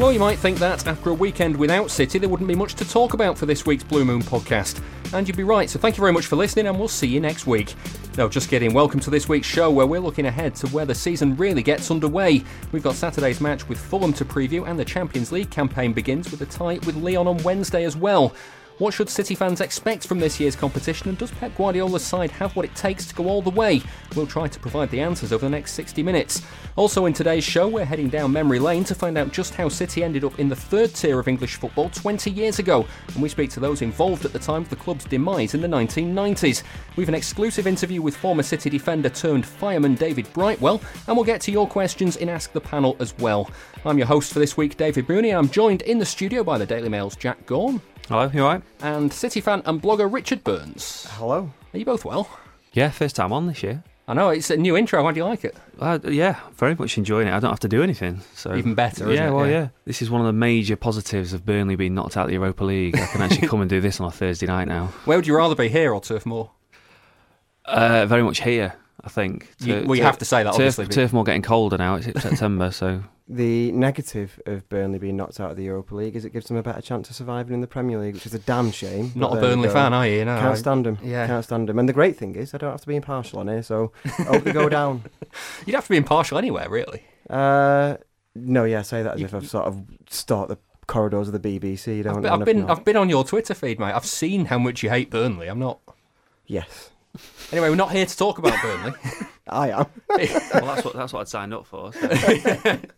Well, 0.00 0.12
you 0.12 0.18
might 0.18 0.38
think 0.38 0.58
that 0.60 0.86
after 0.86 1.10
a 1.10 1.14
weekend 1.14 1.54
without 1.54 1.90
City, 1.90 2.18
there 2.18 2.30
wouldn't 2.30 2.48
be 2.48 2.54
much 2.54 2.74
to 2.76 2.88
talk 2.88 3.12
about 3.12 3.36
for 3.36 3.44
this 3.44 3.66
week's 3.66 3.84
Blue 3.84 4.02
Moon 4.02 4.22
podcast. 4.22 4.82
And 5.12 5.28
you'd 5.28 5.36
be 5.36 5.44
right, 5.44 5.68
so 5.68 5.78
thank 5.78 5.98
you 5.98 6.00
very 6.00 6.10
much 6.10 6.24
for 6.24 6.36
listening, 6.36 6.68
and 6.68 6.78
we'll 6.78 6.88
see 6.88 7.06
you 7.06 7.20
next 7.20 7.46
week. 7.46 7.74
Now, 8.16 8.26
just 8.26 8.48
getting 8.48 8.72
welcome 8.72 8.98
to 9.00 9.10
this 9.10 9.28
week's 9.28 9.46
show 9.46 9.70
where 9.70 9.86
we're 9.86 10.00
looking 10.00 10.24
ahead 10.24 10.54
to 10.54 10.68
where 10.68 10.86
the 10.86 10.94
season 10.94 11.36
really 11.36 11.62
gets 11.62 11.90
underway. 11.90 12.42
We've 12.72 12.82
got 12.82 12.94
Saturday's 12.94 13.42
match 13.42 13.68
with 13.68 13.78
Fulham 13.78 14.14
to 14.14 14.24
preview, 14.24 14.66
and 14.66 14.78
the 14.78 14.86
Champions 14.86 15.32
League 15.32 15.50
campaign 15.50 15.92
begins 15.92 16.30
with 16.30 16.40
a 16.40 16.46
tie 16.46 16.78
with 16.86 16.96
Lyon 16.96 17.28
on 17.28 17.36
Wednesday 17.42 17.84
as 17.84 17.94
well. 17.94 18.34
What 18.80 18.94
should 18.94 19.10
City 19.10 19.34
fans 19.34 19.60
expect 19.60 20.06
from 20.06 20.20
this 20.20 20.40
year's 20.40 20.56
competition, 20.56 21.10
and 21.10 21.18
does 21.18 21.30
Pep 21.32 21.54
Guardiola's 21.54 22.02
side 22.02 22.30
have 22.30 22.56
what 22.56 22.64
it 22.64 22.74
takes 22.74 23.04
to 23.04 23.14
go 23.14 23.28
all 23.28 23.42
the 23.42 23.50
way? 23.50 23.82
We'll 24.16 24.26
try 24.26 24.48
to 24.48 24.58
provide 24.58 24.88
the 24.88 25.02
answers 25.02 25.34
over 25.34 25.44
the 25.44 25.50
next 25.50 25.72
60 25.72 26.02
minutes. 26.02 26.40
Also, 26.76 27.04
in 27.04 27.12
today's 27.12 27.44
show, 27.44 27.68
we're 27.68 27.84
heading 27.84 28.08
down 28.08 28.32
memory 28.32 28.58
lane 28.58 28.84
to 28.84 28.94
find 28.94 29.18
out 29.18 29.32
just 29.32 29.54
how 29.54 29.68
City 29.68 30.02
ended 30.02 30.24
up 30.24 30.40
in 30.40 30.48
the 30.48 30.56
third 30.56 30.94
tier 30.94 31.20
of 31.20 31.28
English 31.28 31.56
football 31.56 31.90
20 31.90 32.30
years 32.30 32.58
ago, 32.58 32.86
and 33.12 33.22
we 33.22 33.28
speak 33.28 33.50
to 33.50 33.60
those 33.60 33.82
involved 33.82 34.24
at 34.24 34.32
the 34.32 34.38
time 34.38 34.62
of 34.62 34.70
the 34.70 34.76
club's 34.76 35.04
demise 35.04 35.52
in 35.52 35.60
the 35.60 35.68
1990s. 35.68 36.62
We've 36.96 37.10
an 37.10 37.14
exclusive 37.14 37.66
interview 37.66 38.00
with 38.00 38.16
former 38.16 38.42
City 38.42 38.70
defender 38.70 39.10
turned 39.10 39.44
fireman 39.44 39.94
David 39.94 40.32
Brightwell, 40.32 40.80
and 41.06 41.18
we'll 41.18 41.26
get 41.26 41.42
to 41.42 41.52
your 41.52 41.68
questions 41.68 42.16
in 42.16 42.30
Ask 42.30 42.52
the 42.52 42.62
Panel 42.62 42.96
as 42.98 43.14
well. 43.18 43.50
I'm 43.84 43.98
your 43.98 44.06
host 44.06 44.32
for 44.32 44.38
this 44.38 44.56
week, 44.56 44.78
David 44.78 45.06
Mooney. 45.06 45.32
I'm 45.32 45.50
joined 45.50 45.82
in 45.82 45.98
the 45.98 46.06
studio 46.06 46.42
by 46.42 46.56
the 46.56 46.64
Daily 46.64 46.88
Mail's 46.88 47.14
Jack 47.14 47.44
Gaughan. 47.44 47.82
Hello, 48.10 48.28
you 48.34 48.42
alright? 48.42 48.62
And 48.80 49.12
City 49.12 49.40
fan 49.40 49.62
and 49.66 49.80
blogger 49.80 50.12
Richard 50.12 50.42
Burns. 50.42 51.06
Hello. 51.10 51.52
Are 51.72 51.78
you 51.78 51.84
both 51.84 52.04
well? 52.04 52.28
Yeah, 52.72 52.90
first 52.90 53.14
time 53.14 53.32
on 53.32 53.46
this 53.46 53.62
year. 53.62 53.84
I 54.08 54.14
know, 54.14 54.30
it's 54.30 54.50
a 54.50 54.56
new 54.56 54.76
intro. 54.76 55.04
How 55.04 55.12
do 55.12 55.18
you 55.18 55.24
like 55.24 55.44
it? 55.44 55.56
Uh, 55.78 56.00
yeah, 56.04 56.40
very 56.56 56.74
much 56.74 56.98
enjoying 56.98 57.28
it. 57.28 57.32
I 57.32 57.38
don't 57.38 57.50
have 57.50 57.60
to 57.60 57.68
do 57.68 57.84
anything. 57.84 58.20
So 58.34 58.56
Even 58.56 58.74
better, 58.74 59.04
isn't 59.04 59.14
yeah, 59.14 59.28
it? 59.30 59.32
well, 59.32 59.46
Yeah. 59.46 59.52
yeah. 59.52 59.68
This 59.84 60.02
is 60.02 60.10
one 60.10 60.20
of 60.20 60.26
the 60.26 60.32
major 60.32 60.74
positives 60.74 61.32
of 61.32 61.46
Burnley 61.46 61.76
being 61.76 61.94
knocked 61.94 62.16
out 62.16 62.22
of 62.24 62.28
the 62.28 62.34
Europa 62.34 62.64
League. 62.64 62.98
I 62.98 63.06
can 63.06 63.22
actually 63.22 63.46
come 63.48 63.60
and 63.60 63.70
do 63.70 63.80
this 63.80 64.00
on 64.00 64.08
a 64.08 64.10
Thursday 64.10 64.46
night 64.46 64.66
now. 64.66 64.86
Where 65.04 65.16
would 65.16 65.28
you 65.28 65.36
rather 65.36 65.54
be, 65.54 65.68
here 65.68 65.94
or 65.94 66.00
Turf 66.00 66.26
Moor? 66.26 66.50
Uh, 67.64 68.06
very 68.06 68.24
much 68.24 68.40
here, 68.42 68.74
I 69.04 69.08
think. 69.08 69.48
You- 69.60 69.84
well, 69.86 69.94
you 69.96 70.02
have 70.02 70.18
to 70.18 70.24
say 70.24 70.42
that, 70.42 70.50
Turf, 70.54 70.56
obviously, 70.56 70.86
but- 70.86 70.94
Turf 70.94 71.12
Moor 71.12 71.22
getting 71.22 71.42
colder 71.42 71.78
now. 71.78 71.94
It's 71.94 72.20
September, 72.20 72.70
so 72.72 73.04
The 73.32 73.70
negative 73.70 74.40
of 74.46 74.68
Burnley 74.68 74.98
being 74.98 75.16
knocked 75.16 75.38
out 75.38 75.52
of 75.52 75.56
the 75.56 75.62
Europa 75.62 75.94
League 75.94 76.16
is 76.16 76.24
it 76.24 76.32
gives 76.32 76.46
them 76.46 76.56
a 76.56 76.64
better 76.64 76.80
chance 76.82 77.08
of 77.10 77.14
surviving 77.14 77.54
in 77.54 77.60
the 77.60 77.68
Premier 77.68 77.96
League, 77.96 78.14
which 78.14 78.26
is 78.26 78.34
a 78.34 78.40
damn 78.40 78.72
shame. 78.72 79.12
Not 79.14 79.36
a 79.38 79.40
Burnley 79.40 79.68
fan, 79.68 79.92
are 79.94 80.04
you? 80.04 80.24
No, 80.24 80.34
I- 80.36 80.40
Can't 80.40 80.58
stand 80.58 80.84
them. 80.86 80.98
yeah. 81.00 81.28
Can't 81.28 81.44
stand 81.44 81.68
them. 81.68 81.78
And 81.78 81.88
the 81.88 81.92
great 81.92 82.16
thing 82.16 82.34
is, 82.34 82.54
I 82.54 82.58
don't 82.58 82.72
have 82.72 82.80
to 82.80 82.88
be 82.88 82.96
impartial 82.96 83.38
on 83.38 83.46
here, 83.46 83.62
so 83.62 83.92
I 84.18 84.22
hope 84.24 84.42
they 84.42 84.52
go 84.52 84.68
down. 84.80 85.04
You'd 85.64 85.74
have 85.76 85.84
to 85.84 85.90
be 85.90 85.96
impartial 85.96 86.38
anywhere, 86.38 86.68
really. 86.68 87.04
Uh, 87.28 87.98
no, 88.34 88.64
yeah, 88.64 88.82
say 88.82 89.04
that 89.04 89.14
as 89.14 89.22
if 89.22 89.32
I've 89.32 89.48
sort 89.48 89.66
of 89.66 89.80
start 90.08 90.48
the 90.48 90.58
corridors 90.88 91.28
of 91.28 91.40
the 91.40 91.60
BBC. 91.60 91.98
You 91.98 92.02
don't 92.02 92.26
I've, 92.26 92.40
I've 92.40 92.44
been, 92.44 92.68
I've 92.68 92.84
been 92.84 92.96
on 92.96 93.08
your 93.08 93.22
Twitter 93.22 93.54
feed, 93.54 93.78
mate. 93.78 93.92
I've 93.92 94.06
seen 94.06 94.46
how 94.46 94.58
much 94.58 94.82
you 94.82 94.90
hate 94.90 95.08
Burnley. 95.08 95.46
I'm 95.46 95.60
not. 95.60 95.78
Yes, 96.46 96.90
Anyway, 97.52 97.68
we're 97.70 97.76
not 97.76 97.92
here 97.92 98.06
to 98.06 98.16
talk 98.16 98.38
about 98.38 98.60
Burnley. 98.62 98.92
I 99.50 99.70
am. 99.70 99.86
well, 100.08 100.74
that's 100.74 100.84
what 100.84 100.94
that's 100.94 101.12
what 101.12 101.20
I'd 101.20 101.28
signed 101.28 101.54
up 101.54 101.66
for. 101.66 101.92
So. 101.92 102.78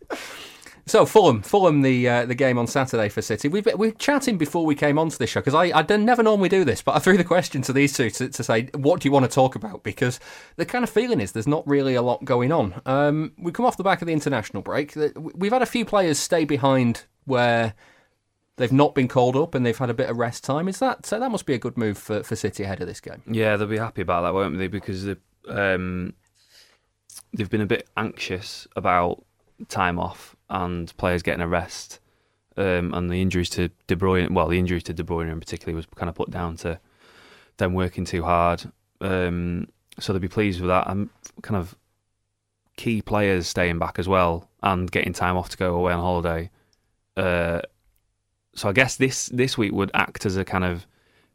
So 0.85 1.05
Fulham, 1.05 1.41
Fulham, 1.41 1.81
the 1.81 2.09
uh, 2.09 2.25
the 2.25 2.35
game 2.35 2.57
on 2.57 2.67
Saturday 2.67 3.07
for 3.07 3.21
City. 3.21 3.47
We've 3.47 3.65
we 3.77 3.87
were 3.87 3.91
chatting 3.91 4.37
before 4.37 4.65
we 4.65 4.75
came 4.75 4.99
onto 4.99 5.17
this 5.17 5.29
show 5.29 5.39
because 5.39 5.53
I 5.53 5.77
I 5.77 5.81
don't- 5.81 6.03
never 6.03 6.21
normally 6.21 6.49
do 6.49 6.65
this, 6.65 6.81
but 6.81 6.93
I 6.95 6.99
threw 6.99 7.15
the 7.15 7.23
question 7.23 7.61
to 7.63 7.73
these 7.73 7.95
two 7.95 8.09
to, 8.09 8.27
to 8.27 8.43
say 8.43 8.67
what 8.75 8.99
do 8.99 9.07
you 9.07 9.11
want 9.13 9.23
to 9.23 9.31
talk 9.33 9.55
about 9.55 9.83
because 9.83 10.19
the 10.57 10.65
kind 10.65 10.83
of 10.83 10.89
feeling 10.89 11.21
is 11.21 11.31
there's 11.31 11.47
not 11.47 11.65
really 11.65 11.95
a 11.95 12.01
lot 12.01 12.25
going 12.25 12.51
on. 12.51 12.81
Um, 12.85 13.31
we 13.37 13.53
come 13.53 13.65
off 13.65 13.77
the 13.77 13.83
back 13.83 14.01
of 14.01 14.07
the 14.07 14.13
international 14.13 14.61
break. 14.61 14.93
We've 15.15 15.53
had 15.53 15.61
a 15.61 15.65
few 15.65 15.85
players 15.85 16.19
stay 16.19 16.43
behind 16.43 17.05
where 17.23 17.75
they've 18.57 18.71
not 18.73 18.93
been 18.93 19.07
called 19.07 19.37
up 19.37 19.55
and 19.55 19.65
they've 19.65 19.77
had 19.77 19.89
a 19.89 19.93
bit 19.93 20.09
of 20.09 20.17
rest 20.17 20.43
time. 20.43 20.67
Is 20.67 20.79
that 20.79 21.05
so? 21.05 21.17
That 21.17 21.31
must 21.31 21.45
be 21.45 21.53
a 21.53 21.59
good 21.59 21.77
move 21.77 21.97
for, 21.97 22.23
for 22.23 22.35
City 22.35 22.63
ahead 22.63 22.81
of 22.81 22.87
this 22.87 22.99
game. 22.99 23.21
Yeah, 23.25 23.55
they'll 23.55 23.67
be 23.69 23.77
happy 23.77 24.01
about 24.01 24.23
that, 24.23 24.33
won't 24.33 24.57
they? 24.57 24.67
Because 24.67 25.05
the 25.05 25.17
um, 25.47 26.13
they've 27.33 27.49
been 27.49 27.61
a 27.61 27.65
bit 27.65 27.89
anxious 27.97 28.67
about 28.75 29.23
time 29.67 29.99
off 29.99 30.35
and 30.49 30.95
players 30.97 31.23
getting 31.23 31.41
a 31.41 31.47
rest. 31.47 31.99
Um, 32.55 32.93
and 32.93 33.09
the 33.09 33.21
injuries 33.21 33.49
to 33.51 33.69
De 33.87 33.95
Bruyne, 33.95 34.31
well, 34.31 34.47
the 34.47 34.59
injuries 34.59 34.83
to 34.83 34.93
De 34.93 35.03
Bruyne 35.03 35.31
in 35.31 35.39
particular 35.39 35.75
was 35.75 35.87
kind 35.95 36.09
of 36.09 36.15
put 36.15 36.29
down 36.29 36.55
to 36.57 36.79
them 37.57 37.73
working 37.73 38.05
too 38.05 38.23
hard. 38.23 38.63
Um, 39.01 39.67
so 39.99 40.13
they'll 40.13 40.19
be 40.19 40.27
pleased 40.27 40.61
with 40.61 40.69
that. 40.69 40.87
And 40.87 41.09
kind 41.41 41.57
of 41.59 41.75
key 42.77 43.01
players 43.01 43.47
staying 43.47 43.79
back 43.79 43.99
as 43.99 44.07
well 44.07 44.49
and 44.61 44.91
getting 44.91 45.13
time 45.13 45.37
off 45.37 45.49
to 45.49 45.57
go 45.57 45.75
away 45.75 45.93
on 45.93 45.99
holiday. 45.99 46.49
Uh, 47.17 47.61
so 48.55 48.69
I 48.69 48.71
guess 48.73 48.97
this 48.97 49.27
this 49.27 49.57
week 49.57 49.71
would 49.71 49.91
act 49.93 50.25
as 50.25 50.37
a 50.37 50.45
kind 50.45 50.63
of 50.63 50.85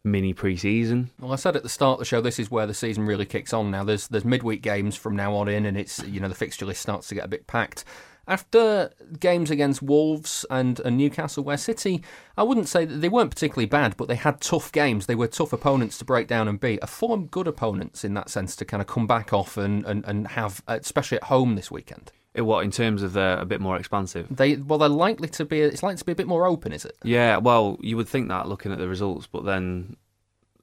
mini 0.05 0.33
pre-season. 0.33 1.11
Well, 1.21 1.33
I 1.33 1.37
said 1.37 1.57
at 1.57 1.63
the 1.63 1.69
start 1.69 1.95
of 1.95 1.99
the 2.01 2.05
show, 2.05 2.21
this 2.21 2.39
is 2.39 2.51
where 2.51 2.67
the 2.67 2.75
season 2.75 3.07
really 3.07 3.27
kicks 3.27 3.53
on. 3.53 3.71
Now, 3.71 3.85
there's 3.85 4.09
there's 4.09 4.25
midweek 4.25 4.63
games 4.63 4.97
from 4.97 5.17
now 5.17 5.35
on 5.35 5.49
in, 5.49 5.67
and 5.67 5.77
it's 5.77 6.03
you 6.05 6.21
know 6.21 6.29
the 6.29 6.35
fixture 6.35 6.67
list 6.67 6.83
starts 6.83 7.09
to 7.09 7.15
get 7.15 7.25
a 7.25 7.29
bit 7.29 7.47
packed. 7.47 7.85
After 8.29 8.91
games 9.19 9.51
against 9.51 9.81
Wolves 9.81 10.45
and, 10.51 10.79
and 10.81 10.99
Newcastle, 10.99 11.43
where 11.43 11.57
City, 11.57 12.03
I 12.37 12.43
wouldn't 12.43 12.69
say 12.69 12.85
that 12.85 12.97
they 12.97 13.09
weren't 13.09 13.31
particularly 13.31 13.65
bad, 13.65 13.97
but 13.97 14.07
they 14.07 14.17
had 14.17 14.43
tough 14.43 14.71
games. 14.71 15.07
They 15.07 15.15
were 15.15 15.29
tough 15.29 15.55
opponents 15.55 15.97
to 15.97 16.05
break 16.05 16.29
down 16.29 16.47
and 16.47 16.61
beat. 16.61 16.81
A 16.83 16.87
form 16.87 17.29
good 17.29 17.49
opponents 17.49 18.05
in 18.05 18.13
that 18.15 18.29
sense 18.29 18.55
to 18.57 18.67
kind 18.67 18.83
of 18.83 18.87
come 18.87 19.07
back 19.07 19.33
off 19.33 19.57
and, 19.57 19.83
and, 19.87 20.05
and 20.05 20.29
have, 20.29 20.63
especially 20.67 21.17
at 21.17 21.25
home 21.25 21.55
this 21.55 21.71
weekend? 21.71 22.13
What 22.41 22.65
in 22.65 22.71
terms 22.71 23.03
of 23.03 23.13
they're 23.13 23.39
a 23.39 23.45
bit 23.45 23.61
more 23.61 23.77
expansive? 23.77 24.27
They 24.31 24.57
well, 24.57 24.79
they're 24.79 24.89
likely 24.89 25.29
to 25.29 25.45
be. 25.45 25.61
It's 25.61 25.83
likely 25.83 25.99
to 25.99 26.05
be 26.05 26.13
a 26.13 26.17
bit 26.17 26.27
more 26.27 26.47
open, 26.47 26.73
is 26.73 26.85
it? 26.85 26.97
Yeah, 27.03 27.39
well, 27.39 27.79
you 27.81 27.97
would 27.97 28.09
think 28.09 28.29
that 28.29 28.49
looking 28.49 28.73
at 28.73 28.79
the 28.79 28.89
results, 28.89 29.27
but 29.27 29.45
then 29.45 29.97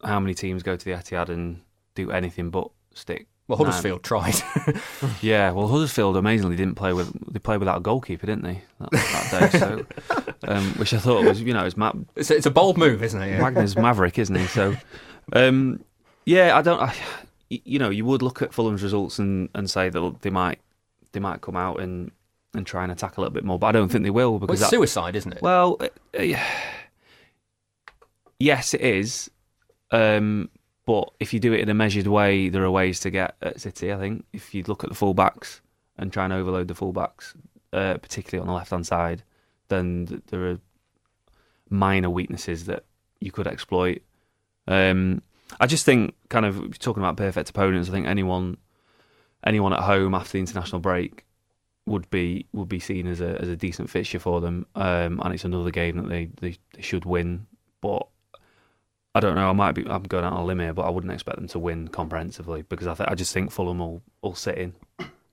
how 0.04 0.20
many 0.20 0.34
teams 0.34 0.64
go 0.64 0.76
to 0.76 0.86
the 0.86 0.92
Etihad 0.92 1.30
and 1.30 1.62
do 1.96 2.12
anything 2.12 2.50
but 2.50 2.70
stick? 2.94 3.28
Well, 3.48 3.60
nine? 3.60 3.68
Huddersfield 3.68 4.04
tried. 4.04 4.36
Yeah, 5.22 5.52
well, 5.52 5.68
Huddersfield 5.68 6.18
amazingly 6.18 6.56
didn't 6.56 6.76
play 6.76 6.94
with 6.94 7.12
they 7.32 7.40
played 7.40 7.60
without 7.60 7.78
a 7.78 7.82
goalkeeper, 7.82 8.26
didn't 8.26 8.44
they? 8.44 8.62
That, 8.80 8.92
that 8.92 9.52
day, 9.52 9.60
so 9.60 9.86
um, 10.48 10.74
which 10.74 10.94
I 10.94 10.98
thought 10.98 11.24
was 11.24 11.42
you 11.42 11.54
know 11.54 11.66
it's 11.66 11.76
it's, 12.16 12.32
a, 12.32 12.36
it's 12.38 12.46
a 12.46 12.52
bold 12.52 12.78
move, 12.78 13.04
isn't 13.04 13.22
it? 13.22 13.32
Yeah. 13.32 13.42
Wagner's 13.42 13.76
Maverick, 13.76 14.18
isn't 14.18 14.36
he? 14.36 14.48
So 14.48 14.76
um, 15.34 15.84
yeah, 16.26 16.58
I 16.58 16.62
don't. 16.62 16.82
I, 16.82 16.96
you 17.50 17.80
know, 17.80 17.90
you 17.90 18.06
would 18.06 18.22
look 18.22 18.42
at 18.42 18.54
Fulham's 18.54 18.82
results 18.82 19.20
and, 19.20 19.50
and 19.54 19.70
say 19.70 19.90
that 19.90 20.22
they 20.22 20.30
might 20.30 20.60
they 21.16 21.20
might 21.20 21.42
come 21.42 21.56
out 21.56 21.80
and, 21.80 22.12
and 22.54 22.68
try 22.68 22.84
and 22.84 22.92
attack 22.92 23.18
a 23.18 23.22
little 23.22 23.34
bit 23.34 23.44
more, 23.44 23.58
but 23.58 23.68
I 23.68 23.72
don't 23.72 23.90
think 23.90 24.04
they 24.04 24.12
will 24.12 24.34
Well, 24.34 24.40
because 24.40 24.62
it's 24.62 24.70
that, 24.70 24.76
suicide, 24.76 25.16
isn't 25.16 25.34
it? 25.34 25.42
Well, 25.42 25.78
uh, 25.80 25.88
uh, 26.18 26.38
yes, 28.40 28.76
it 28.76 28.82
is. 28.82 29.32
Um, 29.92 30.50
but 30.86 31.12
if 31.20 31.34
you 31.34 31.40
do 31.40 31.54
it 31.54 31.62
in 31.62 31.70
a 31.70 31.74
measured 31.74 32.08
way, 32.08 32.50
there 32.50 32.64
are 32.64 32.72
ways 32.72 33.00
to 33.02 33.10
get 33.10 33.36
at 33.42 33.60
City. 33.60 33.92
I 33.92 33.98
think 33.98 34.26
if 34.34 34.54
you 34.54 34.64
look 34.68 34.84
at 34.84 34.92
the 34.92 34.96
fullbacks 34.96 35.62
and 35.98 36.14
try 36.14 36.26
and 36.26 36.34
overload 36.34 36.68
the 36.68 36.76
fullbacks, 36.76 37.34
uh, 37.74 37.98
particularly 37.98 38.42
on 38.42 38.48
the 38.48 38.54
left 38.54 38.70
hand 38.70 38.86
side, 38.86 39.24
then 39.70 40.06
th- 40.06 40.22
there 40.28 40.48
are 40.52 40.60
minor 41.70 42.10
weaknesses 42.10 42.66
that 42.66 42.84
you 43.20 43.32
could 43.32 43.48
exploit. 43.48 44.04
Um, 44.68 45.22
I 45.60 45.66
just 45.68 45.86
think, 45.86 46.14
kind 46.30 46.46
of 46.46 46.78
talking 46.80 47.02
about 47.02 47.18
perfect 47.18 47.50
opponents, 47.50 47.90
I 47.90 47.92
think 47.92 48.08
anyone 48.08 48.58
anyone 49.46 49.74
at 49.74 49.82
home 49.82 50.16
after 50.16 50.34
the 50.34 50.40
international 50.40 50.82
break 50.82 51.26
would 51.86 52.10
be 52.10 52.48
would 52.52 52.70
be 52.70 52.80
seen 52.80 53.08
as 53.08 53.22
a 53.22 53.40
as 53.42 53.48
a 53.48 53.56
decent 53.56 53.90
fixture 53.90 54.20
for 54.20 54.42
them, 54.42 54.66
um, 54.76 55.22
and 55.24 55.34
it's 55.34 55.46
another 55.46 55.72
game 55.72 55.98
that 55.98 56.10
they, 56.10 56.30
they, 56.42 56.58
they 56.74 56.82
should 56.82 57.06
win. 57.06 57.46
But 57.82 58.08
I 59.14 59.20
don't 59.20 59.36
know. 59.36 59.50
I 59.50 59.54
might 59.54 59.74
be. 59.74 59.88
I'm 59.88 60.04
going 60.04 60.26
out 60.26 60.34
on 60.34 60.42
a 60.42 60.46
limb 60.46 60.60
here, 60.60 60.74
but 60.74 60.84
I 60.84 60.90
wouldn't 60.90 61.14
expect 61.14 61.38
them 61.38 61.48
to 61.50 61.60
win 61.60 61.88
comprehensively 61.88 62.64
because 62.64 62.88
I, 62.88 62.96
th- 62.96 63.10
I 63.10 63.16
just 63.16 63.34
think 63.34 63.52
Fulham 63.52 63.80
will, 63.80 64.02
will 64.22 64.36
sit 64.36 64.58
in. 64.58 64.74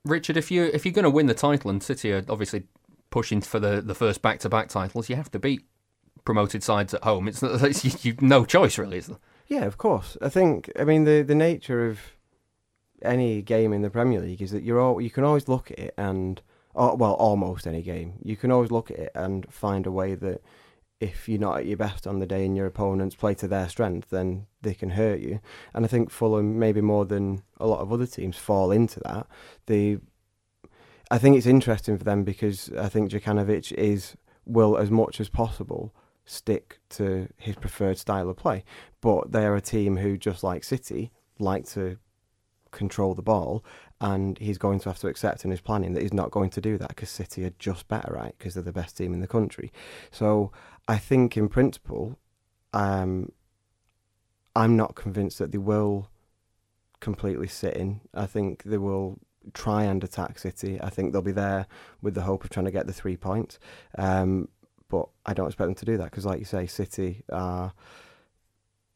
Richard, 0.05 0.37
if 0.37 0.51
you 0.51 0.65
if 0.65 0.85
you're 0.85 0.93
going 0.93 1.03
to 1.03 1.09
win 1.09 1.25
the 1.25 1.33
title, 1.33 1.69
and 1.69 1.81
City 1.81 2.11
are 2.13 2.23
obviously 2.29 2.63
pushing 3.09 3.41
for 3.41 3.59
the, 3.59 3.81
the 3.81 3.95
first 3.95 4.21
back 4.21 4.39
to 4.39 4.49
back 4.49 4.69
titles, 4.69 5.09
you 5.09 5.15
have 5.15 5.31
to 5.31 5.39
beat 5.39 5.65
promoted 6.25 6.63
sides 6.63 6.93
at 6.93 7.03
home. 7.03 7.27
It's, 7.27 7.43
it's 7.43 7.83
you, 7.83 7.91
you've 8.01 8.21
no 8.21 8.45
choice, 8.45 8.77
really, 8.77 8.97
is 8.97 9.07
there? 9.07 9.17
Yeah, 9.47 9.65
of 9.65 9.77
course. 9.77 10.17
I 10.21 10.29
think. 10.29 10.71
I 10.79 10.83
mean, 10.83 11.03
the 11.03 11.21
the 11.21 11.35
nature 11.35 11.87
of 11.87 11.99
any 13.03 13.41
game 13.41 13.73
in 13.73 13.81
the 13.81 13.89
Premier 13.89 14.21
League 14.21 14.41
is 14.41 14.51
that 14.51 14.63
you're 14.63 14.79
all 14.79 15.01
you 15.01 15.09
can 15.09 15.23
always 15.23 15.47
look 15.47 15.71
at 15.71 15.79
it 15.79 15.93
and, 15.97 16.41
oh, 16.75 16.95
well, 16.95 17.13
almost 17.13 17.67
any 17.67 17.81
game, 17.81 18.13
you 18.23 18.35
can 18.35 18.51
always 18.51 18.71
look 18.71 18.91
at 18.91 18.99
it 18.99 19.11
and 19.15 19.51
find 19.51 19.85
a 19.85 19.91
way 19.91 20.15
that 20.15 20.41
if 20.99 21.27
you're 21.27 21.39
not 21.39 21.57
at 21.57 21.65
your 21.65 21.77
best 21.77 22.07
on 22.07 22.19
the 22.19 22.25
day 22.25 22.45
and 22.45 22.55
your 22.55 22.65
opponents 22.65 23.15
play 23.15 23.33
to 23.33 23.47
their 23.47 23.67
strength, 23.67 24.09
then 24.09 24.45
they 24.61 24.73
can 24.73 24.91
hurt 24.91 25.19
you. 25.19 25.39
And 25.73 25.83
I 25.83 25.87
think 25.89 26.09
Fulham, 26.09 26.57
maybe 26.57 26.79
more 26.79 27.05
than 27.05 27.43
a 27.59 27.67
lot 27.67 27.81
of 27.81 27.91
other 27.91 28.05
teams, 28.05 28.37
fall 28.37 28.71
into 28.71 29.01
that. 29.01 29.27
They, 29.65 29.97
I 31.11 31.17
think 31.17 31.35
it's 31.35 31.45
interesting 31.45 31.97
for 31.97 32.05
them 32.05 32.23
because 32.23 32.71
I 32.79 32.87
think 32.87 33.11
Jokanovic 33.11 33.73
is 33.73 34.15
will 34.45 34.77
as 34.77 34.89
much 34.89 35.19
as 35.19 35.27
possible 35.27 35.93
stick 36.25 36.79
to 36.89 37.27
his 37.37 37.55
preferred 37.57 37.97
style 37.97 38.29
of 38.29 38.37
play. 38.37 38.63
But 39.01 39.33
they 39.33 39.45
are 39.45 39.55
a 39.55 39.61
team 39.61 39.97
who, 39.97 40.17
just 40.17 40.41
like 40.41 40.63
City, 40.63 41.11
like 41.37 41.65
to 41.69 41.97
control 42.73 43.13
the 43.13 43.21
ball, 43.21 43.63
and 44.01 44.37
he's 44.39 44.57
going 44.57 44.79
to 44.79 44.89
have 44.89 44.99
to 44.99 45.07
accept 45.07 45.45
in 45.45 45.51
his 45.51 45.61
planning 45.61 45.93
that 45.93 46.03
he's 46.03 46.13
not 46.13 46.31
going 46.31 46.49
to 46.49 46.59
do 46.59 46.77
that 46.77 46.89
because 46.89 47.09
City 47.09 47.45
are 47.45 47.53
just 47.57 47.87
better, 47.87 48.11
right? 48.13 48.35
Because 48.37 48.53
they're 48.53 48.63
the 48.63 48.73
best 48.73 48.97
team 48.97 49.13
in 49.13 49.21
the 49.21 49.27
country. 49.27 49.71
So 50.11 50.51
I 50.87 50.97
think, 50.97 51.37
in 51.37 51.47
principle, 51.47 52.19
um, 52.73 53.31
I'm 54.55 54.75
not 54.75 54.95
convinced 54.95 55.39
that 55.39 55.51
they 55.51 55.57
will 55.57 56.09
completely 56.99 57.47
sit 57.47 57.75
in. 57.75 58.01
I 58.13 58.25
think 58.25 58.63
they 58.63 58.77
will 58.77 59.19
try 59.53 59.83
and 59.83 60.03
attack 60.03 60.39
City. 60.39 60.79
I 60.81 60.89
think 60.89 61.13
they'll 61.13 61.21
be 61.21 61.31
there 61.31 61.67
with 62.01 62.15
the 62.15 62.21
hope 62.21 62.43
of 62.43 62.49
trying 62.49 62.65
to 62.65 62.71
get 62.71 62.87
the 62.87 62.93
three 62.93 63.17
points. 63.17 63.59
Um, 63.97 64.49
but 64.89 65.07
I 65.25 65.33
don't 65.33 65.47
expect 65.47 65.67
them 65.67 65.75
to 65.75 65.85
do 65.85 65.97
that 65.97 66.11
because, 66.11 66.25
like 66.25 66.39
you 66.39 66.45
say, 66.45 66.67
City 66.67 67.23
are 67.31 67.73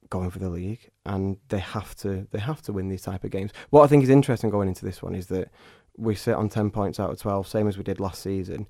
going 0.10 0.30
for 0.30 0.40
the 0.40 0.50
league 0.50 0.90
and 1.06 1.38
they 1.50 1.60
have 1.60 1.96
to 1.96 2.28
they 2.32 2.40
have 2.40 2.62
to 2.64 2.74
win 2.74 2.90
these 2.90 3.02
type 3.02 3.24
of 3.24 3.32
games. 3.32 3.52
What 3.70 3.84
I 3.84 3.88
think 3.88 4.04
is 4.04 4.10
interesting 4.10 4.50
going 4.50 4.68
into 4.68 4.86
this 4.86 5.02
one 5.02 5.16
is 5.16 5.28
that 5.28 5.50
we 5.98 6.16
sit 6.16 6.36
on 6.36 6.50
ten 6.50 6.70
points 6.70 7.00
out 7.00 7.10
of 7.12 7.20
twelve, 7.20 7.48
same 7.48 7.68
as 7.68 7.78
we 7.78 7.84
did 7.84 8.00
last 8.00 8.22
season, 8.22 8.68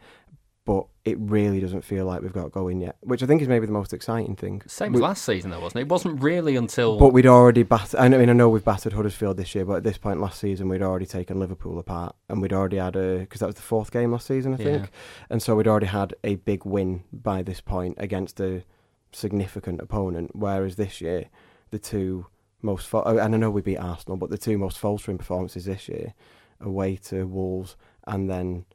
but 0.65 0.85
it 1.05 1.17
really 1.19 1.59
doesn't 1.61 1.83
feel 1.83 2.05
like 2.05 2.21
we've 2.21 2.33
got 2.33 2.51
going 2.51 2.81
yet, 2.81 2.97
which 3.01 3.23
I 3.23 3.25
think 3.25 3.41
is 3.41 3.47
maybe 3.47 3.65
the 3.65 3.71
most 3.71 3.93
exciting 3.93 4.35
thing. 4.35 4.61
Same 4.67 4.91
we, 4.91 4.97
as 4.97 5.01
last 5.01 5.23
season, 5.25 5.51
though, 5.51 5.61
wasn't 5.61 5.79
it? 5.79 5.83
It 5.83 5.89
wasn't 5.89 6.21
really 6.21 6.57
until. 6.57 6.97
But 6.99 7.13
we'd 7.13 7.25
already 7.25 7.63
battered. 7.63 7.99
I 7.99 8.09
mean, 8.09 8.29
I 8.29 8.33
know 8.33 8.49
we've 8.49 8.63
battered 8.65 8.91
Huddersfield 8.93 9.37
this 9.37 9.55
year, 9.55 9.63
but 9.63 9.75
at 9.77 9.83
this 9.83 9.97
point 9.97 10.19
last 10.19 10.39
season, 10.39 10.67
we'd 10.67 10.81
already 10.81 11.05
taken 11.05 11.39
Liverpool 11.39 11.79
apart, 11.79 12.15
and 12.27 12.41
we'd 12.41 12.51
already 12.53 12.77
had 12.77 12.95
a 12.97 13.19
because 13.19 13.39
that 13.39 13.45
was 13.45 13.55
the 13.55 13.61
fourth 13.61 13.91
game 13.91 14.11
last 14.11 14.27
season, 14.27 14.53
I 14.53 14.57
think, 14.57 14.81
Yeah. 14.83 14.87
and 15.29 15.41
so 15.41 15.55
we'd 15.55 15.67
already 15.67 15.85
had 15.87 16.15
a 16.25 16.35
big 16.35 16.65
win 16.65 17.03
by 17.13 17.43
this 17.43 17.61
point 17.61 17.95
against 17.97 18.39
a 18.41 18.63
significant 19.11 19.81
opponent. 19.81 20.31
Whereas 20.33 20.75
this 20.75 21.01
year, 21.01 21.29
the 21.71 21.79
two 21.79 22.27
most 22.61 22.93
oh, 22.93 23.17
and 23.17 23.35
I 23.35 23.37
know 23.37 23.49
we 23.49 23.61
beat 23.61 23.77
Arsenal, 23.77 24.17
but 24.17 24.29
the 24.29 24.37
two 24.37 24.57
most 24.57 24.77
faltering 24.79 25.17
performances 25.17 25.65
this 25.65 25.87
year, 25.87 26.13
away 26.59 26.95
to 27.07 27.25
Wolves, 27.25 27.75
and 28.05 28.29
then 28.29 28.65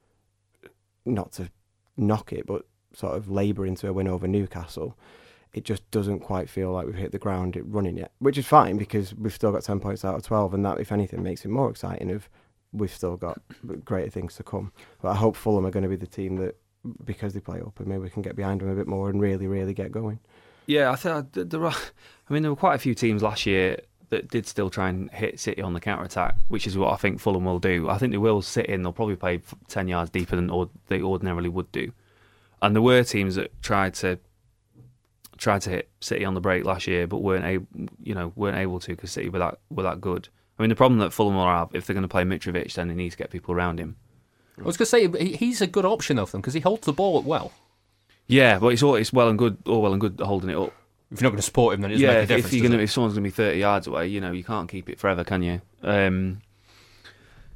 not 1.05 1.32
to 1.32 1.50
knock 1.96 2.32
it, 2.32 2.46
but 2.46 2.64
sort 2.94 3.17
of 3.17 3.31
labour 3.31 3.67
into 3.67 3.88
a 3.88 3.93
win 3.93 4.08
over 4.08 4.29
Newcastle. 4.29 4.96
It 5.52 5.64
just 5.64 5.90
doesn't 5.90 6.20
quite 6.20 6.49
feel 6.49 6.73
like 6.73 6.87
we've 6.87 6.94
hit 6.94 7.12
the 7.12 7.19
ground 7.19 7.61
running 7.64 7.99
yet, 7.99 8.12
which 8.20 8.38
is 8.38 8.46
fine 8.46 8.79
because 8.79 9.14
we've 9.14 9.34
still 9.34 9.52
got 9.52 9.64
ten 9.64 9.81
points 9.81 10.05
out 10.05 10.14
of 10.14 10.23
twelve, 10.23 10.55
and 10.55 10.64
that, 10.64 10.81
if 10.81 10.93
anything, 10.93 11.23
makes 11.23 11.44
it 11.44 11.49
more 11.49 11.69
exciting. 11.69 12.11
Of 12.11 12.29
we've 12.73 12.94
still 12.94 13.17
got 13.17 13.40
greater 13.84 14.11
things 14.11 14.34
to 14.37 14.43
come. 14.43 14.73
But 15.02 15.11
I 15.11 15.14
hope 15.17 15.37
Fulham 15.37 15.67
are 15.67 15.70
going 15.70 15.82
to 15.82 15.88
be 15.88 15.96
the 15.96 16.06
team 16.06 16.37
that, 16.37 16.56
because 17.05 17.34
they 17.34 17.40
play 17.40 17.61
open, 17.61 17.88
maybe 17.88 18.02
we 18.02 18.11
can 18.11 18.23
get 18.23 18.37
behind 18.37 18.61
them 18.61 18.69
a 18.69 18.75
bit 18.75 18.87
more 18.87 19.08
and 19.08 19.20
really, 19.20 19.46
really 19.46 19.75
get 19.75 19.93
going. 19.93 20.19
Yeah, 20.67 20.90
I 20.90 20.96
think 20.96 21.14
uh, 21.37 21.44
there 21.44 21.64
are. 21.64 21.75
I 22.29 22.32
mean, 22.32 22.43
there 22.43 22.52
were 22.52 22.56
quite 22.56 22.75
a 22.75 22.79
few 22.79 22.94
teams 22.94 23.23
last 23.23 23.46
year 23.46 23.81
that 24.11 24.29
did 24.29 24.46
still 24.46 24.70
try 24.70 24.88
and 24.88 25.11
hit 25.11 25.40
City 25.40 25.62
on 25.62 25.73
the 25.75 25.81
counter 25.81 26.05
attack, 26.05 26.37
which 26.49 26.67
is 26.67 26.76
what 26.76 26.93
I 26.93 26.96
think 26.96 27.19
Fulham 27.19 27.44
will 27.44 27.58
do. 27.58 27.88
I 27.88 27.99
think 27.99 28.12
they 28.12 28.19
will 28.19 28.43
sit 28.43 28.67
in. 28.67 28.82
They'll 28.82 28.93
probably 28.93 29.17
play 29.17 29.40
ten 29.69 29.88
yards 29.88 30.11
deeper 30.11 30.37
than 30.37 30.50
or- 30.50 30.70
they 30.88 31.00
ordinarily 31.00 31.49
would 31.49 31.70
do. 31.73 31.93
And 32.61 32.75
there 32.76 32.82
were 32.82 33.02
teams 33.02 33.34
that 33.34 33.61
tried 33.62 33.94
to 33.94 34.19
tried 35.38 35.62
to 35.62 35.70
hit 35.70 35.90
City 36.00 36.25
on 36.25 36.34
the 36.34 36.40
break 36.40 36.64
last 36.64 36.87
year, 36.87 37.06
but 37.06 37.19
weren't 37.19 37.44
able, 37.44 37.67
you 38.02 38.14
know, 38.14 38.32
weren't 38.37 38.56
able 38.56 38.79
to 38.81 38.88
because 38.88 39.11
City 39.11 39.29
were 39.29 39.40
that 39.40 39.58
were 39.70 39.82
that 39.82 40.00
good. 40.00 40.29
I 40.58 40.62
mean, 40.62 40.70
the 40.70 40.76
problem 40.76 41.00
that 41.00 41.12
Fulham 41.12 41.34
will 41.34 41.46
have 41.46 41.70
if 41.73 41.87
they're 41.87 41.94
going 41.94 42.02
to 42.02 42.08
play 42.08 42.23
Mitrovic, 42.23 42.73
then 42.75 42.88
they 42.88 42.94
need 42.94 43.11
to 43.11 43.17
get 43.17 43.31
people 43.31 43.55
around 43.55 43.81
him. 43.81 43.96
I 44.58 44.64
was 44.64 44.76
going 44.76 44.87
to 44.87 45.16
say 45.16 45.34
he's 45.37 45.60
a 45.60 45.66
good 45.66 45.84
option 45.84 46.19
of 46.19 46.31
them 46.31 46.40
because 46.40 46.54
he 46.54 46.60
holds 46.60 46.87
the 46.87 46.93
ball 46.93 47.19
up 47.19 47.25
well. 47.25 47.52
Yeah, 48.26 48.58
but 48.58 48.69
it's 48.69 48.82
all 48.82 48.94
it's 48.94 49.12
well 49.12 49.28
and 49.28 49.38
good, 49.38 49.56
all 49.66 49.82
well 49.82 49.93
and 49.93 50.00
good 50.00 50.20
holding 50.20 50.50
it 50.50 50.56
up. 50.56 50.72
If 51.10 51.20
you're 51.20 51.26
not 51.26 51.32
going 51.32 51.38
to 51.38 51.43
support 51.43 51.75
him, 51.75 51.82
then 51.82 51.90
it 51.90 51.94
doesn't 51.94 52.06
yeah, 52.06 52.12
make 52.12 52.19
a 52.19 52.22
if, 52.22 52.28
difference. 52.28 52.46
if 52.46 52.52
you're 52.54 52.69
gonna, 52.69 52.81
it? 52.81 52.84
if 52.84 52.90
someone's 52.90 53.14
gonna 53.14 53.25
be 53.25 53.31
thirty 53.31 53.58
yards 53.58 53.87
away, 53.87 54.06
you 54.06 54.20
know, 54.20 54.32
you 54.32 54.44
can't 54.44 54.69
keep 54.69 54.88
it 54.88 54.99
forever, 54.99 55.25
can 55.25 55.43
you? 55.43 55.60
Um, 55.82 56.40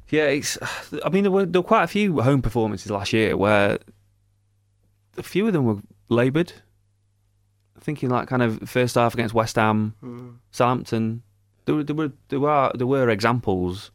yeah, 0.09 0.25
it's. 0.25 0.57
I 1.03 1.09
mean, 1.09 1.23
there 1.23 1.31
were 1.31 1.45
there 1.45 1.61
were 1.61 1.67
quite 1.67 1.83
a 1.83 1.87
few 1.87 2.21
home 2.21 2.41
performances 2.41 2.91
last 2.91 3.13
year 3.13 3.35
where 3.35 3.79
a 5.17 5.23
few 5.23 5.47
of 5.47 5.53
them 5.53 5.65
were 5.65 5.81
laboured. 6.09 6.53
Thinking 7.79 8.09
like 8.09 8.27
kind 8.27 8.41
of 8.41 8.69
first 8.69 8.95
half 8.95 9.13
against 9.13 9.33
West 9.33 9.55
Ham, 9.55 10.39
Southampton. 10.51 11.23
There 11.65 11.75
were 11.75 11.83
there 11.83 11.95
were 11.95 12.11
there 12.29 12.39
were 12.39 12.71
there 12.75 12.87
were 12.87 13.09
examples. 13.09 13.91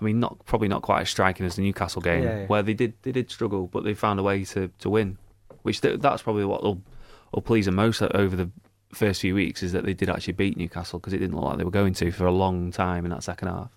I 0.00 0.04
mean, 0.04 0.20
not 0.20 0.44
probably 0.46 0.68
not 0.68 0.82
quite 0.82 1.02
as 1.02 1.10
striking 1.10 1.44
as 1.46 1.56
the 1.56 1.62
Newcastle 1.62 2.00
game, 2.02 2.22
Yeah, 2.22 2.38
yeah. 2.40 2.46
where 2.46 2.62
they 2.62 2.74
did 2.74 2.94
they 3.02 3.12
did 3.12 3.30
struggle, 3.30 3.66
but 3.66 3.84
they 3.84 3.94
found 3.94 4.20
a 4.20 4.22
way 4.22 4.44
to, 4.44 4.70
to 4.78 4.90
win. 4.90 5.18
Which 5.62 5.80
th- 5.80 6.00
that's 6.00 6.22
probably 6.22 6.44
what 6.44 6.62
will 6.62 6.82
will 7.32 7.42
please 7.42 7.66
them 7.66 7.74
most 7.74 8.00
over 8.02 8.36
the 8.36 8.50
first 8.94 9.20
few 9.20 9.34
weeks 9.34 9.62
is 9.62 9.72
that 9.72 9.84
they 9.84 9.92
did 9.92 10.08
actually 10.08 10.32
beat 10.32 10.56
Newcastle 10.56 10.98
because 10.98 11.12
it 11.12 11.18
didn't 11.18 11.34
look 11.36 11.44
like 11.44 11.58
they 11.58 11.64
were 11.64 11.70
going 11.70 11.92
to 11.94 12.10
for 12.10 12.26
a 12.26 12.32
long 12.32 12.70
time 12.72 13.04
in 13.04 13.10
that 13.10 13.22
second 13.22 13.48
half. 13.48 13.76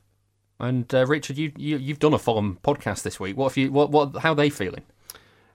And 0.60 0.94
uh, 0.94 1.06
Richard, 1.08 1.38
you, 1.38 1.52
you 1.58 1.78
you've 1.78 2.00
done 2.00 2.14
a 2.14 2.20
Fulham 2.20 2.60
podcast 2.64 3.02
this 3.02 3.20
week. 3.20 3.36
What 3.36 3.50
have 3.52 3.58
you? 3.58 3.72
What 3.72 3.90
what? 3.90 4.18
How 4.18 4.34
are 4.34 4.36
they 4.36 4.50
feeling? 4.50 4.84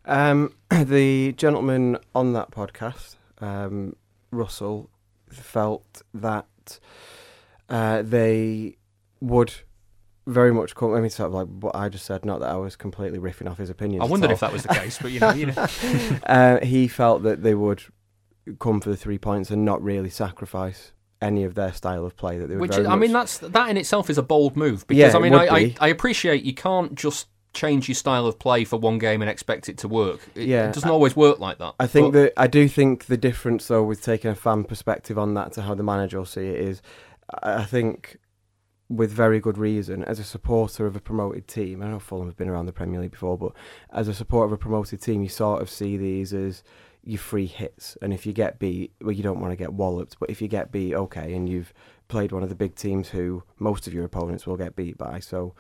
Um, 0.05 0.53
the 0.71 1.33
gentleman 1.33 1.99
on 2.15 2.33
that 2.33 2.51
podcast, 2.51 3.17
um, 3.41 3.95
Russell, 4.33 4.91
felt 5.31 6.03
that 6.13 6.81
uh, 7.69 8.03
they 8.03 8.77
would 9.21 9.55
very 10.27 10.53
much 10.53 10.75
come. 10.75 10.95
I 10.95 11.01
mean, 11.01 11.11
sort 11.11 11.29
of 11.29 11.35
like 11.35 11.49
what 11.49 11.77
I 11.77 11.89
just 11.89 12.05
said. 12.05 12.25
Not 12.25 12.41
that 12.41 12.51
I 12.51 12.57
was 12.57 12.77
completely 12.77 13.19
riffing 13.19 13.49
off 13.51 13.59
his 13.59 13.71
opinions. 13.71 14.03
I 14.03 14.07
wondered 14.07 14.31
if 14.31 14.41
that 14.41 14.53
was 14.53 14.65
the 14.65 14.75
case, 14.75 14.99
but 15.01 15.13
you 15.13 15.21
know, 15.21 15.33
you 15.33 15.47
know. 15.47 15.53
uh, 16.27 16.61
he 16.65 16.89
felt 16.89 17.23
that 17.23 17.43
they 17.43 17.55
would 17.55 17.83
come 18.59 18.81
for 18.81 18.91
the 18.91 18.97
three 18.97 19.19
points 19.19 19.51
and 19.51 19.65
not 19.65 19.83
really 19.83 20.11
sacrifice 20.11 20.93
any 21.21 21.45
of 21.45 21.55
their 21.55 21.73
style 21.73 22.05
of 22.05 22.17
play. 22.17 22.39
That 22.39 22.49
they 22.49 22.55
would 22.57 22.69
Which 22.71 22.79
is, 22.79 22.87
I 22.87 22.97
mean, 22.97 23.13
that's 23.13 23.39
that 23.39 23.71
in 23.71 23.77
itself 23.77 24.11
is 24.11 24.19
a 24.19 24.23
bold 24.23 24.57
move 24.57 24.87
because 24.87 25.13
Yeah, 25.13 25.19
I 25.19 25.23
mean, 25.23 25.35
I, 25.35 25.47
I. 25.47 25.75
I 25.81 25.89
appreciate 25.89 26.43
you 26.43 26.55
can't 26.55 26.95
just 26.95 27.29
change 27.53 27.89
your 27.89 27.95
style 27.95 28.27
of 28.27 28.39
play 28.39 28.65
for 28.65 28.79
one 28.79 28.99
game 28.99 29.23
and 29.23 29.31
expect 29.31 29.69
it 29.69 29.79
to 29.79 29.89
work. 29.89 30.21
It, 30.35 30.47
Yeah, 30.47 30.69
it 30.69 30.75
doesn't 30.75 30.91
always 30.91 31.17
work 31.17 31.39
like 31.39 31.59
that. 31.59 31.75
I 31.81 31.87
think 31.87 32.13
But- 32.13 32.19
that 32.19 32.33
I 32.37 32.47
do 32.47 32.69
think 32.69 33.07
the 33.07 33.17
difference 33.17 33.67
though 33.69 33.83
with 33.83 34.03
taking 34.03 34.31
a 34.31 34.35
fan 34.35 34.65
perspective 34.65 35.19
on 35.19 35.35
that 35.35 35.53
to 35.53 35.63
how 35.63 35.75
the 35.75 35.83
manager 35.83 36.19
will 36.19 36.27
see 36.27 36.47
it 36.47 36.61
is 36.61 36.83
I 37.43 37.63
I 37.63 37.65
think 37.65 38.19
with 38.89 39.11
very 39.11 39.41
good 39.41 39.59
reason 39.59 40.05
as 40.05 40.19
a 40.19 40.25
supporter 40.25 40.87
of 40.87 40.95
a 40.95 41.01
promoted 41.01 41.49
team 41.49 41.83
I 41.83 41.89
know 41.89 41.99
Fulham 41.99 42.27
have 42.27 42.37
been 42.37 42.49
around 42.49 42.67
the 42.67 42.73
Premier 42.73 43.01
League 43.01 43.11
before 43.11 43.37
but 43.37 43.53
as 43.93 44.09
a 44.09 44.15
supporter 44.15 44.47
of 44.47 44.53
a 44.53 44.57
promoted 44.57 45.03
team 45.03 45.23
you 45.23 45.29
sort 45.29 45.61
of 45.61 45.69
see 45.69 45.97
these 45.97 46.33
as 46.33 46.63
your 47.03 47.19
free 47.19 47.47
hits 47.47 47.97
and 48.01 48.13
if 48.13 48.27
you 48.27 48.33
get 48.33 48.59
beat 48.59 48.93
well 49.01 49.13
you 49.13 49.23
don't 49.23 49.41
want 49.41 49.53
to 49.53 49.57
get 49.57 49.73
walloped 49.73 50.17
but 50.21 50.31
if 50.31 50.41
you 50.41 50.49
get 50.49 50.71
beat 50.71 50.95
okay 50.95 51.35
and 51.35 51.49
you've 51.49 51.73
played 52.09 52.31
one 52.31 52.43
of 52.43 52.49
the 52.49 52.55
big 52.55 52.77
teams 52.77 53.09
who 53.09 53.43
most 53.59 53.87
of 53.87 53.95
your 53.95 54.05
opponents 54.05 54.47
will 54.47 54.57
get 54.57 54.77
beat 54.77 54.97
by 54.97 55.19
so 55.19 55.55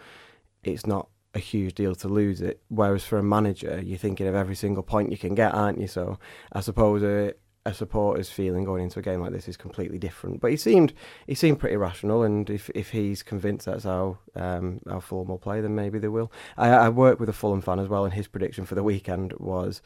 it's 0.63 0.87
not 0.87 1.09
a 1.37 1.39
huge 1.39 1.75
deal 1.75 1.95
to 1.95 2.09
lose 2.09 2.41
it. 2.41 2.61
Whereas 2.69 3.05
for 3.05 3.19
a 3.19 3.23
manager, 3.23 3.81
you're 3.85 3.99
thinking 3.99 4.27
of 4.27 4.35
every 4.35 4.57
single 4.57 4.83
point 4.83 5.13
you 5.13 5.19
can 5.19 5.35
get, 5.35 5.55
aren't 5.55 5.79
you? 5.79 5.87
So 5.87 6.19
I 6.53 6.61
suppose 6.61 7.03
a, 7.03 7.35
a 7.67 7.75
supporter's 7.75 8.31
feeling 8.31 8.63
going 8.63 8.85
into 8.85 9.01
a 9.01 9.03
game 9.03 9.21
like 9.21 9.33
this 9.33 9.49
is 9.49 9.57
completely 9.57 9.99
different. 9.99 10.41
But 10.41 10.53
he 10.53 10.57
seemed 10.57 10.95
he 11.27 11.35
seemed 11.35 11.59
pretty 11.59 11.77
rational, 11.77 12.23
and 12.23 12.49
if 12.49 12.71
if 12.71 12.91
he's 12.91 13.25
convinced 13.25 13.67
that's 13.67 13.85
how 13.85 14.19
um, 14.37 14.81
how 14.89 15.01
Fulham 15.01 15.29
will 15.29 15.39
play, 15.39 15.61
then 15.61 15.75
maybe 15.75 15.99
they 15.99 16.09
will. 16.09 16.31
I, 16.57 16.69
I 16.69 16.89
work 16.89 17.19
with 17.19 17.29
a 17.29 17.33
Fulham 17.33 17.61
fan 17.61 17.81
as 17.81 17.89
well, 17.89 18.05
and 18.05 18.15
his 18.15 18.29
prediction 18.29 18.65
for 18.67 18.77
the 18.77 18.85
weekend 18.85 19.33
was 19.35 19.83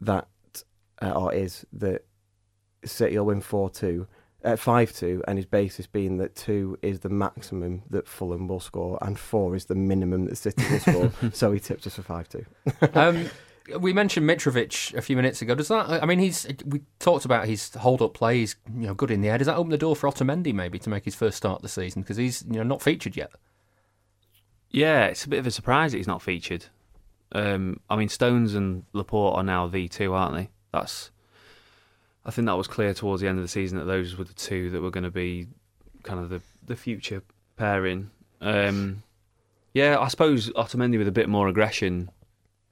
that 0.00 0.28
uh, 1.02 1.10
or 1.10 1.34
is 1.34 1.66
that 1.72 2.06
City 2.84 3.18
will 3.18 3.26
win 3.26 3.40
four 3.40 3.68
two. 3.68 4.06
At 4.44 4.60
five 4.60 4.92
two, 4.92 5.24
and 5.26 5.38
his 5.38 5.46
basis 5.46 5.88
being 5.88 6.18
that 6.18 6.36
two 6.36 6.78
is 6.80 7.00
the 7.00 7.08
maximum 7.08 7.82
that 7.90 8.06
Fulham 8.06 8.46
will 8.46 8.60
score, 8.60 8.96
and 9.02 9.18
four 9.18 9.56
is 9.56 9.64
the 9.64 9.74
minimum 9.74 10.26
that 10.26 10.36
City 10.36 10.62
will 10.70 10.78
score. 10.78 11.12
so 11.32 11.50
he 11.50 11.58
tipped 11.58 11.84
us 11.88 11.96
for 11.96 12.02
five 12.02 12.28
two. 12.28 12.46
um, 12.94 13.28
we 13.80 13.92
mentioned 13.92 14.28
Mitrovic 14.28 14.94
a 14.94 15.02
few 15.02 15.16
minutes 15.16 15.42
ago. 15.42 15.54
Does 15.54 15.68
that? 15.68 16.02
I 16.02 16.06
mean, 16.06 16.18
he's. 16.18 16.46
We 16.64 16.82
talked 16.98 17.24
about 17.24 17.46
his 17.46 17.74
hold-up 17.74 18.14
play. 18.14 18.38
He's 18.38 18.56
you 18.74 18.86
know 18.86 18.94
good 18.94 19.10
in 19.10 19.20
the 19.20 19.28
air. 19.28 19.38
Does 19.38 19.46
that 19.46 19.56
open 19.56 19.70
the 19.70 19.78
door 19.78 19.96
for 19.96 20.08
Otamendi 20.08 20.54
maybe 20.54 20.78
to 20.78 20.90
make 20.90 21.04
his 21.04 21.14
first 21.14 21.36
start 21.36 21.56
of 21.56 21.62
the 21.62 21.68
season 21.68 22.02
because 22.02 22.16
he's 22.16 22.44
you 22.48 22.56
know 22.56 22.62
not 22.62 22.82
featured 22.82 23.16
yet? 23.16 23.30
Yeah, 24.70 25.06
it's 25.06 25.24
a 25.24 25.28
bit 25.28 25.38
of 25.38 25.46
a 25.46 25.50
surprise 25.50 25.92
that 25.92 25.98
he's 25.98 26.06
not 26.06 26.22
featured. 26.22 26.66
Um, 27.32 27.80
I 27.90 27.96
mean, 27.96 28.08
Stones 28.08 28.54
and 28.54 28.84
Laporte 28.92 29.36
are 29.36 29.42
now 29.42 29.66
the 29.66 29.88
two, 29.88 30.12
aren't 30.12 30.34
they? 30.34 30.50
That's. 30.72 31.10
I 32.24 32.30
think 32.30 32.46
that 32.46 32.56
was 32.56 32.66
clear 32.66 32.92
towards 32.92 33.22
the 33.22 33.28
end 33.28 33.38
of 33.38 33.44
the 33.44 33.48
season 33.48 33.78
that 33.78 33.84
those 33.84 34.16
were 34.16 34.24
the 34.24 34.34
two 34.34 34.70
that 34.70 34.82
were 34.82 34.90
going 34.90 35.04
to 35.04 35.10
be 35.10 35.48
kind 36.02 36.20
of 36.20 36.28
the 36.30 36.40
the 36.64 36.76
future 36.76 37.22
pairing. 37.56 38.10
Um, 38.40 39.02
yeah, 39.74 39.98
I 39.98 40.08
suppose 40.08 40.50
Otamendi 40.50 40.98
with 40.98 41.08
a 41.08 41.12
bit 41.12 41.28
more 41.28 41.48
aggression 41.48 42.10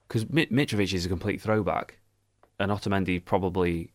because 0.09 0.25
Mitrovic 0.27 0.93
is 0.93 1.07
a 1.07 1.09
complete 1.09 1.41
throwback, 1.41 1.99
and 2.59 2.71
Otamendi 2.71 3.25
probably 3.25 3.91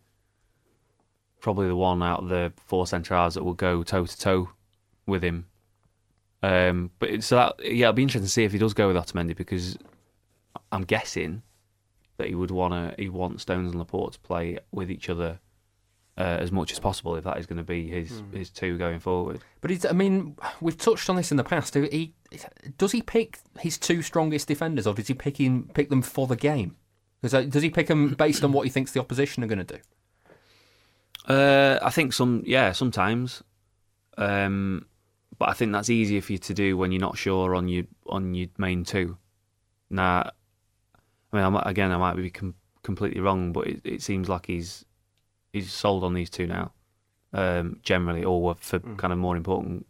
probably 1.40 1.68
the 1.68 1.76
one 1.76 2.04
out 2.04 2.24
of 2.24 2.30
the 2.30 2.52
four 2.66 2.86
centre 2.86 3.16
halves 3.16 3.36
that 3.36 3.44
will 3.44 3.54
go 3.54 3.84
toe 3.84 4.06
to 4.06 4.18
toe 4.18 4.50
with 5.06 5.24
him. 5.24 5.46
Um, 6.42 6.92
but 7.00 7.24
so 7.24 7.36
that 7.36 7.56
yeah, 7.64 7.88
it'll 7.88 7.94
be 7.94 8.04
interesting 8.04 8.26
to 8.26 8.32
see 8.32 8.44
if 8.44 8.52
he 8.52 8.58
does 8.58 8.74
go 8.74 8.88
with 8.88 8.96
Otamendi 8.96 9.36
because 9.36 9.78
I'm 10.72 10.84
guessing 10.84 11.44
that 12.18 12.28
he 12.28 12.36
would 12.36 12.52
want 12.52 12.74
to 12.74 13.02
he 13.02 13.10
wants 13.10 13.44
Stones 13.44 13.72
and 13.72 13.80
Laporte 13.80 14.14
to 14.14 14.20
play 14.20 14.60
with 14.72 14.92
each 14.92 15.10
other 15.10 15.40
uh, 16.18 16.38
as 16.40 16.52
much 16.52 16.72
as 16.72 16.80
possible 16.80 17.16
if 17.16 17.24
that 17.24 17.38
is 17.38 17.46
going 17.46 17.58
to 17.58 17.64
be 17.64 17.88
his 17.88 18.12
mm. 18.12 18.34
his 18.34 18.50
two 18.50 18.78
going 18.78 19.00
forward. 19.00 19.42
But 19.62 19.72
he's, 19.72 19.86
I 19.86 19.94
mean, 19.94 20.36
we've 20.62 20.78
touched 20.78 21.10
on 21.10 21.16
this 21.16 21.32
in 21.32 21.38
the 21.38 21.44
past. 21.44 21.74
He, 21.74 22.14
does 22.78 22.92
he 22.92 23.02
pick 23.02 23.40
his 23.60 23.78
two 23.78 24.02
strongest 24.02 24.48
defenders, 24.48 24.86
or 24.88 24.94
does 24.94 25.08
he 25.08 25.14
pick 25.14 25.40
him, 25.40 25.70
pick 25.74 25.90
them 25.90 26.02
for 26.02 26.28
the 26.28 26.36
game? 26.36 26.76
Does, 27.22 27.32
does 27.32 27.64
he 27.64 27.70
pick 27.70 27.88
them 27.88 28.14
based 28.14 28.44
on 28.44 28.52
what 28.52 28.64
he 28.64 28.70
thinks 28.70 28.92
the 28.92 29.00
opposition 29.00 29.44
are 29.44 29.48
going 29.48 29.66
to 29.66 29.76
do? 29.76 31.34
Uh, 31.34 31.80
I 31.82 31.90
think 31.90 32.14
some, 32.14 32.44
yeah, 32.46 32.72
sometimes. 32.72 33.44
Um, 34.18 34.86
but 35.38 35.50
I 35.50 35.54
think 35.54 35.72
that's 35.72 35.90
easier 35.90 36.22
for 36.22 36.34
you 36.34 36.38
to 36.40 36.54
do 36.54 36.78
when 36.78 36.92
you're 36.92 37.02
not 37.02 37.18
sure 37.18 37.56
on 37.56 37.68
your 37.68 37.86
on 38.08 38.34
your 38.34 38.50
main 38.58 38.84
two. 38.84 39.18
Now, 39.90 40.32
I 41.32 41.36
mean, 41.36 41.46
I 41.46 41.50
might, 41.50 41.68
again, 41.68 41.92
I 41.92 41.98
might 41.98 42.16
be 42.16 42.30
com- 42.30 42.56
completely 42.84 43.22
wrong, 43.22 43.54
but 43.54 43.68
it, 43.68 43.82
it 43.84 44.02
seems 44.02 44.28
like 44.28 44.46
he's 44.46 44.86
he's 45.54 45.72
sold 45.72 46.04
on 46.04 46.14
these 46.14 46.30
two 46.30 46.48
now. 46.48 46.74
Um, 47.32 47.80
generally, 47.84 48.24
or 48.24 48.56
for 48.56 48.80
mm. 48.80 48.98
kind 48.98 49.14
of 49.14 49.20
more 49.20 49.38
important 49.38 49.86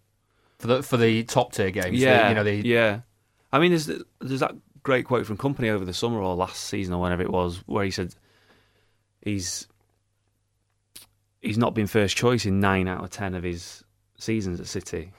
for 0.59 0.67
the 0.67 0.83
for 0.83 0.97
the 0.97 1.23
top 1.23 1.53
tier 1.53 1.71
games. 1.71 1.97
Yeah, 1.97 2.23
the, 2.23 2.29
you 2.29 2.35
know, 2.35 2.43
the... 2.43 2.67
yeah. 2.67 2.99
I 3.51 3.59
mean, 3.59 3.71
there's 3.71 3.89
there's 4.19 4.41
that 4.41 4.55
great 4.83 5.05
quote 5.05 5.25
from 5.25 5.37
Kompany 5.37 5.69
over 5.69 5.85
the 5.85 5.93
summer 5.93 6.21
or 6.21 6.35
last 6.35 6.65
season 6.65 6.93
or 6.93 7.01
whenever 7.01 7.23
it 7.23 7.31
was, 7.31 7.63
where 7.65 7.85
he 7.85 7.91
said 7.91 8.13
he's 9.21 9.67
he's 11.41 11.57
not 11.57 11.73
been 11.73 11.87
first 11.87 12.15
choice 12.15 12.45
in 12.45 12.59
nine 12.59 12.87
out 12.87 13.03
of 13.03 13.09
ten 13.09 13.33
of 13.33 13.43
his 13.43 13.83
seasons 14.17 14.59
at 14.59 14.67
City, 14.67 15.11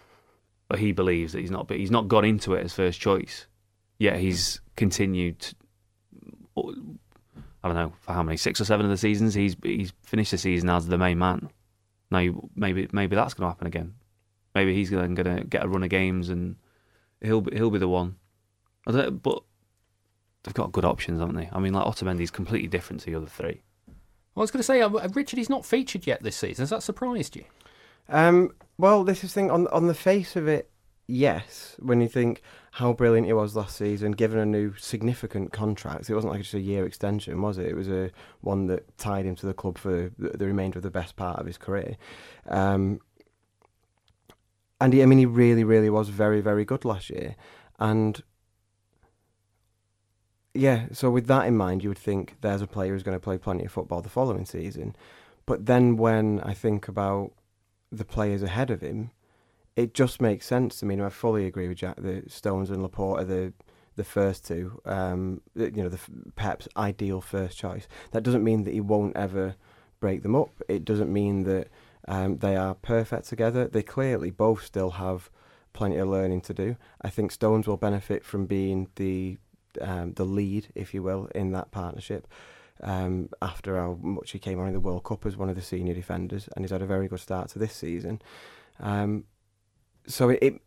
but 0.68 0.78
he 0.78 0.92
believes 0.92 1.32
that 1.32 1.40
he's 1.40 1.50
not. 1.50 1.66
But 1.66 1.78
he's 1.78 1.90
not 1.90 2.08
got 2.08 2.24
into 2.24 2.54
it 2.54 2.64
as 2.64 2.72
first 2.72 3.00
choice. 3.00 3.46
Yet 3.98 4.18
he's 4.18 4.60
continued. 4.76 5.40
To, 5.40 5.54
I 7.62 7.68
don't 7.68 7.74
know 7.76 7.92
for 8.00 8.12
how 8.12 8.22
many 8.22 8.36
six 8.36 8.60
or 8.60 8.64
seven 8.64 8.86
of 8.86 8.90
the 8.90 8.96
seasons 8.96 9.34
he's 9.34 9.56
he's 9.62 9.92
finished 10.02 10.30
the 10.30 10.38
season 10.38 10.68
as 10.68 10.86
the 10.86 10.98
main 10.98 11.18
man. 11.18 11.50
Now 12.10 12.48
maybe 12.54 12.88
maybe 12.92 13.16
that's 13.16 13.34
going 13.34 13.46
to 13.46 13.50
happen 13.50 13.66
again. 13.66 13.94
Maybe 14.54 14.74
he's 14.74 14.90
then 14.90 15.14
going 15.14 15.36
to 15.36 15.44
get 15.44 15.64
a 15.64 15.68
run 15.68 15.82
of 15.82 15.90
games 15.90 16.28
and 16.28 16.56
he'll 17.20 17.40
be, 17.40 17.56
he'll 17.56 17.70
be 17.70 17.78
the 17.78 17.88
one. 17.88 18.16
I 18.86 18.92
don't, 18.92 19.22
but 19.22 19.42
they've 20.42 20.54
got 20.54 20.72
good 20.72 20.84
options, 20.84 21.20
haven't 21.20 21.36
they? 21.36 21.48
I 21.52 21.60
mean, 21.60 21.72
like 21.72 21.84
Otamendi's 21.84 22.30
completely 22.30 22.68
different 22.68 23.00
to 23.02 23.10
the 23.10 23.16
other 23.16 23.26
three. 23.26 23.62
I 24.36 24.40
was 24.40 24.50
going 24.50 24.60
to 24.60 24.64
say, 24.64 24.80
uh, 24.80 24.88
Richard, 24.88 25.38
he's 25.38 25.50
not 25.50 25.66
featured 25.66 26.06
yet 26.06 26.22
this 26.22 26.36
season. 26.36 26.62
Has 26.62 26.70
that 26.70 26.82
surprised 26.82 27.36
you? 27.36 27.44
Um, 28.08 28.52
well, 28.78 29.04
this 29.04 29.22
is 29.22 29.32
thing 29.32 29.50
on 29.50 29.66
on 29.68 29.86
the 29.86 29.94
face 29.94 30.34
of 30.36 30.48
it, 30.48 30.70
yes. 31.06 31.76
When 31.78 32.00
you 32.00 32.08
think 32.08 32.42
how 32.72 32.92
brilliant 32.92 33.26
he 33.26 33.32
was 33.32 33.54
last 33.54 33.76
season, 33.76 34.12
given 34.12 34.38
a 34.38 34.46
new 34.46 34.74
significant 34.76 35.52
contract, 35.52 36.08
it 36.08 36.14
wasn't 36.14 36.32
like 36.32 36.42
just 36.42 36.54
a 36.54 36.60
year 36.60 36.86
extension, 36.86 37.42
was 37.42 37.58
it? 37.58 37.66
It 37.66 37.76
was 37.76 37.88
a 37.88 38.10
one 38.40 38.66
that 38.66 38.96
tied 38.98 39.26
him 39.26 39.36
to 39.36 39.46
the 39.46 39.54
club 39.54 39.78
for 39.78 40.10
the, 40.18 40.30
the 40.30 40.46
remainder 40.46 40.78
of 40.78 40.82
the 40.82 40.90
best 40.90 41.16
part 41.16 41.38
of 41.38 41.46
his 41.46 41.58
career. 41.58 41.96
Um, 42.48 43.00
and 44.80 44.92
he, 44.92 45.02
I 45.02 45.06
mean, 45.06 45.18
he 45.18 45.26
really, 45.26 45.64
really 45.64 45.90
was 45.90 46.08
very, 46.08 46.40
very 46.40 46.64
good 46.64 46.84
last 46.84 47.10
year. 47.10 47.36
And 47.78 48.22
yeah, 50.54 50.86
so 50.92 51.10
with 51.10 51.26
that 51.26 51.46
in 51.46 51.56
mind, 51.56 51.82
you 51.82 51.90
would 51.90 51.98
think 51.98 52.36
there's 52.40 52.62
a 52.62 52.66
player 52.66 52.92
who's 52.92 53.02
going 53.02 53.16
to 53.16 53.22
play 53.22 53.38
plenty 53.38 53.64
of 53.64 53.72
football 53.72 54.02
the 54.02 54.08
following 54.08 54.46
season. 54.46 54.96
But 55.46 55.66
then 55.66 55.96
when 55.96 56.40
I 56.40 56.54
think 56.54 56.88
about 56.88 57.32
the 57.92 58.04
players 58.04 58.42
ahead 58.42 58.70
of 58.70 58.80
him, 58.80 59.10
it 59.76 59.94
just 59.94 60.20
makes 60.20 60.46
sense 60.46 60.82
I 60.82 60.86
mean, 60.86 61.00
I 61.00 61.08
fully 61.08 61.46
agree 61.46 61.68
with 61.68 61.78
Jack. 61.78 61.96
The 61.96 62.24
Stones 62.28 62.70
and 62.70 62.82
Laporte 62.82 63.20
are 63.20 63.24
the 63.24 63.52
the 63.96 64.04
first 64.04 64.46
two. 64.46 64.80
Um, 64.84 65.42
you 65.54 65.70
know, 65.70 65.88
the 65.88 66.00
Pep's 66.36 66.68
ideal 66.76 67.20
first 67.20 67.58
choice. 67.58 67.86
That 68.12 68.22
doesn't 68.22 68.44
mean 68.44 68.64
that 68.64 68.72
he 68.74 68.80
won't 68.80 69.16
ever 69.16 69.56
break 70.00 70.22
them 70.22 70.34
up. 70.34 70.50
It 70.68 70.84
doesn't 70.84 71.12
mean 71.12 71.44
that 71.44 71.68
um, 72.08 72.38
they 72.38 72.56
are 72.56 72.74
perfect 72.74 73.28
together. 73.28 73.68
They 73.68 73.82
clearly 73.82 74.30
both 74.30 74.64
still 74.64 74.90
have 74.90 75.30
plenty 75.72 75.96
of 75.96 76.08
learning 76.08 76.40
to 76.42 76.54
do. 76.54 76.76
I 77.00 77.10
think 77.10 77.32
Stones 77.32 77.66
will 77.66 77.76
benefit 77.76 78.24
from 78.24 78.46
being 78.46 78.88
the 78.96 79.38
um, 79.80 80.14
the 80.14 80.24
lead, 80.24 80.68
if 80.74 80.92
you 80.94 81.02
will, 81.02 81.26
in 81.34 81.52
that 81.52 81.70
partnership. 81.70 82.26
Um, 82.82 83.28
after 83.42 83.76
how 83.76 83.98
much 84.00 84.30
he 84.30 84.38
came 84.38 84.58
on 84.58 84.66
in 84.66 84.72
the 84.72 84.80
World 84.80 85.04
Cup 85.04 85.26
as 85.26 85.36
one 85.36 85.50
of 85.50 85.54
the 85.54 85.62
senior 85.62 85.92
defenders, 85.92 86.48
and 86.56 86.64
he's 86.64 86.70
had 86.70 86.82
a 86.82 86.86
very 86.86 87.08
good 87.08 87.20
start 87.20 87.50
to 87.50 87.58
this 87.58 87.74
season. 87.74 88.22
Um, 88.80 89.24
so 90.06 90.30
it, 90.30 90.38
it, 90.42 90.60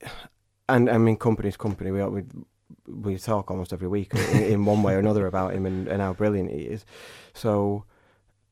and 0.69 0.89
I 0.89 0.97
mean, 0.99 1.17
Kompany's 1.17 1.57
Kompany. 1.57 1.91
We 1.91 2.21
we 2.21 2.23
we 2.87 3.17
talk 3.17 3.49
almost 3.49 3.73
every 3.73 3.87
week 3.87 4.13
in, 4.13 4.43
in 4.43 4.65
one 4.65 4.83
way 4.83 4.93
or 4.93 4.99
another 4.99 5.25
about 5.27 5.53
him 5.53 5.65
and, 5.65 5.87
and 5.87 6.01
how 6.01 6.13
brilliant 6.13 6.51
he 6.51 6.61
is. 6.61 6.85
So 7.33 7.85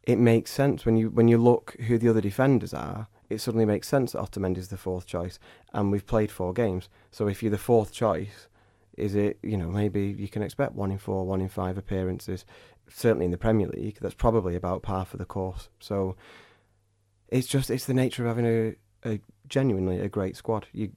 it 0.03 0.17
makes 0.17 0.51
sense 0.51 0.85
when 0.85 0.97
you 0.97 1.09
when 1.09 1.27
you 1.27 1.37
look 1.37 1.75
who 1.81 1.97
the 1.97 2.09
other 2.09 2.21
defenders 2.21 2.73
are. 2.73 3.07
It 3.29 3.39
suddenly 3.39 3.65
makes 3.65 3.87
sense 3.87 4.11
that 4.11 4.19
Otamendi 4.19 4.57
is 4.57 4.67
the 4.67 4.77
fourth 4.77 5.05
choice, 5.05 5.39
and 5.73 5.91
we've 5.91 6.05
played 6.05 6.31
four 6.31 6.53
games. 6.53 6.89
So 7.11 7.27
if 7.27 7.41
you're 7.41 7.51
the 7.51 7.57
fourth 7.57 7.93
choice, 7.93 8.47
is 8.97 9.15
it 9.15 9.37
you 9.41 9.57
know 9.57 9.69
maybe 9.69 10.15
you 10.17 10.27
can 10.27 10.41
expect 10.41 10.73
one 10.73 10.91
in 10.91 10.97
four, 10.97 11.25
one 11.25 11.41
in 11.41 11.49
five 11.49 11.77
appearances. 11.77 12.45
Certainly 12.89 13.25
in 13.25 13.31
the 13.31 13.37
Premier 13.37 13.67
League, 13.67 13.99
that's 14.01 14.15
probably 14.15 14.55
about 14.55 14.81
par 14.81 15.05
for 15.05 15.15
the 15.17 15.25
course. 15.25 15.69
So 15.79 16.17
it's 17.29 17.47
just 17.47 17.69
it's 17.69 17.85
the 17.85 17.93
nature 17.93 18.23
of 18.25 18.35
having 18.35 18.45
a, 19.05 19.09
a 19.09 19.19
genuinely 19.47 19.99
a 19.99 20.09
great 20.09 20.35
squad. 20.35 20.67
You 20.73 20.91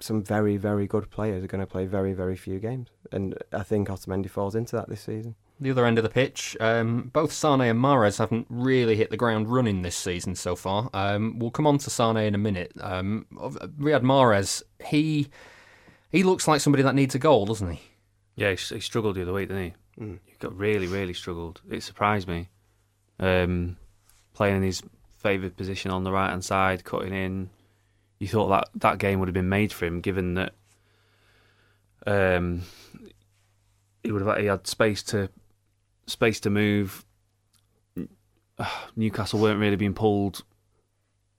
some 0.00 0.22
very 0.22 0.56
very 0.56 0.86
good 0.86 1.10
players 1.10 1.42
are 1.42 1.48
going 1.48 1.60
to 1.60 1.66
play 1.66 1.84
very 1.84 2.14
very 2.14 2.36
few 2.36 2.60
games, 2.60 2.88
and 3.10 3.34
I 3.52 3.64
think 3.64 3.88
Otamendi 3.88 4.30
falls 4.30 4.54
into 4.54 4.76
that 4.76 4.88
this 4.88 5.02
season 5.02 5.34
the 5.60 5.70
other 5.70 5.86
end 5.86 5.98
of 5.98 6.04
the 6.04 6.10
pitch, 6.10 6.56
um, 6.60 7.10
both 7.12 7.32
Sane 7.32 7.60
and 7.60 7.80
Mahrez 7.80 8.18
haven't 8.18 8.46
really 8.48 8.96
hit 8.96 9.10
the 9.10 9.16
ground 9.16 9.48
running 9.48 9.82
this 9.82 9.96
season 9.96 10.34
so 10.34 10.54
far. 10.54 10.90
Um, 10.94 11.38
we'll 11.38 11.50
come 11.50 11.66
on 11.66 11.78
to 11.78 11.90
Sane 11.90 12.16
in 12.16 12.34
a 12.34 12.38
minute. 12.38 12.72
Um, 12.80 13.26
Riyad 13.32 14.02
Mahrez, 14.02 14.62
he 14.84 15.28
he 16.10 16.22
looks 16.22 16.48
like 16.48 16.60
somebody 16.60 16.82
that 16.82 16.94
needs 16.94 17.14
a 17.14 17.18
goal, 17.18 17.46
doesn't 17.46 17.70
he? 17.70 17.80
Yeah, 18.36 18.50
he, 18.50 18.74
he 18.74 18.80
struggled 18.80 19.16
the 19.16 19.22
other 19.22 19.32
week, 19.32 19.48
didn't 19.48 19.64
he? 19.96 20.02
Mm. 20.04 20.18
He 20.24 20.36
got 20.38 20.56
really, 20.56 20.86
really 20.86 21.14
struggled. 21.14 21.60
It 21.70 21.82
surprised 21.82 22.28
me. 22.28 22.48
Um, 23.18 23.76
playing 24.34 24.56
in 24.56 24.62
his 24.62 24.82
favoured 25.16 25.56
position 25.56 25.90
on 25.90 26.04
the 26.04 26.12
right 26.12 26.30
hand 26.30 26.44
side, 26.44 26.84
cutting 26.84 27.12
in. 27.12 27.50
You 28.20 28.28
thought 28.28 28.48
that 28.48 28.68
that 28.76 28.98
game 28.98 29.18
would 29.18 29.28
have 29.28 29.34
been 29.34 29.48
made 29.48 29.72
for 29.72 29.84
him, 29.84 30.00
given 30.00 30.34
that 30.34 30.54
um, 32.06 32.62
he 34.02 34.12
would 34.12 34.22
have 34.22 34.38
he 34.38 34.46
had 34.46 34.66
space 34.66 35.02
to 35.04 35.28
space 36.08 36.40
to 36.40 36.50
move. 36.50 37.04
Newcastle 38.96 39.38
weren't 39.38 39.60
really 39.60 39.76
being 39.76 39.94
pulled. 39.94 40.42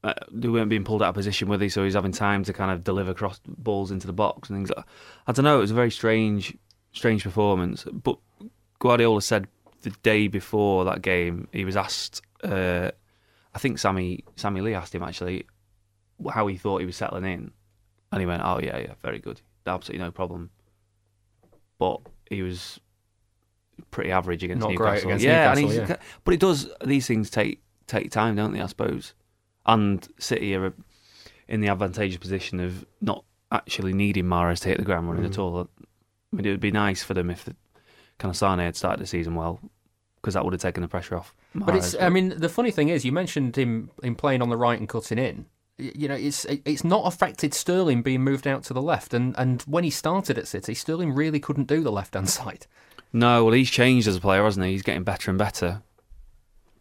Uh, 0.02 0.14
they 0.32 0.48
weren't 0.48 0.70
being 0.70 0.86
pulled 0.86 1.04
out 1.04 1.10
of 1.10 1.16
position 1.16 1.50
with 1.50 1.60
he, 1.60 1.68
so 1.68 1.84
he's 1.84 1.94
having 1.94 2.14
time 2.14 2.44
to 2.46 2.54
kind 2.54 2.72
of 2.72 2.86
deliver 2.86 3.14
cross 3.14 3.42
balls 3.46 3.92
into 3.92 4.08
the 4.08 4.14
box 4.14 4.50
and 4.50 4.58
things. 4.58 4.72
Like 4.76 4.86
I 5.28 5.34
don't 5.34 5.44
know. 5.44 5.58
It 5.58 5.62
was 5.62 5.72
a 5.72 5.76
very 5.76 5.92
strange, 5.92 6.58
strange 6.94 7.24
performance. 7.24 7.84
But 7.92 8.18
Guardiola 8.80 9.22
said 9.22 9.48
the 9.82 9.90
day 10.04 10.28
before 10.28 10.86
that 10.86 11.02
game, 11.02 11.50
he 11.52 11.66
was 11.66 11.76
asked. 11.76 12.22
Uh, 12.44 12.92
I 13.54 13.60
think 13.60 13.78
Sammy 13.78 14.24
Sammy 14.38 14.62
Lee 14.62 14.74
asked 14.74 14.96
him 14.96 15.04
actually 15.04 15.46
how 16.32 16.48
he 16.48 16.56
thought 16.56 16.80
he 16.80 16.86
was 16.86 16.96
settling 16.96 17.26
in, 17.26 17.52
and 18.14 18.22
he 18.22 18.26
went, 18.26 18.42
"Oh 18.46 18.60
yeah, 18.64 18.78
yeah, 18.78 18.94
very 19.02 19.20
good, 19.20 19.42
absolutely 19.68 20.06
no 20.06 20.12
problem." 20.12 20.50
But 21.78 22.02
he 22.30 22.42
was 22.42 22.80
pretty 23.92 24.12
average 24.12 24.44
against 24.44 24.62
Not 24.62 24.72
Newcastle. 24.72 25.10
Against 25.10 25.26
yeah, 25.26 25.54
Newcastle, 25.54 25.88
yeah. 25.88 25.96
but 26.24 26.34
it 26.34 26.40
does. 26.40 26.70
These 26.84 27.08
things 27.08 27.30
take 27.30 27.62
take 27.88 28.12
time, 28.12 28.36
don't 28.36 28.54
they? 28.54 28.62
I 28.62 28.68
suppose. 28.68 29.14
And 29.66 30.08
City 30.18 30.56
are 30.56 30.74
in 31.48 31.62
the 31.62 31.68
advantageous 31.68 32.18
position 32.18 32.60
of 32.60 32.86
not 33.02 33.26
actually 33.52 33.94
needing 33.94 34.26
Mahrez 34.26 34.62
to 34.62 34.70
hit 34.70 34.78
the 34.78 34.86
ground 34.86 35.10
running 35.10 35.26
mm. 35.26 35.32
at 35.32 35.40
all. 35.40 35.68
I 36.32 36.36
mean, 36.36 36.46
it 36.46 36.52
would 36.52 36.60
be 36.60 36.72
nice 36.72 37.04
for 37.04 37.14
them 37.14 37.30
if, 37.30 37.44
the 37.46 37.56
kind 38.20 38.30
of 38.30 38.38
Sane 38.38 38.60
had 38.60 38.76
started 38.76 39.02
the 39.02 39.08
season 39.08 39.36
well, 39.36 39.60
because 40.22 40.36
that 40.36 40.44
would 40.44 40.54
have 40.54 40.62
taken 40.62 40.82
the 40.82 40.88
pressure 40.88 41.18
off. 41.18 41.34
But 41.56 41.76
it's, 41.76 41.96
Mahrez. 41.96 42.04
I 42.04 42.10
mean, 42.10 42.34
the 42.38 42.50
funny 42.50 42.72
thing 42.72 42.90
is, 42.90 43.04
you 43.04 43.12
mentioned 43.12 43.56
him 43.56 43.90
him 44.04 44.16
playing 44.16 44.42
on 44.42 44.50
the 44.50 44.58
right 44.58 44.80
and 44.80 44.88
cutting 44.88 45.18
in. 45.18 45.48
You 45.78 46.08
know, 46.10 46.16
it's 46.16 46.46
it's 46.46 46.84
not 46.84 47.08
affected 47.08 47.54
Sterling 47.54 48.02
being 48.04 48.22
moved 48.22 48.46
out 48.46 48.64
to 48.66 48.74
the 48.74 48.82
left, 48.82 49.14
and, 49.14 49.34
and 49.38 49.62
when 49.64 49.84
he 49.84 49.90
started 49.90 50.38
at 50.38 50.48
City, 50.48 50.74
Sterling 50.74 51.14
really 51.14 51.40
couldn't 51.40 51.68
do 51.68 51.82
the 51.82 51.92
left 51.92 52.14
hand 52.14 52.30
side. 52.30 52.68
No, 53.12 53.44
well, 53.44 53.54
he's 53.54 53.70
changed 53.70 54.08
as 54.08 54.16
a 54.16 54.22
player, 54.22 54.44
hasn't 54.44 54.66
he? 54.66 54.74
He's 54.74 54.84
getting 54.84 55.04
better 55.04 55.32
and 55.32 55.38
better. 55.38 55.82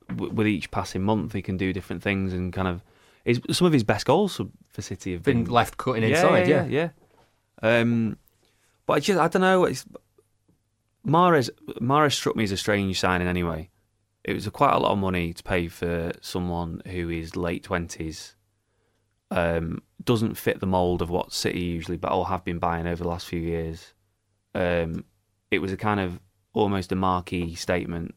W- 0.08 0.32
with 0.32 0.46
each 0.46 0.70
passing 0.70 1.02
month, 1.02 1.32
he 1.32 1.42
can 1.42 1.56
do 1.56 1.72
different 1.72 2.02
things 2.02 2.32
and 2.32 2.52
kind 2.52 2.68
of. 2.68 2.82
His, 3.24 3.40
some 3.50 3.66
of 3.66 3.72
his 3.72 3.84
best 3.84 4.06
goals 4.06 4.36
for, 4.36 4.82
City 4.82 5.12
have 5.12 5.22
Been 5.22 5.44
been 5.44 5.52
left 5.52 5.76
cutting 5.76 6.02
yeah, 6.02 6.08
inside, 6.08 6.48
yeah, 6.48 6.64
yeah. 6.66 6.88
yeah. 7.62 7.80
Um, 7.80 8.16
but 8.86 8.94
I 8.94 9.00
just, 9.00 9.18
I 9.18 9.28
don't 9.28 9.42
know. 9.42 9.64
It's, 9.64 9.84
Mahrez, 11.06 11.50
Mahrez 11.80 12.12
struck 12.12 12.36
me 12.36 12.44
as 12.44 12.52
a 12.52 12.56
strange 12.56 13.00
signing 13.00 13.26
anyway. 13.26 13.70
It 14.24 14.34
was 14.34 14.46
a, 14.46 14.50
quite 14.50 14.72
a 14.72 14.78
lot 14.78 14.92
of 14.92 14.98
money 14.98 15.32
to 15.32 15.42
pay 15.42 15.68
for 15.68 16.12
someone 16.20 16.82
who 16.86 17.10
is 17.10 17.36
late 17.36 17.64
twenties. 17.64 18.36
Um, 19.30 19.82
doesn't 20.04 20.36
fit 20.36 20.60
the 20.60 20.66
mould 20.66 21.02
of 21.02 21.10
what 21.10 21.32
City 21.32 21.60
usually, 21.60 21.96
but 21.96 22.12
all 22.12 22.24
have 22.24 22.44
been 22.44 22.58
buying 22.58 22.86
over 22.86 23.02
the 23.02 23.08
last 23.08 23.26
few 23.26 23.40
years. 23.40 23.92
Um, 24.54 25.04
it 25.50 25.60
was 25.60 25.72
a 25.72 25.76
kind 25.76 26.00
of 26.00 26.20
almost 26.52 26.92
a 26.92 26.96
marquee 26.96 27.54
statement 27.54 28.14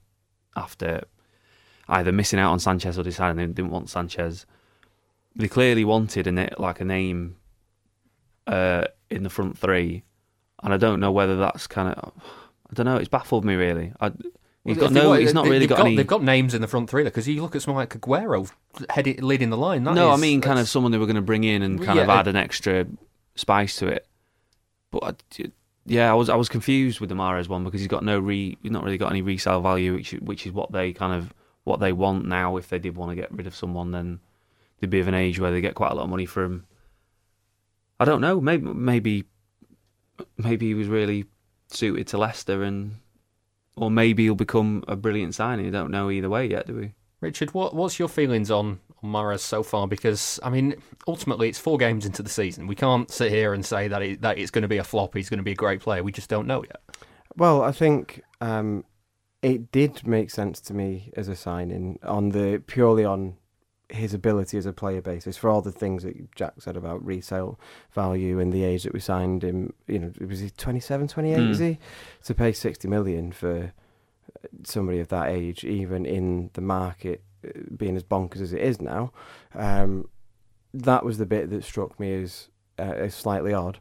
after 0.56 1.04
either 1.88 2.12
missing 2.12 2.40
out 2.40 2.52
on 2.52 2.60
Sanchez 2.60 2.98
or 2.98 3.04
deciding 3.04 3.38
they 3.38 3.46
didn't 3.46 3.72
want 3.72 3.90
Sanchez. 3.90 4.46
They 5.36 5.48
clearly 5.48 5.86
wanted 5.86 6.28
a 6.28 6.50
like 6.58 6.82
a 6.82 6.86
name 6.86 7.38
uh, 8.48 8.86
in 9.10 9.24
the 9.24 9.30
front 9.30 9.58
three, 9.58 10.04
and 10.64 10.74
I 10.74 10.78
don't 10.78 11.00
know 11.00 11.12
whether 11.12 11.38
that's 11.38 11.68
kind 11.68 11.94
of 11.94 12.14
I 12.70 12.74
don't 12.74 12.86
know. 12.86 12.98
It's 12.98 13.10
baffled 13.10 13.46
me 13.46 13.56
really. 13.56 13.94
I, 14.00 14.12
he's 14.64 14.78
got 14.78 14.92
no. 14.92 15.14
He's 15.14 15.34
not 15.34 15.46
really 15.46 15.60
they've 15.60 15.70
got, 15.70 15.80
any. 15.82 15.96
They've 15.96 16.08
got 16.08 16.24
names 16.24 16.54
in 16.54 16.62
the 16.62 16.68
front 16.68 16.90
three 16.90 17.04
because 17.04 17.28
you 17.28 17.42
look 17.42 17.56
at 17.56 17.62
someone 17.62 17.82
like 17.82 18.00
Aguero 18.00 18.52
heading, 18.90 19.22
leading 19.22 19.50
the 19.50 19.58
line. 19.58 19.84
that 19.84 19.94
no, 19.94 20.12
I 20.12 20.18
mean 20.18 20.42
kind 20.42 20.60
of 20.60 20.68
someone 20.68 20.92
they 20.92 20.98
were 20.98 21.06
going 21.06 21.16
to 21.16 21.22
bring 21.22 21.44
in 21.44 21.62
and 21.62 21.84
kind 21.84 22.00
of 22.00 22.10
add 22.10 22.28
an 22.28 22.36
extra 22.36 22.88
spice 23.36 23.78
to 23.78 23.88
it. 23.88 24.06
But 24.92 25.04
I, 25.04 25.52
yeah, 25.86 26.12
I 26.12 26.14
was 26.14 26.30
I 26.30 26.36
was 26.36 26.50
confused 26.50 27.00
with 27.00 27.10
the 27.10 27.16
Mahrez 27.16 27.48
one 27.48 27.64
because 27.64 27.82
he's 27.82 27.88
got 27.88 28.04
no 28.04 28.20
re. 28.20 28.58
He's 28.62 28.72
not 28.72 28.84
really 28.84 28.98
got 28.98 29.12
any 29.12 29.22
resale 29.22 29.62
value, 29.62 29.94
which 29.94 30.12
which 30.14 30.46
is 30.46 30.52
what 30.52 30.72
they 30.72 30.94
kind 30.94 31.14
of 31.14 31.34
what 31.64 31.80
they 31.80 31.92
want 31.92 32.26
now. 32.26 32.58
If 32.58 32.70
they 32.70 32.80
did 32.80 32.96
want 32.96 33.12
to 33.12 33.16
get 33.16 33.32
rid 33.32 33.48
of 33.48 33.56
someone, 33.56 33.92
then 33.92 34.20
they'd 34.80 34.90
be 34.90 35.00
of 35.00 35.08
an 35.08 35.16
age 35.16 35.40
where 35.40 35.52
they 35.52 35.62
get 35.62 35.76
quite 35.76 35.92
a 35.92 35.96
lot 35.96 36.04
of 36.04 36.10
money 36.10 36.26
for 36.26 36.44
him. 36.44 36.66
I 38.00 38.06
don't 38.06 38.22
know. 38.22 38.40
Maybe 38.40 38.66
maybe 38.66 39.26
maybe 40.38 40.68
he 40.68 40.74
was 40.74 40.88
really 40.88 41.26
suited 41.70 42.08
to 42.08 42.18
Leicester, 42.18 42.64
and 42.64 42.98
or 43.76 43.90
maybe 43.90 44.24
he'll 44.24 44.36
become 44.36 44.84
a 44.88 44.96
brilliant 44.96 45.34
signing. 45.34 45.66
We 45.66 45.72
don't 45.72 45.92
know 45.92 46.12
either 46.12 46.30
way 46.30 46.46
yet, 46.46 46.68
do 46.68 46.76
we? 46.76 46.94
Richard, 47.22 47.54
what 47.54 47.74
what's 47.76 48.00
your 48.00 48.08
feelings 48.10 48.50
on 48.52 48.80
on 49.04 49.12
Mahrez 49.12 49.40
so 49.40 49.64
far? 49.64 49.88
Because 49.88 50.40
I 50.44 50.50
mean, 50.50 50.76
ultimately, 51.08 51.48
it's 51.50 51.60
four 51.60 51.78
games 51.78 52.06
into 52.06 52.22
the 52.24 52.30
season. 52.30 52.68
We 52.68 52.76
can't 52.76 53.10
sit 53.10 53.32
here 53.32 53.54
and 53.54 53.66
say 53.66 53.88
that 53.88 54.02
it, 54.02 54.22
that 54.22 54.38
it's 54.38 54.52
going 54.52 54.64
to 54.64 54.68
be 54.68 54.78
a 54.78 54.84
flop. 54.84 55.16
He's 55.16 55.30
going 55.30 55.38
to 55.40 55.44
be 55.44 55.52
a 55.52 55.56
great 55.56 55.80
player. 55.82 56.04
We 56.04 56.12
just 56.12 56.30
don't 56.30 56.48
know 56.48 56.64
yet. 56.64 56.82
Well, 57.38 57.62
I 57.64 57.72
think 57.72 58.22
um, 58.42 58.84
it 59.42 59.72
did 59.72 60.06
make 60.06 60.30
sense 60.32 60.60
to 60.62 60.74
me 60.74 61.12
as 61.16 61.28
a 61.28 61.36
signing 61.36 62.00
on 62.04 62.30
the 62.30 62.62
purely 62.68 63.06
on 63.06 63.38
his 63.90 64.14
ability 64.14 64.58
as 64.58 64.66
a 64.66 64.72
player 64.74 65.02
basis 65.02 65.36
for 65.36 65.50
all 65.50 65.62
the 65.62 65.72
things 65.72 66.04
that 66.04 66.34
Jack 66.34 66.54
said 66.60 66.78
about 66.78 67.06
resale 67.06 67.60
value 67.94 68.40
and 68.40 68.54
the 68.54 68.64
age 68.64 68.84
that 68.84 68.94
we 68.94 69.00
signed 69.02 69.44
him. 69.44 69.74
You 69.88 70.00
know, 70.00 70.12
was 70.28 70.40
he 70.40 70.50
27, 70.50 71.08
28, 71.10 71.38
Mm. 71.38 71.50
is 71.52 71.60
he? 71.60 71.78
To 72.26 72.34
pay 72.34 72.52
60 72.54 72.88
million 72.88 73.32
for 73.32 73.74
somebody 74.64 75.00
of 75.00 75.08
that 75.10 75.30
age, 75.30 75.64
even 75.64 76.06
in 76.06 76.50
the 76.54 76.62
market 76.62 77.24
uh, 77.46 77.50
being 77.76 77.96
as 77.96 78.04
bonkers 78.04 78.42
as 78.42 78.54
it 78.54 78.62
is 78.62 78.82
now, 78.82 79.12
um, 79.56 80.08
that 80.74 81.04
was 81.04 81.18
the 81.18 81.26
bit 81.26 81.50
that 81.50 81.64
struck 81.64 82.00
me 82.00 82.22
as, 82.24 82.50
uh, 82.80 82.84
as 82.84 83.14
slightly 83.14 83.54
odd. 83.54 83.80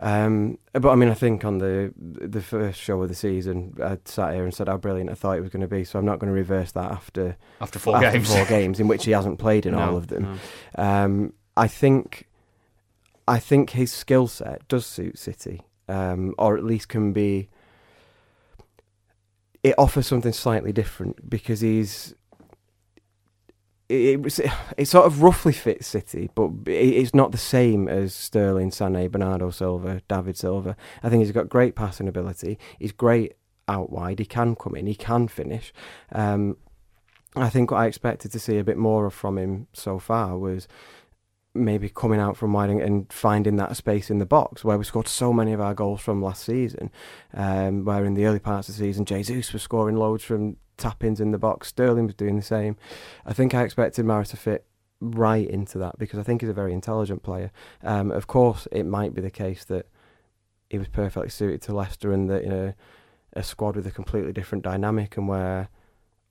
Um, 0.00 0.58
but 0.72 0.90
I 0.90 0.96
mean, 0.96 1.08
I 1.08 1.14
think 1.14 1.44
on 1.44 1.58
the 1.58 1.92
the 1.96 2.42
first 2.42 2.80
show 2.80 3.00
of 3.02 3.08
the 3.08 3.14
season, 3.14 3.76
I 3.80 3.98
sat 4.04 4.34
here 4.34 4.42
and 4.42 4.52
said 4.52 4.66
how 4.66 4.76
brilliant 4.76 5.08
I 5.08 5.14
thought 5.14 5.38
it 5.38 5.40
was 5.40 5.50
going 5.50 5.60
to 5.62 5.68
be. 5.68 5.84
So 5.84 6.00
I'm 6.00 6.04
not 6.04 6.18
going 6.18 6.32
to 6.32 6.34
reverse 6.34 6.72
that 6.72 6.90
after 6.90 7.36
After 7.60 7.78
four 7.78 7.96
after 7.96 8.10
games, 8.10 8.28
four 8.34 8.44
games 8.46 8.80
in 8.80 8.88
which 8.88 9.04
he 9.04 9.12
hasn't 9.12 9.38
played 9.38 9.66
in 9.66 9.74
all 9.74 9.96
of 9.96 10.08
them. 10.08 10.40
no. 10.76 10.84
Um, 10.84 11.32
I 11.56 11.68
think, 11.68 12.26
I 13.28 13.38
think 13.38 13.70
his 13.70 13.92
skill 13.92 14.26
set 14.26 14.66
does 14.66 14.84
suit 14.84 15.16
City, 15.16 15.62
um, 15.88 16.34
or 16.38 16.56
at 16.56 16.64
least 16.64 16.88
can 16.88 17.12
be. 17.12 17.48
It 19.64 19.74
offers 19.76 20.06
something 20.06 20.32
slightly 20.32 20.72
different 20.72 21.28
because 21.28 21.60
he's. 21.60 22.14
It, 23.88 24.24
it, 24.24 24.52
it 24.78 24.84
sort 24.86 25.06
of 25.06 25.22
roughly 25.22 25.52
fits 25.52 25.88
City, 25.88 26.30
but 26.34 26.50
it, 26.66 26.70
it's 26.70 27.14
not 27.14 27.32
the 27.32 27.38
same 27.38 27.88
as 27.88 28.14
Sterling, 28.14 28.70
Sané, 28.70 29.10
Bernardo 29.10 29.50
Silva, 29.50 30.00
David 30.08 30.36
Silva. 30.38 30.76
I 31.02 31.08
think 31.08 31.22
he's 31.22 31.32
got 31.32 31.48
great 31.48 31.74
passing 31.74 32.08
ability. 32.08 32.58
He's 32.78 32.92
great 32.92 33.34
out 33.66 33.90
wide. 33.90 34.20
He 34.20 34.26
can 34.26 34.54
come 34.54 34.76
in. 34.76 34.86
He 34.86 34.94
can 34.94 35.28
finish. 35.28 35.72
Um, 36.12 36.56
I 37.36 37.48
think 37.48 37.70
what 37.70 37.78
I 37.78 37.86
expected 37.86 38.30
to 38.32 38.38
see 38.38 38.58
a 38.58 38.64
bit 38.64 38.76
more 38.78 39.06
of 39.06 39.14
from 39.14 39.38
him 39.38 39.66
so 39.72 39.98
far 39.98 40.38
was 40.38 40.68
maybe 41.54 41.88
coming 41.88 42.20
out 42.20 42.36
from 42.36 42.52
wide 42.52 42.70
and, 42.70 43.12
finding 43.12 43.56
that 43.56 43.76
space 43.76 44.10
in 44.10 44.18
the 44.18 44.26
box 44.26 44.64
where 44.64 44.76
we 44.76 44.84
scored 44.84 45.06
so 45.06 45.32
many 45.32 45.52
of 45.52 45.60
our 45.60 45.74
goals 45.74 46.00
from 46.00 46.22
last 46.22 46.44
season. 46.44 46.90
Um, 47.32 47.84
where 47.84 48.04
in 48.04 48.14
the 48.14 48.26
early 48.26 48.40
parts 48.40 48.68
of 48.68 48.76
the 48.76 48.80
season, 48.80 49.04
Jesus 49.04 49.52
was 49.52 49.62
scoring 49.62 49.96
loads 49.96 50.24
from 50.24 50.56
tap 50.76 51.04
ins 51.04 51.20
in 51.20 51.30
the 51.30 51.38
box. 51.38 51.68
Sterling 51.68 52.06
was 52.06 52.14
doing 52.14 52.36
the 52.36 52.42
same. 52.42 52.76
I 53.24 53.32
think 53.32 53.54
I 53.54 53.62
expected 53.62 54.04
Mahrez 54.04 54.30
to 54.30 54.36
fit 54.36 54.66
right 55.00 55.48
into 55.48 55.78
that 55.78 55.98
because 55.98 56.18
I 56.18 56.22
think 56.22 56.40
he's 56.40 56.50
a 56.50 56.54
very 56.54 56.72
intelligent 56.72 57.22
player. 57.22 57.50
Um, 57.82 58.10
of 58.10 58.26
course, 58.26 58.66
it 58.72 58.84
might 58.84 59.14
be 59.14 59.20
the 59.20 59.30
case 59.30 59.64
that 59.66 59.86
he 60.70 60.78
was 60.78 60.88
perfectly 60.88 61.30
suited 61.30 61.62
to 61.62 61.74
Leicester 61.74 62.12
and 62.12 62.28
that 62.30 62.42
in 62.42 62.52
a, 62.52 62.74
a 63.34 63.42
squad 63.42 63.76
with 63.76 63.86
a 63.86 63.90
completely 63.90 64.32
different 64.32 64.64
dynamic 64.64 65.16
and 65.16 65.28
where 65.28 65.68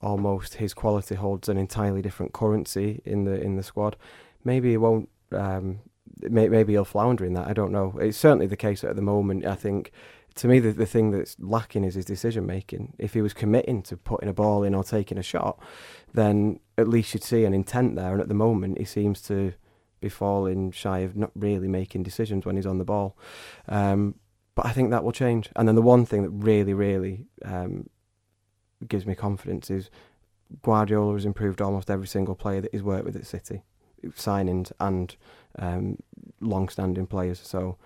almost 0.01 0.55
his 0.55 0.73
quality 0.73 1.15
holds 1.15 1.47
an 1.47 1.57
entirely 1.57 2.01
different 2.01 2.33
currency 2.33 3.01
in 3.05 3.23
the 3.23 3.39
in 3.41 3.55
the 3.55 3.63
squad. 3.63 3.95
Maybe 4.43 4.71
he 4.71 4.77
won't. 4.77 5.09
Um, 5.33 5.79
may, 6.21 6.47
maybe 6.49 6.73
he'll 6.73 6.85
flounder 6.85 7.25
in 7.25 7.33
that. 7.33 7.47
I 7.47 7.53
don't 7.53 7.71
know. 7.71 7.97
It's 7.99 8.17
certainly 8.17 8.47
the 8.47 8.57
case 8.57 8.83
at 8.83 8.95
the 8.95 9.01
moment. 9.01 9.45
I 9.45 9.55
think 9.55 9.91
to 10.35 10.47
me 10.47 10.59
the 10.59 10.71
the 10.71 10.85
thing 10.85 11.11
that's 11.11 11.35
lacking 11.39 11.83
is 11.83 11.95
his 11.95 12.05
decision 12.05 12.45
making. 12.45 12.93
If 12.97 13.13
he 13.13 13.21
was 13.21 13.33
committing 13.33 13.83
to 13.83 13.97
putting 13.97 14.29
a 14.29 14.33
ball 14.33 14.63
in 14.63 14.75
or 14.75 14.83
taking 14.83 15.17
a 15.17 15.23
shot, 15.23 15.59
then 16.13 16.59
at 16.77 16.87
least 16.87 17.13
you'd 17.13 17.23
see 17.23 17.45
an 17.45 17.53
intent 17.53 17.95
there. 17.95 18.13
And 18.13 18.21
at 18.21 18.27
the 18.27 18.33
moment, 18.33 18.77
he 18.77 18.85
seems 18.85 19.21
to 19.23 19.53
be 19.99 20.09
falling 20.09 20.71
shy 20.71 20.99
of 20.99 21.15
not 21.15 21.31
really 21.35 21.67
making 21.67 22.03
decisions 22.03 22.45
when 22.45 22.55
he's 22.55 22.65
on 22.65 22.77
the 22.77 22.85
ball. 22.85 23.17
Um, 23.67 24.15
but 24.55 24.65
I 24.65 24.71
think 24.71 24.91
that 24.91 25.03
will 25.03 25.11
change. 25.11 25.49
And 25.55 25.67
then 25.67 25.75
the 25.75 25.81
one 25.81 26.05
thing 26.05 26.21
that 26.23 26.29
really, 26.29 26.73
really 26.73 27.25
um, 27.43 27.89
gives 28.87 29.05
me 29.05 29.15
confidence 29.15 29.71
is 29.71 29.89
Guardiola 30.61 31.13
has 31.13 31.25
improved 31.25 31.61
almost 31.61 31.89
every 31.89 32.07
single 32.07 32.35
player 32.35 32.61
that 32.61 32.71
he's 32.71 32.83
worked 32.83 33.05
with 33.05 33.15
at 33.15 33.25
City, 33.25 33.63
signings 34.11 34.71
and 34.79 35.15
um, 35.59 35.97
long-standing 36.39 37.07
players. 37.07 37.39
So 37.39 37.77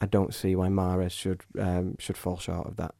I 0.00 0.06
don't 0.06 0.34
see 0.34 0.54
why 0.56 0.68
Mahrez 0.68 1.12
should 1.12 1.42
um, 1.58 1.96
should 1.98 2.16
fall 2.16 2.38
short 2.38 2.66
of 2.66 2.76
that. 2.76 2.94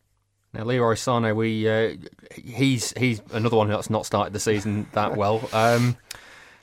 Now, 0.52 0.64
Leroy 0.64 0.94
Sane, 0.94 1.34
we 1.34 1.68
uh, 1.68 1.96
he's 2.34 2.92
he's 2.96 3.20
another 3.32 3.56
one 3.56 3.68
that's 3.68 3.90
not 3.90 4.06
started 4.06 4.32
the 4.32 4.40
season 4.40 4.86
that 4.92 5.16
well. 5.16 5.48
Um, 5.52 5.96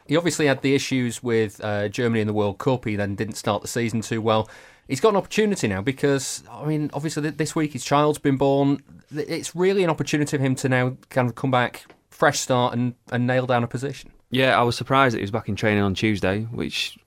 he 0.08 0.18
obviously 0.18 0.48
had 0.48 0.62
the 0.62 0.74
issues 0.74 1.22
with 1.22 1.64
uh, 1.64 1.88
Germany 1.90 2.22
in 2.22 2.28
the 2.28 2.34
World 2.34 2.58
Cup. 2.58 2.86
He 2.86 2.96
then 2.96 3.16
didn't 3.16 3.36
start 3.36 3.62
the 3.62 3.68
season 3.68 4.02
too 4.02 4.22
well. 4.22 4.50
He's 4.88 5.00
got 5.00 5.10
an 5.10 5.16
opportunity 5.16 5.68
now 5.68 5.82
because 5.82 6.44
I 6.50 6.66
mean, 6.66 6.90
obviously 6.94 7.30
this 7.30 7.56
week 7.56 7.74
his 7.74 7.84
child's 7.84 8.18
been 8.18 8.38
born. 8.38 8.82
It's 9.14 9.56
really 9.56 9.84
an 9.84 9.90
opportunity 9.90 10.38
for 10.38 10.44
him 10.44 10.56
to 10.56 10.70
now 10.70 10.98
kind 11.10 11.30
of 11.30 11.36
come 11.36 11.52
back, 11.52 11.86
fresh 12.10 12.40
start, 12.40 12.74
and, 12.74 12.96
and 13.12 13.28
nail 13.28 13.46
down 13.46 13.64
a 13.64 13.68
position. 13.68 14.12
Yeah, 14.32 14.58
I 14.58 14.64
was 14.64 14.78
surprised 14.78 15.14
that 15.14 15.20
he 15.20 15.24
was 15.24 15.32
back 15.32 15.50
in 15.50 15.58
training 15.58 15.84
on 15.84 15.94
Tuesday, 15.94 16.44
which 16.44 16.98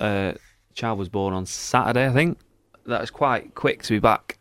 uh, 0.00 0.32
child 0.74 0.98
was 0.98 1.08
born 1.08 1.34
on 1.34 1.44
Saturday, 1.44 2.06
I 2.06 2.12
think. 2.12 2.38
That 2.86 3.00
was 3.00 3.10
quite 3.10 3.56
quick 3.56 3.82
to 3.82 3.94
be 3.94 3.98
back, 3.98 4.38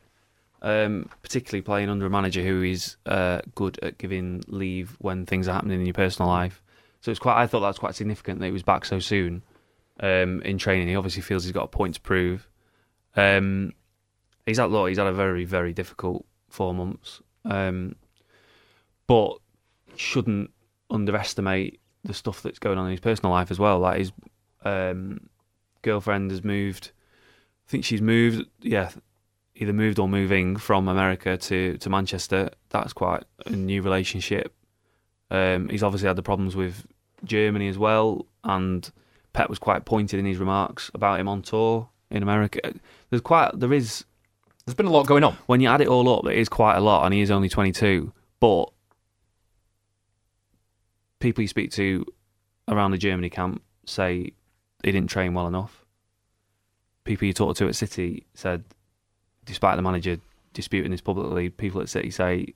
um, 0.61 1.09
particularly 1.23 1.63
playing 1.63 1.89
under 1.89 2.05
a 2.05 2.09
manager 2.11 2.43
who 2.43 2.61
is 2.61 2.95
uh, 3.07 3.41
good 3.55 3.79
at 3.81 3.97
giving 3.97 4.43
leave 4.47 4.95
when 4.99 5.25
things 5.25 5.47
are 5.47 5.53
happening 5.53 5.79
in 5.79 5.85
your 5.87 5.95
personal 5.95 6.29
life. 6.29 6.61
So 7.01 7.09
it's 7.09 7.19
quite. 7.19 7.41
I 7.41 7.47
thought 7.47 7.61
that 7.61 7.67
was 7.67 7.79
quite 7.79 7.95
significant 7.95 8.39
that 8.39 8.45
he 8.45 8.51
was 8.51 8.63
back 8.63 8.85
so 8.85 8.99
soon 8.99 9.41
um, 9.99 10.41
in 10.43 10.59
training. 10.59 10.87
He 10.87 10.95
obviously 10.95 11.23
feels 11.23 11.43
he's 11.43 11.51
got 11.51 11.63
a 11.63 11.67
point 11.67 11.95
to 11.95 12.01
prove. 12.01 12.47
Um, 13.15 13.73
he's 14.45 14.59
had 14.59 14.69
look, 14.69 14.89
he's 14.89 14.99
had 14.99 15.07
a 15.07 15.13
very 15.13 15.43
very 15.43 15.73
difficult 15.73 16.23
four 16.49 16.73
months, 16.73 17.21
um, 17.45 17.95
but 19.07 19.37
shouldn't 19.95 20.51
underestimate 20.89 21.79
the 22.07 22.13
stuff 22.13 22.41
that's 22.41 22.59
going 22.59 22.77
on 22.77 22.85
in 22.85 22.91
his 22.91 22.99
personal 22.99 23.31
life 23.31 23.51
as 23.51 23.59
well. 23.59 23.79
Like 23.79 23.99
his 23.99 24.11
um, 24.63 25.29
girlfriend 25.81 26.31
has 26.31 26.43
moved. 26.43 26.91
I 27.67 27.71
think 27.71 27.85
she's 27.85 28.01
moved. 28.01 28.47
Yeah, 28.61 28.89
either 29.55 29.73
moved 29.73 29.99
or 29.99 30.07
moving 30.07 30.55
from 30.55 30.87
America 30.87 31.37
to, 31.37 31.77
to 31.77 31.89
Manchester. 31.89 32.49
That's 32.69 32.93
quite 32.93 33.23
a 33.45 33.51
new 33.51 33.81
relationship. 33.81 34.53
Um, 35.29 35.69
he's 35.69 35.83
obviously 35.83 36.07
had 36.07 36.15
the 36.15 36.23
problems 36.23 36.55
with 36.55 36.85
Germany 37.23 37.67
as 37.67 37.77
well, 37.77 38.25
and 38.43 38.89
Pep 39.33 39.49
was 39.49 39.59
quite 39.59 39.85
pointed 39.85 40.19
in 40.19 40.25
his 40.25 40.37
remarks 40.37 40.89
about 40.93 41.19
him 41.19 41.27
on 41.27 41.41
tour 41.41 41.89
in 42.09 42.23
America. 42.23 42.59
There's 43.09 43.21
quite 43.21 43.59
there 43.59 43.73
is 43.73 44.05
There's 44.65 44.75
been 44.75 44.85
a 44.85 44.91
lot 44.91 45.07
going 45.07 45.23
on. 45.23 45.37
when 45.47 45.59
you 45.59 45.67
add 45.67 45.81
it 45.81 45.87
all 45.87 46.07
up, 46.17 46.25
it 46.27 46.37
is 46.37 46.47
quite 46.47 46.77
a 46.77 46.81
lot, 46.81 47.03
and 47.05 47.13
he 47.13 47.21
is 47.21 47.31
only 47.31 47.49
22. 47.49 48.13
But 48.39 48.69
people 51.19 51.41
you 51.41 51.47
speak 51.47 51.71
to 51.71 52.05
around 52.67 52.91
the 52.91 52.97
Germany 52.97 53.29
camp 53.29 53.61
say 53.85 54.31
he 54.83 54.91
didn't 54.91 55.09
train 55.09 55.33
well 55.33 55.47
enough. 55.47 55.85
People 57.03 57.27
you 57.27 57.33
talk 57.33 57.55
to 57.57 57.67
at 57.67 57.75
City 57.75 58.25
said, 58.33 58.63
despite 59.45 59.75
the 59.77 59.81
manager 59.81 60.17
disputing 60.53 60.91
this 60.91 61.01
publicly, 61.01 61.49
people 61.49 61.81
at 61.81 61.89
City 61.89 62.11
say 62.11 62.53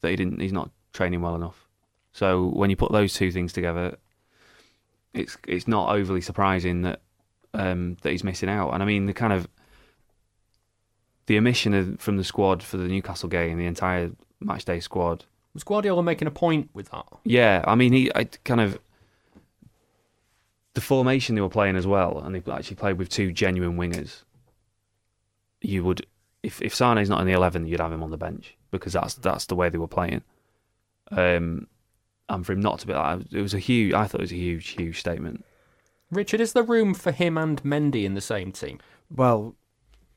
that 0.00 0.10
he 0.10 0.16
didn't. 0.16 0.40
He's 0.40 0.52
not 0.52 0.70
training 0.92 1.22
well 1.22 1.34
enough. 1.34 1.66
So 2.12 2.46
when 2.46 2.70
you 2.70 2.76
put 2.76 2.92
those 2.92 3.14
two 3.14 3.32
things 3.32 3.52
together, 3.52 3.96
it's 5.12 5.36
it's 5.46 5.66
not 5.66 5.94
overly 5.94 6.20
surprising 6.20 6.82
that 6.82 7.00
um, 7.52 7.96
that 8.02 8.10
he's 8.10 8.24
missing 8.24 8.48
out. 8.48 8.70
And 8.70 8.82
I 8.82 8.86
mean, 8.86 9.06
the 9.06 9.12
kind 9.12 9.32
of 9.32 9.48
the 11.26 11.38
omission 11.38 11.74
of, 11.74 11.98
from 12.00 12.16
the 12.16 12.24
squad 12.24 12.62
for 12.62 12.76
the 12.76 12.86
Newcastle 12.86 13.28
game, 13.28 13.58
the 13.58 13.66
entire 13.66 14.10
matchday 14.42 14.82
squad. 14.82 15.24
Was 15.54 15.64
Guardiola 15.64 16.02
making 16.02 16.28
a 16.28 16.32
point 16.32 16.68
with 16.74 16.90
that? 16.90 17.06
Yeah, 17.24 17.64
I 17.66 17.74
mean, 17.76 17.92
he 17.92 18.10
I 18.14 18.24
kind 18.24 18.60
of 18.60 18.78
the 20.74 20.80
formation 20.80 21.34
they 21.34 21.40
were 21.40 21.48
playing 21.48 21.76
as 21.76 21.86
well, 21.86 22.18
and 22.18 22.34
they 22.34 22.52
actually 22.52 22.76
played 22.76 22.98
with 22.98 23.08
two 23.08 23.32
genuine 23.32 23.76
wingers. 23.76 24.22
You 25.60 25.84
would, 25.84 26.06
if 26.42 26.60
if 26.60 26.74
Sane's 26.74 27.08
not 27.08 27.20
in 27.20 27.26
the 27.26 27.32
eleven, 27.32 27.66
you'd 27.66 27.80
have 27.80 27.92
him 27.92 28.02
on 28.02 28.10
the 28.10 28.16
bench 28.16 28.56
because 28.70 28.92
that's 28.92 29.14
that's 29.14 29.46
the 29.46 29.54
way 29.54 29.68
they 29.68 29.78
were 29.78 29.88
playing. 29.88 30.22
Um, 31.10 31.68
and 32.28 32.44
for 32.44 32.52
him 32.52 32.60
not 32.60 32.80
to 32.80 32.86
be 32.86 32.94
like, 32.94 33.20
it 33.32 33.40
was 33.40 33.54
a 33.54 33.58
huge. 33.58 33.94
I 33.94 34.06
thought 34.06 34.20
it 34.20 34.24
was 34.24 34.32
a 34.32 34.36
huge, 34.36 34.68
huge 34.70 34.98
statement. 34.98 35.44
Richard, 36.10 36.40
is 36.40 36.52
there 36.52 36.62
room 36.62 36.94
for 36.94 37.12
him 37.12 37.38
and 37.38 37.62
Mendy 37.62 38.04
in 38.04 38.14
the 38.14 38.20
same 38.20 38.52
team? 38.52 38.78
Well, 39.14 39.54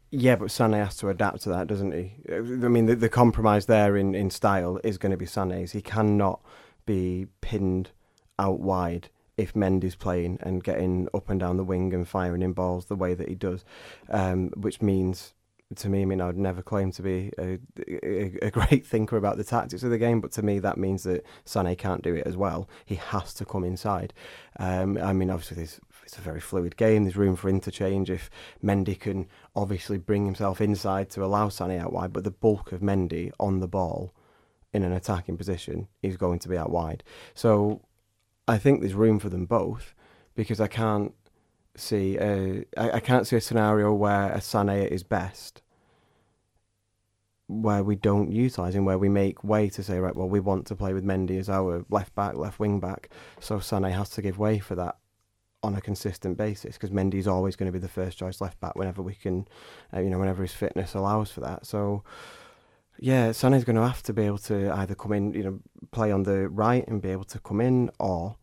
yeah, 0.09 0.35
but 0.35 0.47
Sané 0.47 0.83
has 0.83 0.95
to 0.97 1.09
adapt 1.09 1.41
to 1.43 1.49
that, 1.49 1.67
doesn't 1.67 1.91
he? 1.91 2.13
I 2.31 2.39
mean, 2.39 2.85
the, 2.85 2.95
the 2.95 3.09
compromise 3.09 3.65
there 3.65 3.97
in, 3.97 4.15
in 4.15 4.29
style 4.29 4.79
is 4.83 4.97
going 4.97 5.11
to 5.11 5.17
be 5.17 5.25
Sané's. 5.25 5.73
He 5.73 5.81
cannot 5.81 6.41
be 6.85 7.27
pinned 7.41 7.91
out 8.39 8.59
wide 8.59 9.09
if 9.37 9.53
Mendy's 9.53 9.95
playing 9.95 10.39
and 10.41 10.63
getting 10.63 11.07
up 11.13 11.29
and 11.29 11.39
down 11.39 11.57
the 11.57 11.63
wing 11.63 11.93
and 11.93 12.07
firing 12.07 12.41
in 12.41 12.53
balls 12.53 12.85
the 12.85 12.95
way 12.95 13.13
that 13.13 13.29
he 13.29 13.35
does, 13.35 13.63
um, 14.09 14.49
which 14.55 14.81
means 14.81 15.33
to 15.75 15.89
me, 15.89 16.01
I 16.01 16.05
mean, 16.05 16.21
I 16.21 16.27
would 16.27 16.37
never 16.37 16.61
claim 16.61 16.91
to 16.93 17.01
be 17.01 17.31
a, 17.37 17.59
a, 17.87 18.47
a, 18.47 18.51
great 18.51 18.85
thinker 18.87 19.17
about 19.17 19.35
the 19.35 19.43
tactics 19.43 19.83
of 19.83 19.89
the 19.89 19.97
game, 19.97 20.21
but 20.21 20.31
to 20.33 20.41
me, 20.41 20.59
that 20.59 20.77
means 20.77 21.03
that 21.03 21.25
Sané 21.45 21.77
can't 21.77 22.01
do 22.01 22.15
it 22.15 22.25
as 22.25 22.37
well. 22.37 22.69
He 22.85 22.95
has 22.95 23.33
to 23.35 23.45
come 23.45 23.65
inside. 23.65 24.13
Um, 24.59 24.97
I 24.97 25.11
mean, 25.11 25.29
obviously, 25.29 25.67
it's 26.07 26.17
a 26.17 26.21
very 26.21 26.39
fluid 26.39 26.77
game. 26.77 27.03
There's 27.03 27.17
room 27.17 27.35
for 27.35 27.49
interchange. 27.49 28.09
If 28.09 28.29
Mendy 28.63 28.97
can 28.97 29.27
obviously 29.53 29.97
bring 29.97 30.25
himself 30.25 30.61
inside 30.61 31.09
to 31.09 31.23
allow 31.23 31.49
Sané 31.49 31.77
out 31.81 31.91
wide, 31.91 32.13
but 32.13 32.23
the 32.23 32.31
bulk 32.31 32.71
of 32.71 32.79
Mendy 32.79 33.29
on 33.41 33.59
the 33.59 33.67
ball 33.67 34.13
in 34.71 34.83
an 34.83 34.93
attacking 34.93 35.35
position 35.35 35.89
is 36.01 36.15
going 36.15 36.39
to 36.39 36.47
be 36.47 36.57
out 36.57 36.69
wide. 36.69 37.03
So 37.33 37.81
I 38.47 38.57
think 38.57 38.79
there's 38.79 38.93
room 38.93 39.19
for 39.19 39.27
them 39.27 39.45
both 39.45 39.93
because 40.33 40.61
I 40.61 40.67
can't 40.67 41.13
see 41.75 42.17
a, 42.17 42.63
I, 42.77 43.01
can't 43.01 43.27
see 43.27 43.35
a 43.35 43.41
scenario 43.41 43.93
where 43.93 44.31
a 44.31 44.37
Sané 44.37 44.87
is 44.87 45.03
best 45.03 45.61
where 47.47 47.83
we 47.83 47.97
don't 47.97 48.31
utilise 48.31 48.75
him, 48.75 48.85
where 48.85 48.97
we 48.97 49.09
make 49.09 49.43
way 49.43 49.67
to 49.69 49.83
say, 49.83 49.99
right, 49.99 50.15
well, 50.15 50.29
we 50.29 50.39
want 50.39 50.67
to 50.67 50.75
play 50.75 50.93
with 50.93 51.03
Mendy 51.03 51.37
as 51.37 51.49
our 51.49 51.85
left 51.89 52.15
back, 52.15 52.35
left 52.35 52.59
wing 52.59 52.79
back, 52.79 53.09
so 53.41 53.57
Sané 53.57 53.91
has 53.91 54.09
to 54.11 54.21
give 54.21 54.37
way 54.39 54.59
for 54.59 54.75
that 54.75 54.97
on 55.63 55.75
a 55.75 55.81
consistent 55.81 56.37
basis 56.37 56.75
because 56.75 56.91
Mendy's 56.91 57.27
always 57.27 57.55
going 57.55 57.71
to 57.71 57.77
be 57.77 57.79
the 57.79 57.87
first 57.87 58.17
choice 58.17 58.41
left 58.41 58.59
back 58.59 58.75
whenever 58.75 59.01
we 59.01 59.15
can, 59.15 59.47
uh, 59.93 59.99
you 59.99 60.09
know, 60.09 60.19
whenever 60.19 60.43
his 60.43 60.53
fitness 60.53 60.93
allows 60.93 61.31
for 61.31 61.41
that. 61.41 61.65
So, 61.65 62.03
yeah, 62.99 63.29
Sané's 63.29 63.63
going 63.63 63.75
to 63.75 63.87
have 63.87 64.03
to 64.03 64.13
be 64.13 64.23
able 64.23 64.37
to 64.39 64.71
either 64.71 64.95
come 64.95 65.13
in, 65.13 65.33
you 65.33 65.43
know, 65.43 65.59
play 65.91 66.11
on 66.11 66.23
the 66.23 66.49
right 66.49 66.87
and 66.87 67.01
be 67.01 67.09
able 67.09 67.25
to 67.25 67.39
come 67.39 67.61
in 67.61 67.89
or 67.99 68.37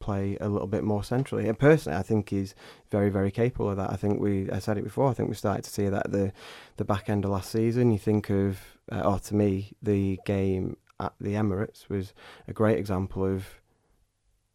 play 0.00 0.36
a 0.40 0.48
little 0.48 0.68
bit 0.68 0.84
more 0.84 1.02
centrally. 1.02 1.48
And 1.48 1.58
personally, 1.58 1.98
I 1.98 2.02
think 2.02 2.30
he's 2.30 2.54
very, 2.90 3.10
very 3.10 3.30
capable 3.30 3.70
of 3.70 3.76
that. 3.76 3.90
I 3.90 3.96
think 3.96 4.20
we, 4.20 4.50
I 4.50 4.58
said 4.58 4.78
it 4.78 4.84
before, 4.84 5.10
I 5.10 5.14
think 5.14 5.28
we 5.28 5.34
started 5.34 5.64
to 5.64 5.70
see 5.70 5.88
that 5.88 6.10
the 6.12 6.32
the 6.76 6.84
back 6.84 7.08
end 7.08 7.24
of 7.24 7.30
last 7.30 7.50
season. 7.50 7.90
You 7.90 7.98
think 7.98 8.30
of, 8.30 8.60
uh, 8.92 9.00
or 9.00 9.18
to 9.18 9.34
me, 9.34 9.72
the 9.82 10.18
game 10.24 10.76
at 11.00 11.12
the 11.20 11.34
Emirates 11.34 11.88
was 11.88 12.12
a 12.46 12.52
great 12.52 12.78
example 12.78 13.24
of 13.24 13.60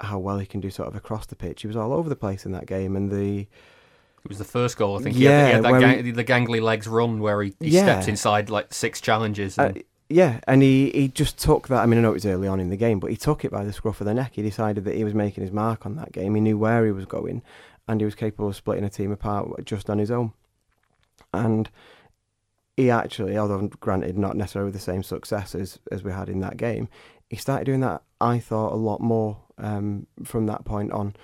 how 0.04 0.20
well 0.20 0.38
he 0.38 0.46
can 0.46 0.60
do 0.60 0.70
sort 0.70 0.88
of 0.88 0.96
across 0.96 1.26
the 1.26 1.36
pitch. 1.36 1.62
He 1.62 1.68
was 1.68 1.76
all 1.76 1.94
over 1.94 2.10
the 2.10 2.16
place 2.16 2.46
in 2.46 2.52
that 2.52 2.66
game, 2.66 2.96
and 2.96 3.12
the 3.12 3.40
it 3.42 4.30
was 4.30 4.38
the 4.38 4.46
first 4.46 4.78
goal. 4.78 4.98
I 4.98 5.02
think 5.02 5.18
yeah, 5.18 5.30
he 5.30 5.36
had, 5.36 5.48
he 5.48 5.54
had 5.54 5.64
that 5.64 5.80
gang, 5.80 6.06
he, 6.06 6.12
the 6.12 6.24
gangly 6.24 6.62
legs 6.62 6.88
run 6.88 7.20
where 7.20 7.42
he, 7.42 7.54
he 7.60 7.70
yeah. 7.70 7.84
stepped 7.84 8.08
inside 8.08 8.50
like 8.50 8.74
six 8.74 9.02
challenges. 9.02 9.58
And... 9.58 9.78
Uh, 9.78 9.82
yeah, 10.10 10.40
and 10.48 10.62
he, 10.62 10.92
he 10.92 11.08
just 11.08 11.38
took 11.38 11.68
that. 11.70 11.82
I 11.82 11.86
mean, 11.86 12.00
I 12.00 12.04
know 12.04 12.12
it 12.12 12.14
was 12.14 12.26
early 12.26 12.48
on 12.48 12.60
in 12.60 12.70
the 12.70 12.78
game, 12.78 13.00
but 13.00 13.10
he 13.10 13.18
took 13.18 13.44
it 13.44 13.52
by 13.52 13.64
the 13.64 13.74
scruff 13.74 14.00
of 14.00 14.06
the 14.06 14.14
neck. 14.14 14.34
He 14.36 14.42
decided 14.42 14.86
that 14.86 14.96
he 14.96 15.04
was 15.04 15.14
making 15.14 15.44
his 15.44 15.52
mark 15.52 15.86
on 15.86 15.96
that 15.96 16.12
game. 16.12 16.36
He 16.36 16.42
knew 16.42 16.58
where 16.58 16.86
he 16.86 16.92
was 16.92 17.06
going, 17.06 17.42
and 17.88 18.00
he 18.00 18.06
was 18.06 18.16
capable 18.16 18.50
of 18.50 18.56
splitting 18.56 18.84
a 18.84 18.90
team 18.90 19.12
apart 19.12 19.66
just 19.66 19.90
on 19.90 19.98
his 19.98 20.12
own. 20.12 20.34
And 21.34 21.70
he 22.78 22.90
actually, 22.90 23.38
although 23.38 23.70
granted 23.80 24.18
not 24.18 24.38
necessarily 24.38 24.72
the 24.72 24.80
same 24.80 25.04
success 25.04 25.56
as, 25.56 25.80
as 25.92 26.04
we 26.04 26.12
had 26.12 26.30
in 26.30 26.40
that 26.42 26.58
game, 26.58 26.90
he 27.34 27.40
started 27.40 27.66
doing 27.66 27.80
that, 27.80 28.04
I 28.22 28.40
thought, 28.40 28.74
a 28.74 28.76
lot 28.76 29.02
more 29.02 29.42
um, 29.58 30.08
from 30.24 30.46
that 30.46 30.66
point 30.66 30.92
on. 30.92 31.16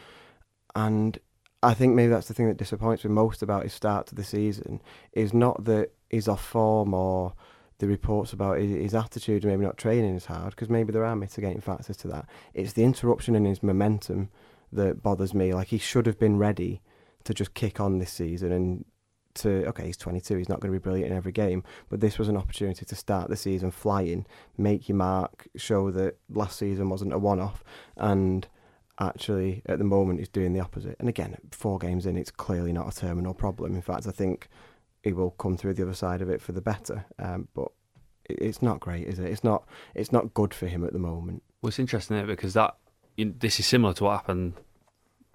And 0.75 1.19
I 1.61 1.73
think 1.73 1.93
maybe 1.93 2.11
that's 2.11 2.27
the 2.27 2.33
thing 2.33 2.47
that 2.47 2.57
disappoints 2.57 3.03
me 3.03 3.11
most 3.11 3.41
about 3.41 3.63
his 3.63 3.73
start 3.73 4.07
to 4.07 4.15
the 4.15 4.23
season 4.23 4.81
is 5.13 5.33
not 5.33 5.65
that 5.65 5.91
he's 6.09 6.27
off 6.27 6.43
form 6.43 6.93
or 6.93 7.33
the 7.77 7.87
reports 7.87 8.33
about 8.33 8.59
his, 8.59 8.93
attitude 8.93 9.45
maybe 9.45 9.63
not 9.63 9.77
training 9.77 10.15
as 10.15 10.25
hard, 10.25 10.51
because 10.51 10.69
maybe 10.69 10.91
there 10.91 11.05
are 11.05 11.15
mitigating 11.15 11.61
factors 11.61 11.97
to 11.97 12.07
that. 12.07 12.27
It's 12.53 12.73
the 12.73 12.83
interruption 12.83 13.35
in 13.35 13.45
his 13.45 13.61
momentum 13.61 14.29
that 14.71 15.01
bothers 15.03 15.33
me. 15.33 15.53
Like 15.53 15.67
he 15.67 15.77
should 15.77 16.05
have 16.05 16.19
been 16.19 16.37
ready 16.37 16.81
to 17.23 17.33
just 17.33 17.53
kick 17.53 17.79
on 17.79 17.99
this 17.99 18.11
season 18.11 18.51
and 18.51 18.85
to 19.35 19.65
okay, 19.67 19.85
he's 19.85 19.97
22, 19.97 20.37
he's 20.37 20.49
not 20.49 20.59
going 20.59 20.73
to 20.73 20.79
be 20.79 20.81
brilliant 20.81 21.11
in 21.11 21.17
every 21.17 21.31
game, 21.31 21.63
but 21.89 21.99
this 21.99 22.17
was 22.17 22.27
an 22.27 22.37
opportunity 22.37 22.85
to 22.85 22.95
start 22.95 23.29
the 23.29 23.35
season 23.35 23.71
flying, 23.71 24.25
make 24.57 24.89
your 24.89 24.97
mark, 24.97 25.47
show 25.55 25.91
that 25.91 26.17
last 26.29 26.57
season 26.57 26.89
wasn't 26.89 27.13
a 27.13 27.19
one-off, 27.19 27.63
and 27.97 28.47
actually 28.99 29.61
at 29.65 29.77
the 29.77 29.83
moment 29.83 30.19
he's 30.19 30.29
doing 30.29 30.53
the 30.53 30.59
opposite. 30.59 30.95
And 30.99 31.07
again, 31.07 31.37
four 31.51 31.79
games 31.79 32.05
in, 32.05 32.17
it's 32.17 32.31
clearly 32.31 32.73
not 32.73 32.91
a 32.91 32.99
terminal 32.99 33.33
problem. 33.33 33.75
In 33.75 33.81
fact, 33.81 34.07
I 34.07 34.11
think 34.11 34.49
he 35.03 35.13
will 35.13 35.31
come 35.31 35.57
through 35.57 35.75
the 35.75 35.83
other 35.83 35.93
side 35.93 36.21
of 36.21 36.29
it 36.29 36.41
for 36.41 36.51
the 36.51 36.61
better. 36.61 37.05
Um, 37.17 37.47
but 37.53 37.71
it's 38.29 38.61
not 38.61 38.79
great, 38.79 39.07
is 39.07 39.19
it? 39.19 39.29
It's 39.29 39.43
not. 39.43 39.67
It's 39.95 40.11
not 40.11 40.33
good 40.33 40.53
for 40.53 40.67
him 40.67 40.83
at 40.83 40.93
the 40.93 40.99
moment. 40.99 41.43
Well, 41.61 41.69
it's 41.69 41.79
interesting 41.79 42.17
it? 42.17 42.27
because 42.27 42.53
that 42.53 42.75
you 43.17 43.25
know, 43.25 43.33
this 43.39 43.59
is 43.59 43.65
similar 43.65 43.93
to 43.95 44.03
what 44.05 44.11
happened 44.11 44.53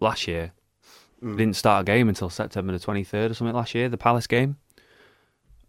last 0.01 0.29
year. 0.29 0.53
Mm. 1.23 1.33
He 1.33 1.37
didn't 1.37 1.57
start 1.57 1.83
a 1.83 1.85
game 1.85 2.09
until 2.09 2.31
September 2.31 2.73
the 2.73 2.79
twenty 2.79 3.05
third 3.05 3.31
or 3.31 3.35
something 3.35 3.55
last 3.55 3.75
year, 3.75 3.89
the 3.89 3.99
Palace 3.99 4.27
game. 4.27 4.57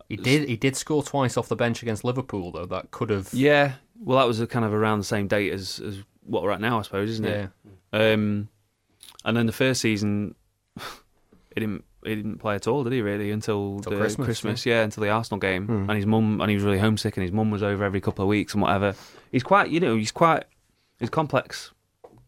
He 0.10 0.18
did. 0.18 0.48
He 0.48 0.56
did 0.56 0.76
score 0.76 1.04
twice 1.04 1.36
off 1.38 1.48
the 1.48 1.56
bench 1.56 1.82
against 1.82 2.04
Liverpool, 2.04 2.52
though. 2.52 2.66
That 2.66 2.92
could 2.92 3.10
have. 3.10 3.30
Yeah. 3.34 3.74
Well, 4.00 4.20
that 4.20 4.28
was 4.28 4.40
a 4.40 4.48
kind 4.48 4.66
of 4.66 4.74
around 4.74 5.00
the 5.00 5.06
same 5.06 5.28
date 5.28 5.52
as, 5.52 5.80
as 5.80 6.04
what 6.24 6.44
we're 6.44 6.52
at 6.52 6.62
now, 6.62 6.80
I 6.80 6.82
suppose, 6.84 7.10
isn't 7.12 7.26
it? 7.26 7.50
Yeah. 7.94 8.00
Um, 8.00 8.50
and 9.24 9.36
then 9.36 9.46
the 9.46 9.52
first 9.52 9.82
season, 9.82 10.36
he 10.78 11.62
didn't 11.62 11.84
he 12.04 12.16
didn't 12.16 12.38
play 12.38 12.56
at 12.56 12.68
all, 12.68 12.84
did 12.84 12.94
he? 12.94 13.02
Really 13.02 13.32
until, 13.32 13.78
until 13.78 13.98
Christmas, 13.98 14.26
Christmas 14.26 14.66
yeah. 14.66 14.76
yeah. 14.76 14.84
until 14.84 15.02
the 15.02 15.10
Arsenal 15.10 15.40
game, 15.40 15.66
hmm. 15.66 15.90
and 15.90 15.98
his 15.98 16.06
mum 16.06 16.40
and 16.40 16.50
he 16.50 16.56
was 16.56 16.64
really 16.64 16.78
homesick, 16.78 17.18
and 17.18 17.24
his 17.24 17.32
mum 17.32 17.50
was 17.50 17.64
over 17.64 17.84
every 17.84 18.02
couple 18.02 18.24
of 18.24 18.30
weeks 18.30 18.54
and 18.54 18.62
whatever. 18.62 18.94
He's 19.32 19.44
quite, 19.44 19.70
you 19.70 19.80
know, 19.80 19.96
he's 19.96 20.12
quite, 20.12 20.46
he's 21.00 21.10
complex, 21.10 21.72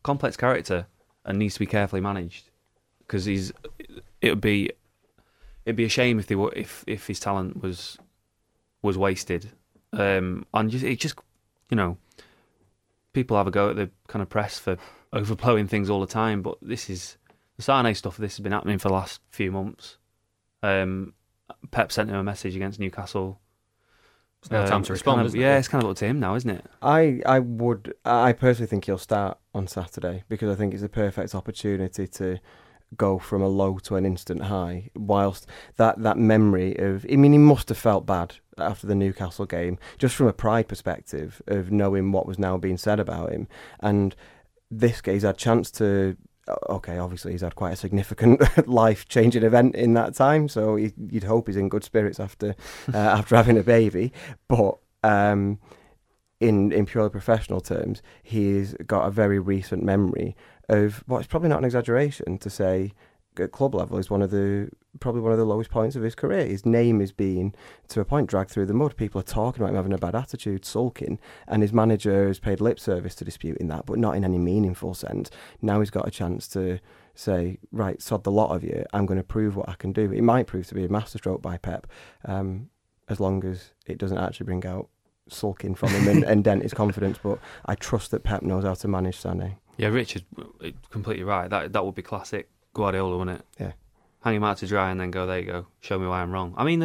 complex 0.02 0.36
character, 0.36 0.88
and 1.26 1.38
needs 1.38 1.54
to 1.56 1.60
be 1.60 1.68
carefully 1.68 2.02
managed 2.02 2.50
because 3.08 3.26
he's. 3.26 3.52
It 4.22 4.30
would 4.32 4.42
be, 4.42 4.72
it'd 5.66 5.76
be 5.76 5.86
a 5.86 5.90
shame 5.90 6.20
if 6.20 6.28
they 6.28 6.36
were 6.36 6.54
if 6.56 6.84
if 6.88 7.08
his 7.08 7.20
talent 7.20 7.62
was 7.62 7.98
was 8.82 8.98
wasted, 8.98 9.52
um, 9.94 10.46
and 10.54 10.70
just 10.70 10.84
it 10.84 11.00
just, 11.00 11.16
you 11.70 11.78
know, 11.78 11.98
people 13.14 13.38
have 13.38 13.48
a 13.48 13.52
go 13.52 13.70
at 13.70 13.76
the 13.76 13.90
kind 14.08 14.22
of 14.22 14.30
press 14.30 14.60
for 14.60 14.78
overblowing 15.14 15.70
things 15.70 15.90
all 15.90 16.02
the 16.02 16.08
time, 16.08 16.42
but 16.42 16.58
this 16.62 16.90
is 16.90 17.18
the 17.56 17.64
Sane 17.64 17.94
stuff, 17.96 18.18
this 18.18 18.38
has 18.38 18.44
been 18.44 18.52
happening 18.52 18.78
for 18.78 18.90
the 18.90 18.94
last 18.94 19.22
few 19.30 19.52
months. 19.52 19.98
Um, 20.64 21.14
Pep 21.72 21.92
sent 21.92 22.10
him 22.10 22.16
a 22.16 22.24
message 22.24 22.56
against 22.56 22.80
Newcastle. 22.80 23.40
It's 24.42 24.52
now 24.52 24.62
um, 24.64 24.68
time 24.68 24.84
to 24.84 24.94
respond, 24.94 25.18
kind 25.18 25.28
of, 25.28 25.36
yeah, 25.36 25.56
it? 25.56 25.60
it's 25.60 25.68
kind 25.68 25.84
of 25.84 25.90
up 25.90 25.98
to 25.98 26.06
him 26.06 26.20
now, 26.20 26.36
isn't 26.36 26.50
it? 26.50 26.66
I, 26.82 27.22
I 27.26 27.40
would, 27.40 27.96
I 28.06 28.34
personally 28.34 28.68
think 28.68 28.86
he'll 28.86 29.00
start 29.00 29.40
on 29.56 29.68
Saturday 29.68 30.24
because 30.30 30.52
I 30.52 30.56
think 30.56 30.74
it's 30.76 30.84
a 30.84 30.90
perfect 30.90 31.34
opportunity 31.34 32.08
to 32.08 32.40
go 32.96 33.20
from 33.20 33.42
a 33.42 33.48
low 33.48 33.78
to 33.80 33.96
an 33.96 34.06
instant 34.06 34.44
high. 34.44 34.90
Whilst 34.96 35.46
that 35.78 36.02
that 36.04 36.18
memory 36.18 36.76
of, 36.78 37.06
I 37.12 37.16
mean, 37.16 37.34
he 37.34 37.38
must 37.38 37.70
have 37.70 37.78
felt 37.78 38.06
bad 38.06 38.36
after 38.58 38.88
the 38.88 38.96
Newcastle 38.96 39.46
game, 39.46 39.78
just 39.98 40.16
from 40.16 40.28
a 40.28 40.34
pride 40.34 40.68
perspective 40.68 41.42
of 41.48 41.72
knowing 41.72 42.12
what 42.12 42.26
was 42.26 42.40
now 42.40 42.58
being 42.58 42.78
said 42.78 43.00
about 43.00 43.32
him, 43.32 43.48
and 43.80 44.16
this 44.72 45.02
guy's 45.02 45.24
had 45.24 45.36
a 45.36 45.38
chance 45.38 45.72
to 45.72 46.18
okay, 46.70 46.98
obviously 46.98 47.34
he's 47.34 47.42
had 47.42 47.56
quite 47.56 47.74
a 47.74 47.78
significant 47.78 48.42
life-changing 48.68 49.44
event 49.44 49.76
in 49.76 49.94
that 49.96 50.14
time, 50.14 50.48
so 50.48 50.76
he, 50.76 50.94
you'd 51.10 51.26
hope 51.26 51.48
he's 51.48 51.58
in 51.58 51.70
good 51.70 51.84
spirits 51.84 52.20
after 52.20 52.56
uh, 52.94 52.98
after 52.98 53.36
having 53.36 53.58
a 53.58 53.64
baby. 53.64 54.14
But 54.48 54.78
um, 55.04 55.60
in 56.40 56.72
in 56.72 56.86
purely 56.86 57.10
professional 57.10 57.62
terms, 57.62 58.02
he's 58.24 58.74
got 58.86 59.08
a 59.08 59.12
very 59.12 59.40
recent 59.40 59.84
memory 59.84 60.36
of 60.70 61.04
well, 61.08 61.24
probably 61.28 61.50
not 61.50 61.60
an 61.60 61.66
exaggeration 61.66 62.38
to 62.40 62.50
say 62.50 62.94
at 63.40 63.52
club 63.52 63.76
level 63.76 63.98
is 63.98 64.10
one 64.10 64.22
of 64.22 64.32
the 64.32 64.70
probably 65.00 65.22
one 65.22 65.32
of 65.32 65.38
the 65.38 65.46
lowest 65.46 65.70
points 65.70 65.96
of 65.96 66.02
his 66.02 66.16
career. 66.16 66.46
His 66.46 66.66
name 66.66 67.02
is 67.02 67.12
being 67.12 67.54
to 67.90 68.00
a 68.00 68.06
point 68.06 68.30
dragged 68.30 68.50
through 68.50 68.66
the 68.66 68.74
mud. 68.74 68.98
People 68.98 69.20
are 69.22 69.24
talking 69.24 69.62
about 69.62 69.70
him 69.70 69.76
having 69.76 69.94
a 69.94 69.98
bad 69.98 70.16
attitude, 70.16 70.66
sulking, 70.66 71.20
and 71.48 71.62
his 71.62 71.74
manager 71.74 72.28
has 72.28 72.40
paid 72.40 72.62
lip 72.62 72.80
service 72.80 73.16
to 73.16 73.26
disputing 73.26 73.68
that, 73.68 73.86
but 73.86 74.00
not 74.00 74.16
in 74.16 74.24
any 74.24 74.40
meaningful 74.40 74.94
sense. 74.94 75.30
Now 75.62 75.80
he's 75.80 75.92
got 75.92 76.08
a 76.08 76.12
chance 76.12 76.48
to 76.50 76.80
say, 77.14 77.60
right, 77.72 78.02
sod 78.02 78.24
the 78.24 78.32
lot 78.32 78.56
of 78.56 78.64
you. 78.64 78.86
I'm 78.94 79.06
going 79.06 79.20
to 79.20 79.24
prove 79.24 79.56
what 79.56 79.70
I 79.70 79.74
can 79.74 79.92
do. 79.92 80.12
It 80.12 80.22
might 80.22 80.48
prove 80.48 80.68
to 80.68 80.76
be 80.76 80.86
a 80.86 80.90
masterstroke 80.90 81.42
by 81.42 81.58
Pep, 81.58 81.88
um, 82.26 82.70
as 83.08 83.20
long 83.20 83.44
as 83.44 83.72
it 83.86 83.98
doesn't 83.98 84.18
actually 84.18 84.46
bring 84.46 84.66
out 84.66 84.90
sulking 85.30 85.76
from 85.76 85.90
him 85.90 86.08
and, 86.08 86.24
and 86.24 86.44
dent 86.44 86.64
his 86.64 86.74
confidence. 86.74 87.20
But 87.22 87.40
I 87.66 87.76
trust 87.76 88.12
that 88.12 88.24
Pep 88.24 88.42
knows 88.42 88.64
how 88.64 88.74
to 88.76 88.88
manage 88.88 89.18
Sané. 89.22 89.58
Yeah, 89.78 89.90
Richard, 89.90 90.26
completely 90.90 91.24
right. 91.24 91.50
That 91.50 91.74
that 91.74 91.86
would 91.86 91.96
be 91.96 92.02
classic 92.02 92.50
Guardiola, 92.74 93.18
wouldn't 93.18 93.40
it? 93.40 93.46
Yeah. 93.60 93.72
Hang 94.22 94.36
him 94.36 94.44
out 94.44 94.58
to 94.58 94.68
dry 94.68 94.92
and 94.92 95.00
then 95.00 95.12
go, 95.12 95.26
there 95.26 95.40
you 95.40 95.46
go, 95.46 95.68
show 95.80 95.98
me 96.00 96.08
why 96.08 96.22
I'm 96.22 96.32
wrong. 96.32 96.54
I 96.58 96.64
mean, 96.64 96.82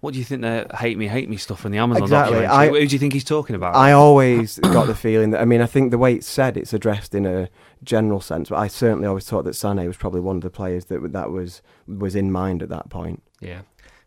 what 0.00 0.12
do 0.12 0.18
you 0.18 0.24
think 0.24 0.42
the 0.42 0.66
hate 0.78 0.96
me, 0.98 1.08
hate 1.08 1.28
me 1.28 1.36
stuff 1.36 1.60
from 1.60 1.72
the 1.72 1.78
Amazon 1.78 2.04
exactly. 2.04 2.44
I, 2.44 2.68
Who 2.68 2.86
do 2.86 2.94
you 2.94 2.98
think 2.98 3.12
he's 3.12 3.24
talking 3.24 3.56
about? 3.56 3.74
I 3.74 3.92
always 3.92 4.58
got 4.62 4.86
the 4.86 4.94
feeling 4.94 5.30
that, 5.30 5.40
I 5.40 5.44
mean, 5.44 5.60
I 5.60 5.66
think 5.66 5.90
the 5.90 5.98
way 5.98 6.14
it's 6.14 6.26
said, 6.26 6.56
it's 6.56 6.72
addressed 6.72 7.14
in 7.14 7.26
a 7.26 7.48
general 7.82 8.20
sense, 8.20 8.50
but 8.50 8.56
I 8.56 8.68
certainly 8.68 9.06
always 9.06 9.28
thought 9.28 9.44
that 9.44 9.54
Sané 9.54 9.86
was 9.86 9.96
probably 9.96 10.20
one 10.20 10.36
of 10.36 10.42
the 10.42 10.50
players 10.50 10.86
that 10.86 11.12
that 11.12 11.30
was 11.30 11.62
was 11.86 12.14
in 12.14 12.30
mind 12.30 12.62
at 12.62 12.68
that 12.68 12.88
point. 12.90 13.22
Yeah. 13.40 13.62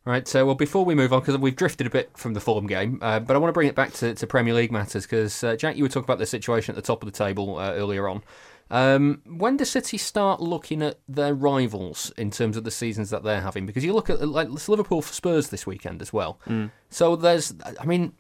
Right, 0.10 0.28
so 0.28 0.43
well, 0.43 0.56
before 0.56 0.86
we 0.86 0.95
move 0.95 1.13
on, 1.13 1.19
because 1.19 1.38
we've 1.38 1.56
drifted 1.56 1.86
a 1.86 1.89
bit 1.91 2.10
from 2.17 2.34
the 2.34 2.39
form 2.39 2.65
game, 2.65 2.98
uh, 3.04 3.19
but 3.19 3.36
I 3.36 3.38
want 3.38 3.50
to 3.50 3.54
bring 3.54 3.67
it 3.67 3.76
back 3.76 3.93
to, 3.93 4.15
to 4.15 4.26
Premier 4.26 4.56
League 4.56 4.72
matters 4.72 5.06
because 5.06 5.43
uh, 5.43 5.56
Jack, 5.56 5.78
you 5.78 5.84
were 5.84 5.88
talking 5.88 6.06
about 6.06 6.17
the 6.17 6.26
situation 6.26 6.74
at 6.74 6.76
the 6.76 6.82
top 6.82 7.04
of 7.04 7.12
the 7.12 7.15
table 7.15 7.60
uh, 7.60 7.74
earlier 7.74 8.08
on. 8.08 8.24
Um, 8.72 9.22
when 9.28 9.58
does 9.58 9.69
City 9.69 10.00
start 10.00 10.41
looking 10.41 10.82
at 10.82 10.98
their 11.08 11.36
rivals 11.36 12.12
in 12.17 12.32
terms 12.32 12.58
of 12.58 12.63
the 12.63 12.72
seasons 12.72 13.12
that 13.12 13.22
they're 13.22 13.41
having? 13.41 13.67
Because 13.67 13.86
you 13.86 13.93
look 13.93 14.10
at 14.10 14.28
like 14.28 14.50
Liverpool 14.67 15.04
for 15.04 15.13
Spurs 15.13 15.50
this 15.50 15.67
weekend 15.67 16.02
as 16.02 16.12
well. 16.12 16.39
Mm. 16.48 16.72
So 16.89 17.15
there's, 17.15 17.54
I 17.80 17.86
mean, 17.86 18.13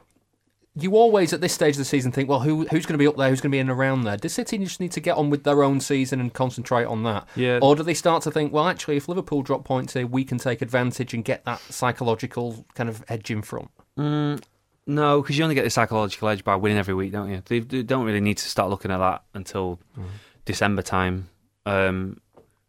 you 0.75 0.95
always 0.95 1.33
at 1.33 1.41
this 1.41 1.53
stage 1.53 1.75
of 1.75 1.79
the 1.79 1.85
season 1.85 2.11
think, 2.11 2.29
well, 2.29 2.41
who 2.41 2.65
who's 2.67 2.85
going 2.85 2.93
to 2.93 2.97
be 2.97 3.07
up 3.07 3.17
there? 3.17 3.29
Who's 3.29 3.41
going 3.41 3.51
to 3.51 3.55
be 3.55 3.59
in 3.59 3.69
around 3.69 4.03
there? 4.03 4.17
Does 4.17 4.33
City 4.33 4.57
just 4.59 4.79
need 4.79 4.91
to 4.93 4.99
get 4.99 5.17
on 5.17 5.29
with 5.29 5.43
their 5.43 5.63
own 5.63 5.79
season 5.79 6.19
and 6.19 6.33
concentrate 6.33 6.85
on 6.85 7.03
that? 7.03 7.27
Yeah. 7.35 7.59
Or 7.61 7.75
do 7.75 7.83
they 7.83 7.93
start 7.93 8.23
to 8.23 8.31
think, 8.31 8.53
well, 8.53 8.67
actually, 8.67 8.97
if 8.97 9.07
Liverpool 9.07 9.41
drop 9.41 9.65
points 9.65 9.93
here, 9.93 10.07
we 10.07 10.23
can 10.23 10.37
take 10.37 10.61
advantage 10.61 11.13
and 11.13 11.23
get 11.23 11.43
that 11.45 11.59
psychological 11.59 12.65
kind 12.75 12.89
of 12.89 13.03
edge 13.09 13.31
in 13.31 13.41
front? 13.41 13.69
Mm. 13.97 14.41
No, 14.87 15.21
because 15.21 15.37
you 15.37 15.43
only 15.43 15.55
get 15.55 15.63
the 15.63 15.69
psychological 15.69 16.29
edge 16.29 16.43
by 16.43 16.55
winning 16.55 16.77
every 16.77 16.93
week, 16.93 17.11
don't 17.11 17.29
you? 17.29 17.43
They, 17.45 17.59
they 17.59 17.83
don't 17.83 18.05
really 18.05 18.21
need 18.21 18.37
to 18.37 18.47
start 18.47 18.69
looking 18.69 18.91
at 18.91 18.97
that 18.97 19.23
until 19.33 19.79
mm. 19.97 20.05
December 20.45 20.81
time, 20.81 21.29
um, 21.65 22.21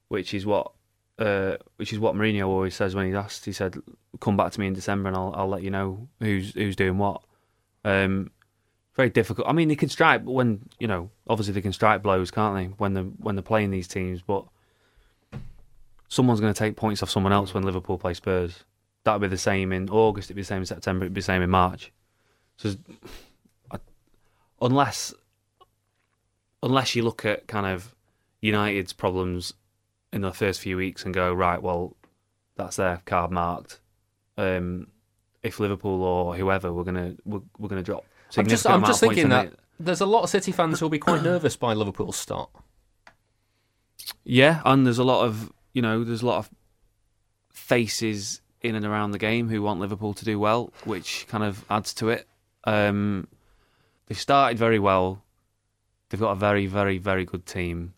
which 0.08 0.34
is 0.34 0.44
what 0.44 0.72
uh, 1.18 1.56
which 1.76 1.92
is 1.92 1.98
what 1.98 2.14
Mourinho 2.14 2.46
always 2.46 2.74
says 2.74 2.94
when 2.94 3.06
he's 3.06 3.14
asked. 3.14 3.44
He 3.44 3.52
said, 3.52 3.76
"Come 4.20 4.36
back 4.36 4.52
to 4.52 4.60
me 4.60 4.66
in 4.66 4.74
December, 4.74 5.08
and 5.08 5.16
I'll 5.16 5.32
I'll 5.34 5.48
let 5.48 5.62
you 5.62 5.70
know 5.70 6.08
who's 6.18 6.52
who's 6.54 6.76
doing 6.76 6.98
what." 6.98 7.22
Um, 7.84 8.30
very 8.94 9.10
difficult. 9.10 9.48
I 9.48 9.52
mean, 9.52 9.68
they 9.68 9.76
can 9.76 9.88
strike 9.88 10.22
when 10.24 10.68
you 10.78 10.86
know. 10.86 11.10
Obviously, 11.28 11.54
they 11.54 11.60
can 11.60 11.72
strike 11.72 12.02
blows, 12.02 12.30
can't 12.30 12.56
they? 12.56 12.74
When 12.76 12.94
they 12.94 13.02
when 13.02 13.36
they're 13.36 13.42
playing 13.42 13.70
these 13.70 13.88
teams, 13.88 14.20
but 14.22 14.44
someone's 16.08 16.40
going 16.40 16.52
to 16.52 16.58
take 16.58 16.76
points 16.76 17.02
off 17.02 17.10
someone 17.10 17.32
else 17.32 17.54
when 17.54 17.62
Liverpool 17.62 17.98
play 17.98 18.14
Spurs. 18.14 18.64
That'll 19.04 19.20
be 19.20 19.28
the 19.28 19.38
same 19.38 19.72
in 19.72 19.88
August. 19.88 20.26
It'd 20.26 20.36
be 20.36 20.42
the 20.42 20.46
same 20.46 20.58
in 20.58 20.66
September. 20.66 21.04
It'd 21.04 21.14
be 21.14 21.20
the 21.20 21.24
same 21.24 21.40
in 21.40 21.50
March. 21.50 21.92
So, 22.56 22.74
unless 24.60 25.14
unless 26.62 26.94
you 26.94 27.02
look 27.02 27.24
at 27.24 27.46
kind 27.46 27.66
of 27.66 27.94
United's 28.42 28.92
problems 28.92 29.54
in 30.12 30.20
the 30.20 30.32
first 30.32 30.60
few 30.60 30.76
weeks 30.76 31.04
and 31.04 31.14
go 31.14 31.32
right, 31.32 31.62
well, 31.62 31.96
that's 32.56 32.76
their 32.76 33.00
card 33.06 33.30
marked. 33.30 33.80
Um, 34.36 34.88
if 35.42 35.61
Liverpool 35.61 36.03
or 36.03 36.37
whoever 36.37 36.72
we're 36.72 36.85
gonna 36.85 37.14
we're, 37.24 37.40
we're 37.59 37.68
gonna 37.68 37.83
drop. 37.83 38.05
I'm 38.37 38.46
just 38.46 38.66
I'm 38.66 38.85
just 38.85 39.00
thinking 39.00 39.29
that 39.31 39.53
there's 39.79 40.00
a 40.00 40.07
lot 40.07 40.22
of 40.22 40.31
City 40.31 40.53
fans 40.53 40.81
who'll 40.81 40.88
be 40.88 40.98
quite 40.98 41.22
nervous 41.33 41.57
by 41.57 41.72
Liverpool's 41.72 42.16
start. 42.16 42.50
Yeah, 44.24 44.61
and 44.64 44.87
there's 44.87 44.98
a 44.98 45.05
lot 45.05 45.24
of 45.24 45.53
you 45.72 45.83
know 45.83 46.05
there's 46.05 46.22
a 46.22 46.26
lot 46.26 46.38
of 46.38 46.50
faces 47.53 48.40
in 48.62 48.74
and 48.74 48.85
around 48.85 49.12
the 49.12 49.18
game 49.18 49.48
who 49.48 49.62
want 49.62 49.81
Liverpool 49.81 50.14
to 50.14 50.24
do 50.24 50.38
well, 50.38 50.72
which 50.85 51.26
kind 51.29 51.44
of 51.44 51.64
adds 51.70 51.94
to 51.94 52.11
it. 52.11 52.29
Um, 52.64 53.26
they've 54.07 54.18
started 54.18 54.59
very 54.59 54.79
well. 54.79 55.22
They've 56.09 56.20
got 56.20 56.33
a 56.33 56.37
very, 56.37 56.66
very, 56.66 56.98
very 56.98 57.24
good 57.24 57.46
team. 57.46 57.94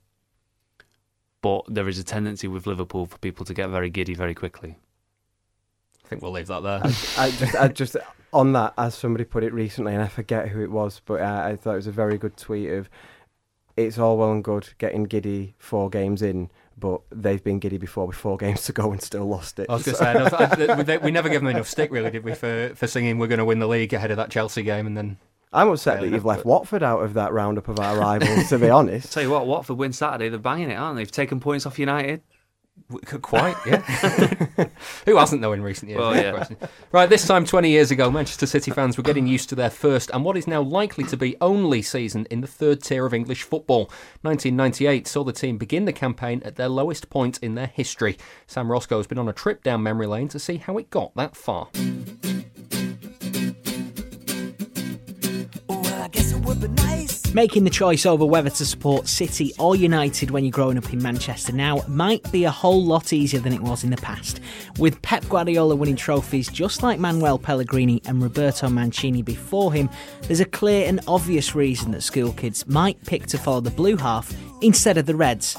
But 1.41 1.65
there 1.67 1.89
is 1.89 1.99
a 1.99 2.05
tendency 2.05 2.47
with 2.47 2.67
Liverpool 2.67 3.07
for 3.07 3.19
people 3.19 3.45
to 3.47 3.55
get 3.55 3.69
very 3.71 3.91
giddy 3.91 4.15
very 4.15 4.35
quickly. 4.35 4.79
I 6.13 6.15
think 6.15 6.23
we'll 6.23 6.33
leave 6.33 6.49
that 6.49 6.63
there. 6.63 6.81
I, 7.17 7.27
I, 7.27 7.31
just, 7.31 7.55
I 7.55 7.69
just 7.69 7.97
on 8.35 8.53
that, 8.53 8.75
as 8.77 8.95
somebody 8.95 9.25
put 9.25 9.45
it 9.45 9.53
recently, 9.55 9.95
and 9.95 10.03
I 10.03 10.09
forget 10.09 10.49
who 10.49 10.63
it 10.63 10.71
was, 10.71 11.01
but 11.05 11.21
uh, 11.21 11.43
I 11.47 11.57
thought 11.57 11.73
it 11.73 11.77
was 11.77 11.87
a 11.87 11.93
very 11.93 12.19
good 12.19 12.37
tweet 12.37 12.71
of, 12.71 12.91
"It's 13.77 13.99
all 13.99 14.19
well 14.19 14.33
and 14.33 14.45
good 14.45 14.75
getting 14.77 15.05
giddy 15.05 15.55
four 15.59 15.89
games 15.89 16.21
in, 16.21 16.51
but 16.79 17.01
they've 17.11 17.43
been 17.43 17.61
giddy 17.61 17.79
before 17.79 18.07
with 18.07 18.17
four 18.17 18.37
games 18.39 18.65
to 18.65 18.73
go 18.73 18.93
and 18.93 19.01
still 19.01 19.25
lost 19.25 19.59
it." 19.59 19.71
I 19.71 19.75
was 19.75 19.85
going 19.85 19.97
to 19.97 20.57
say, 20.57 20.87
no, 20.87 20.99
we 21.03 21.11
never 21.11 21.31
gave 21.31 21.41
them 21.41 21.49
enough 21.49 21.69
stick, 21.69 21.91
really, 21.91 22.11
did 22.11 22.25
we, 22.25 22.35
for 22.35 22.75
for 22.75 22.87
singing 22.87 23.19
"We're 23.19 23.29
going 23.29 23.39
to 23.39 23.47
win 23.47 23.59
the 23.59 23.69
league" 23.69 23.95
ahead 23.95 24.11
of 24.11 24.19
that 24.19 24.31
Chelsea 24.31 24.63
game, 24.63 24.87
and 24.87 24.97
then 24.97 25.17
I'm 25.53 25.69
upset 25.69 26.01
that 26.01 26.09
you've 26.09 26.25
left 26.25 26.47
Watford 26.47 26.83
out 26.83 27.03
of 27.03 27.15
that 27.15 27.33
roundup 27.33 27.69
of 27.69 27.79
our 27.79 27.97
rivals, 27.99 28.49
to 28.49 28.59
be 28.59 28.71
honest. 28.71 29.13
Tell 29.15 29.23
you 29.23 29.31
what, 29.31 29.47
Watford 29.47 29.77
win 29.77 29.93
Saturday, 29.93 30.31
they're 30.31 30.39
banging 30.39 30.71
it, 30.71 30.75
aren't 30.75 30.97
they? 30.97 31.03
They've 31.03 31.13
taken 31.13 31.41
points 31.41 31.67
off 31.67 31.79
United. 31.79 32.23
Quite, 33.23 33.57
yeah. 33.67 33.79
Who 35.07 35.17
hasn't, 35.17 35.41
though, 35.41 35.53
in 35.53 35.63
recent 35.63 35.89
years? 35.91 35.99
Well, 35.99 36.15
yeah. 36.15 36.47
Right, 36.91 37.09
this 37.09 37.27
time 37.27 37.45
20 37.45 37.71
years 37.71 37.91
ago, 37.91 38.11
Manchester 38.11 38.47
City 38.47 38.71
fans 38.71 38.97
were 38.97 39.03
getting 39.03 39.27
used 39.27 39.49
to 39.49 39.55
their 39.55 39.71
first 39.71 40.11
and 40.13 40.25
what 40.25 40.37
is 40.37 40.47
now 40.47 40.61
likely 40.61 41.05
to 41.05 41.17
be 41.17 41.37
only 41.41 41.81
season 41.81 42.27
in 42.31 42.41
the 42.41 42.47
third 42.47 42.83
tier 42.83 43.07
of 43.07 43.15
English 43.15 43.45
football. 43.45 43.85
1998 44.23 45.07
saw 45.07 45.25
the 45.25 45.33
team 45.33 45.57
begin 45.57 45.85
the 45.87 45.93
campaign 45.93 46.43
at 46.45 46.57
their 46.57 46.69
lowest 46.69 47.09
point 47.09 47.39
in 47.39 47.55
their 47.55 47.69
history. 47.69 48.19
Sam 48.47 48.71
Roscoe 48.71 48.99
has 48.99 49.07
been 49.07 49.19
on 49.19 49.29
a 49.29 49.33
trip 49.33 49.63
down 49.63 49.83
memory 49.83 50.07
lane 50.07 50.29
to 50.29 50.39
see 50.39 50.57
how 50.57 50.77
it 50.77 50.91
got 50.91 51.15
that 51.17 51.37
far. 51.37 51.69
Making 57.35 57.65
the 57.65 57.71
choice 57.71 58.05
over 58.05 58.27
whether 58.27 58.51
to 58.51 58.67
support 58.67 59.09
City 59.09 59.55
or 59.59 59.75
United 59.75 60.31
when 60.31 60.45
you're 60.45 60.51
growing 60.51 60.77
up 60.77 60.93
in 60.93 61.03
Manchester 61.03 61.53
now 61.53 61.83
might 61.89 62.31
be 62.31 62.45
a 62.45 62.51
whole 62.51 62.85
lot 62.85 63.15
easier 63.15 63.41
than 63.41 63.55
it 63.55 63.63
was 63.63 63.85
in 63.85 63.91
the 63.91 63.97
past. 63.97 64.41
With 64.79 65.01
Pep 65.01 65.27
Guardiola 65.31 65.75
winning 65.75 65.97
trophies 65.97 66.49
just 66.49 66.83
like 66.83 67.01
Manuel 67.01 67.39
Pellegrini 67.39 68.03
and 68.07 68.23
Roberto 68.23 68.69
Mancini 68.69 69.23
before 69.23 69.73
him, 69.73 69.89
there's 70.23 70.41
a 70.41 70.45
clear 70.45 70.87
and 70.87 71.01
obvious 71.09 71.55
reason 71.55 71.93
that 71.93 72.03
school 72.03 72.33
kids 72.35 72.67
might 72.67 73.03
pick 73.07 73.25
to 73.29 73.39
follow 73.39 73.61
the 73.63 73.71
blue 73.71 73.97
half 73.97 74.35
instead 74.61 74.99
of 74.99 75.07
the 75.07 75.17
Reds. 75.17 75.57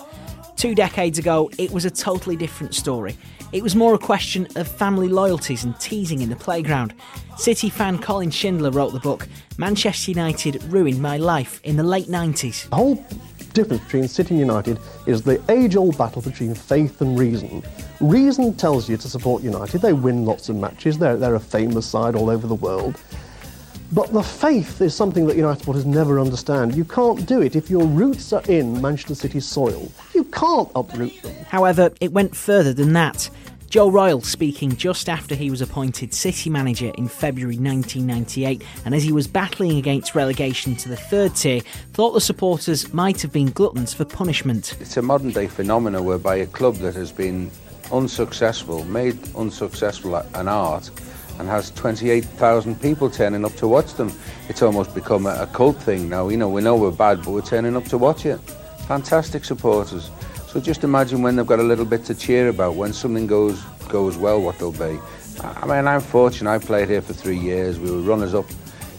Two 0.56 0.76
decades 0.76 1.18
ago, 1.18 1.50
it 1.58 1.72
was 1.72 1.86
a 1.86 1.92
totally 1.92 2.36
different 2.36 2.76
story. 2.76 3.18
It 3.54 3.62
was 3.62 3.76
more 3.76 3.94
a 3.94 4.00
question 4.00 4.48
of 4.56 4.68
family 4.68 5.08
loyalties 5.08 5.64
and 5.64 5.80
teasing 5.80 6.24
in 6.24 6.30
the 6.30 6.36
playground. 6.36 6.92
City 7.38 7.70
fan 7.70 8.00
Colin 8.00 8.32
Shindler 8.32 8.74
wrote 8.74 8.94
the 8.94 9.00
book 9.00 9.28
Manchester 9.60 10.10
United 10.10 10.64
Ruined 10.64 11.00
My 11.00 11.18
Life 11.18 11.62
in 11.64 11.76
the 11.76 11.84
late 11.84 12.08
90s. 12.08 12.68
The 12.70 12.76
whole 12.76 13.06
difference 13.54 13.84
between 13.84 14.08
City 14.08 14.32
and 14.32 14.40
United 14.40 14.80
is 15.06 15.22
the 15.22 15.40
age 15.52 15.76
old 15.76 16.00
battle 16.00 16.24
between 16.24 16.56
faith 16.56 17.00
and 17.02 17.20
reason. 17.20 17.62
Reason 18.02 18.56
tells 18.56 18.90
you 18.90 18.98
to 18.98 19.08
support 19.08 19.44
United, 19.44 19.82
they 19.82 19.94
win 19.94 20.26
lots 20.26 20.50
of 20.50 20.56
matches, 20.56 20.98
they're, 20.98 21.16
they're 21.16 21.36
a 21.36 21.40
famous 21.40 21.86
side 21.86 22.16
all 22.16 22.32
over 22.32 22.48
the 22.48 22.56
world. 22.56 23.00
But 23.94 24.12
the 24.12 24.24
faith 24.24 24.82
is 24.82 24.96
something 24.96 25.28
that 25.28 25.38
United 25.38 25.60
supporters 25.60 25.86
never 25.86 26.20
understand. 26.20 26.74
You 26.74 26.84
can't 26.84 27.28
do 27.28 27.44
it 27.44 27.56
if 27.56 27.70
your 27.70 27.86
roots 27.86 28.34
are 28.34 28.42
in 28.48 28.82
Manchester 28.82 29.14
City's 29.14 29.46
soil. 29.46 29.92
You 30.16 30.24
can't 30.24 30.72
uproot 30.76 31.22
them. 31.22 31.36
However, 31.46 31.92
it 32.02 32.12
went 32.12 32.36
further 32.36 32.74
than 32.74 32.94
that. 32.94 33.30
Joe 33.70 33.90
Royle 33.90 34.22
speaking 34.22 34.76
just 34.76 35.10
after 35.10 35.36
he 35.36 35.52
was 35.52 35.62
appointed 35.62 36.12
City 36.12 36.50
manager 36.50 36.92
in 36.96 37.08
February 37.08 37.58
1998, 37.58 38.64
and 38.86 38.96
as 38.96 39.04
he 39.04 39.12
was 39.12 39.28
battling 39.28 39.78
against 39.78 40.16
relegation 40.16 40.76
to 40.78 40.90
the 40.90 40.98
third 40.98 41.36
tier, 41.36 41.62
thought 41.94 42.14
the 42.14 42.22
supporters 42.22 42.92
might 42.94 43.22
have 43.22 43.32
been 43.32 43.52
gluttons 43.52 43.94
for 43.94 44.06
punishment. 44.06 44.76
It's 44.80 44.98
a 44.98 45.04
modern 45.04 45.32
day 45.32 45.46
phenomenon 45.46 46.04
whereby 46.04 46.38
a 46.38 46.48
club 46.48 46.78
that 46.78 46.96
has 46.96 47.12
been 47.12 47.52
unsuccessful, 47.92 48.86
made 48.86 49.18
unsuccessful 49.36 50.16
an 50.16 50.48
art, 50.48 50.90
and 51.40 51.48
has 51.48 51.72
28,000 51.72 52.80
people 52.82 53.10
turning 53.10 53.46
up 53.46 53.54
to 53.56 53.68
watch 53.68 53.94
them. 53.96 54.12
It's 54.50 54.62
almost 54.62 54.94
become 54.94 55.26
a, 55.26 55.42
a 55.42 55.48
cult 55.48 55.78
thing 55.78 56.10
now. 56.10 56.30
You 56.30 56.38
know, 56.38 56.50
we 56.50 56.62
know 56.62 56.76
we're 56.76 56.92
bad, 56.92 57.24
but 57.24 57.32
we're 57.32 57.42
turning 57.42 57.76
up 57.76 57.86
to 57.86 57.98
watch 57.98 58.26
it. 58.26 58.40
Fantastic 58.88 59.46
supporters. 59.46 60.12
So 60.48 60.60
just 60.60 60.84
imagine 60.84 61.22
when 61.22 61.36
they've 61.36 61.48
got 61.48 61.60
a 61.60 61.64
little 61.64 61.86
bit 61.86 62.06
to 62.06 62.16
cheer 62.16 62.50
about, 62.50 62.76
when 62.76 62.94
something 62.94 63.26
goes 63.26 63.62
goes 63.90 64.18
well, 64.18 64.42
what 64.42 64.58
they'll 64.60 64.72
be. 64.72 65.00
I 65.42 65.66
mean, 65.66 65.88
I'm 65.88 66.02
fortunate. 66.02 66.50
I 66.50 66.58
played 66.60 66.90
here 66.90 67.02
for 67.02 67.14
three 67.14 67.38
years. 67.38 67.80
We 67.80 67.92
were 67.92 68.00
runners 68.00 68.34
up 68.34 68.46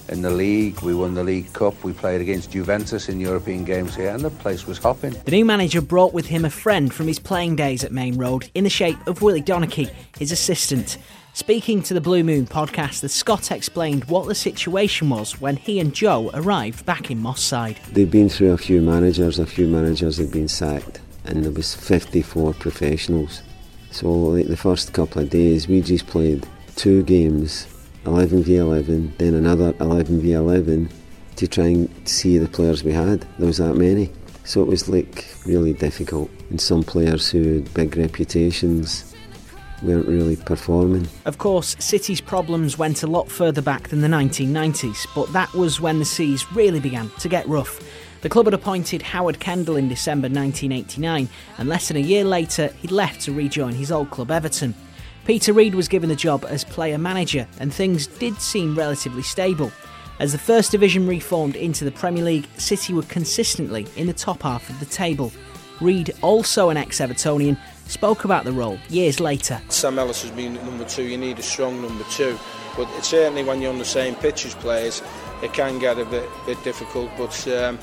in 0.09 0.23
the 0.23 0.31
league. 0.31 0.81
We 0.81 0.95
won 0.95 1.15
the 1.15 1.25
League 1.25 1.53
Cup. 1.53 1.83
We 1.85 1.93
played 1.93 2.21
against 2.21 2.51
Juventus 2.51 3.09
in 3.09 3.21
European 3.21 3.65
games 3.65 3.95
here, 3.95 4.11
and 4.11 4.21
the 4.21 4.31
place 4.31 4.67
was 4.67 4.79
hopping. 4.79 5.13
The 5.25 5.31
new 5.31 5.45
manager 5.45 5.81
brought 5.81 6.13
with 6.13 6.27
him 6.27 6.45
a 6.45 6.51
friend 6.51 6.93
from 6.93 7.07
his 7.07 7.19
playing 7.19 7.57
days 7.57 7.85
at 7.85 7.93
Maine 7.93 8.17
Road 8.17 8.51
in 8.55 8.65
the 8.65 8.71
shape 8.71 8.99
of 9.07 9.23
Willie 9.23 9.43
Donachie, 9.43 9.91
his 10.19 10.33
assistant. 10.33 10.99
Speaking 11.35 11.83
to 11.83 11.95
the 11.95 12.01
Blue 12.01 12.23
Moon 12.23 12.47
podcast, 12.47 13.01
the 13.01 13.09
Scot 13.09 13.51
explained 13.51 14.05
what 14.05 14.29
the 14.29 14.37
situation 14.37 15.11
was 15.11 15.41
when 15.41 15.57
he 15.57 15.81
and 15.81 15.93
Joe 15.93 16.31
arrived 16.33 16.87
back 16.87 17.11
in 17.11 17.19
Moss 17.19 17.41
Side. 17.41 17.81
They've 17.91 18.09
been 18.09 18.29
through 18.29 18.53
a 18.53 18.57
few 18.57 18.81
managers, 18.81 19.41
a 19.41 19.45
few 19.45 19.67
managers 19.67 20.19
had 20.19 20.31
been 20.31 20.47
sacked, 20.47 21.01
and 21.25 21.45
there 21.45 21.51
was 21.51 21.75
54 21.75 22.55
professionals. 22.55 23.43
So 23.91 24.13
like 24.13 24.47
the 24.47 24.57
first 24.57 24.93
couple 24.93 25.23
of 25.23 25.31
days, 25.31 25.67
we 25.67 25.81
just 25.81 26.07
played 26.07 26.47
two 26.77 27.03
games, 27.03 27.67
11 28.07 28.45
v 28.45 28.59
11, 28.59 29.15
then 29.19 29.35
another 29.35 29.75
11 29.81 30.21
v 30.21 30.35
11 30.35 30.89
to 31.35 31.49
try 31.49 31.67
and 31.67 32.09
see 32.09 32.39
the 32.39 32.47
players 32.47 32.85
we 32.85 32.93
had. 32.93 33.27
There 33.39 33.49
was 33.49 33.59
that 33.59 33.75
many. 33.75 34.13
So 34.45 34.63
it 34.63 34.69
was 34.69 34.89
like 34.89 35.27
really 35.45 35.73
difficult. 35.73 36.31
And 36.51 36.61
some 36.61 36.85
players 36.85 37.29
who 37.29 37.55
had 37.55 37.75
big 37.75 37.97
reputations 37.97 39.14
weren't 39.85 40.09
really 40.09 40.37
performing. 40.37 41.09
Of 41.25 41.39
course, 41.39 41.77
City's 41.79 42.21
problems 42.21 42.79
went 42.79 43.03
a 43.03 43.07
lot 43.07 43.31
further 43.31 43.63
back 43.63 43.89
than 43.89 44.01
the 44.01 44.09
1990s, 44.09 45.07
but 45.15 45.33
that 45.33 45.53
was 45.55 45.81
when 45.81 45.99
the 45.99 46.05
seas 46.05 46.51
really 46.53 46.81
began 46.81 47.11
to 47.21 47.29
get 47.29 47.47
rough. 47.49 47.81
The 48.23 48.29
club 48.31 48.47
had 48.47 48.55
appointed 48.55 49.03
Howard 49.03 49.39
Kendall 49.39 49.77
in 49.77 49.89
December 49.89 50.29
1989, 50.29 51.29
and 51.59 51.69
less 51.69 51.89
than 51.89 51.99
a 51.99 52.01
year 52.01 52.25
later, 52.25 52.69
he'd 52.81 52.91
left 52.91 53.21
to 53.23 53.33
rejoin 53.33 53.75
his 53.75 53.93
old 53.93 54.11
club 54.11 54.31
Everton. 54.31 54.75
Peter 55.27 55.53
Reid 55.53 55.75
was 55.75 55.89
given 55.89 56.09
the 56.09 56.17
job 56.17 56.45
as 56.49 56.65
player 56.65 56.99
manager, 56.99 57.47
and 57.61 57.73
things 57.73 58.07
did 58.07 58.41
seem 58.41 58.75
relatively 58.75 59.23
stable. 59.23 59.71
As 60.21 60.33
the 60.33 60.39
First 60.39 60.71
Division 60.71 61.07
reformed 61.07 61.57
into 61.57 61.85
the 61.85 61.91
Premier 61.91 62.25
League, 62.25 62.47
City 62.57 62.95
were 62.95 63.03
consistently 63.03 63.87
in 63.97 64.07
the 64.07 64.13
top 64.13 64.43
half 64.43 64.71
of 64.71 64.79
the 64.81 64.87
table. 64.87 65.33
Reid, 65.81 66.15
also 66.23 66.71
an 66.71 66.77
ex 66.77 67.01
Evertonian, 67.01 67.59
spoke 67.87 68.25
about 68.25 68.45
the 68.45 68.53
role 68.53 68.79
years 68.89 69.21
later. 69.21 69.61
Sam 69.69 69.99
Ellis 69.99 70.23
has 70.23 70.31
been 70.31 70.55
number 70.55 70.85
two, 70.85 71.05
you 71.05 71.19
need 71.19 71.39
a 71.39 71.43
strong 71.43 71.81
number 71.83 72.05
two. 72.11 72.39
But 72.77 72.89
certainly 73.05 73.45
when 73.45 73.63
you're 73.63 73.73
on 73.73 73.79
the 73.79 73.85
same 73.85 74.15
pitch 74.17 74.45
as 74.47 74.55
players, 74.55 75.03
it 75.43 75.53
can 75.53 75.79
get 75.79 75.99
a 75.99 76.05
bit, 76.05 76.29
bit 76.47 76.63
difficult. 76.65 77.11
But 77.17 77.47
um, 77.49 77.79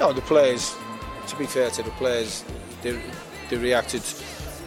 no, 0.00 0.12
the 0.12 0.22
players, 0.22 0.74
to 1.28 1.36
be 1.36 1.46
fair 1.46 1.70
to 1.70 1.82
the 1.82 1.90
players, 1.92 2.44
they, 2.82 3.00
they 3.50 3.56
reacted 3.56 4.02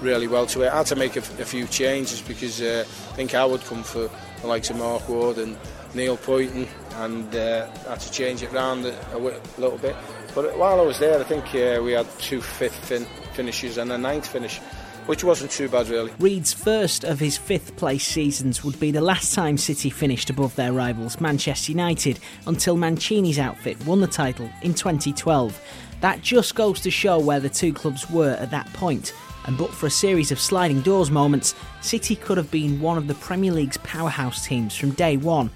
really 0.01 0.27
well 0.27 0.45
to 0.47 0.61
it. 0.61 0.69
I 0.69 0.77
had 0.77 0.85
to 0.87 0.95
make 0.95 1.15
a, 1.15 1.19
a 1.19 1.45
few 1.45 1.67
changes 1.67 2.21
because 2.21 2.61
uh, 2.61 2.85
I 2.87 3.13
think 3.15 3.35
I 3.35 3.45
would 3.45 3.61
come 3.61 3.83
for 3.83 4.09
the 4.41 4.47
likes 4.47 4.69
of 4.69 4.77
Mark 4.77 5.07
Ward 5.09 5.37
and 5.37 5.57
Neil 5.93 6.17
Pointon 6.17 6.67
and 6.95 7.35
uh, 7.35 7.69
had 7.87 7.99
to 7.99 8.11
change 8.11 8.43
it 8.43 8.51
round 8.51 8.85
a, 8.85 9.15
a, 9.15 9.17
little 9.57 9.77
bit. 9.77 9.95
But 10.35 10.57
while 10.57 10.79
I 10.79 10.83
was 10.83 10.99
there, 10.99 11.19
I 11.19 11.23
think 11.23 11.45
uh, 11.55 11.81
we 11.83 11.93
had 11.93 12.07
two 12.19 12.41
fifth 12.41 12.85
fin- 12.85 13.07
finishes 13.39 13.77
and 13.77 13.89
a 13.93 13.97
ninth 13.97 14.27
finish 14.27 14.59
which 15.05 15.23
wasn't 15.23 15.49
too 15.49 15.69
bad 15.69 15.87
really. 15.87 16.11
Reid's 16.19 16.51
first 16.51 17.05
of 17.05 17.21
his 17.21 17.37
fifth 17.37 17.77
place 17.77 18.05
seasons 18.05 18.65
would 18.65 18.77
be 18.81 18.91
the 18.91 18.99
last 18.99 19.33
time 19.33 19.57
City 19.57 19.89
finished 19.89 20.29
above 20.29 20.53
their 20.57 20.73
rivals 20.73 21.21
Manchester 21.21 21.71
United 21.71 22.19
until 22.47 22.75
Mancini's 22.75 23.39
outfit 23.39 23.81
won 23.85 24.01
the 24.01 24.07
title 24.07 24.49
in 24.61 24.73
2012. 24.73 25.57
That 26.01 26.21
just 26.21 26.53
goes 26.53 26.81
to 26.81 26.91
show 26.91 27.17
where 27.17 27.39
the 27.39 27.47
two 27.47 27.71
clubs 27.71 28.09
were 28.09 28.33
at 28.33 28.51
that 28.51 28.67
point. 28.73 29.13
And 29.45 29.57
but 29.57 29.71
for 29.71 29.85
a 29.85 29.89
series 30.05 30.33
of 30.33 30.39
sliding 30.39 30.81
doors 30.81 31.09
moments, 31.09 31.55
City 31.79 32.17
could 32.17 32.35
have 32.35 32.51
been 32.51 32.81
one 32.81 32.97
of 32.97 33.07
the 33.07 33.15
Premier 33.15 33.53
League's 33.53 33.77
powerhouse 33.77 34.45
teams 34.45 34.75
from 34.75 34.91
day 34.91 35.15
one. 35.15 35.49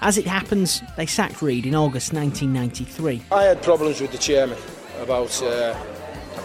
As 0.00 0.16
it 0.16 0.26
happens, 0.26 0.80
they 0.96 1.04
sacked 1.04 1.42
Reid 1.42 1.66
in 1.66 1.74
August 1.74 2.14
1993. 2.14 3.24
I 3.30 3.42
had 3.42 3.62
problems 3.62 4.00
with 4.00 4.12
the 4.12 4.18
chairman 4.18 4.56
about 5.02 5.42
uh, 5.42 5.76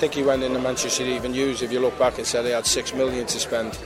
think 0.01 0.15
he 0.15 0.23
went 0.23 0.41
into 0.41 0.57
Manchester 0.57 1.03
Evening 1.03 1.33
News, 1.33 1.61
if 1.61 1.71
you 1.71 1.79
look 1.79 1.95
back, 1.99 2.17
and 2.17 2.25
said 2.25 2.43
he 2.45 2.49
had 2.49 2.65
six 2.65 2.91
million 2.91 3.27
to 3.27 3.39
spend, 3.39 3.77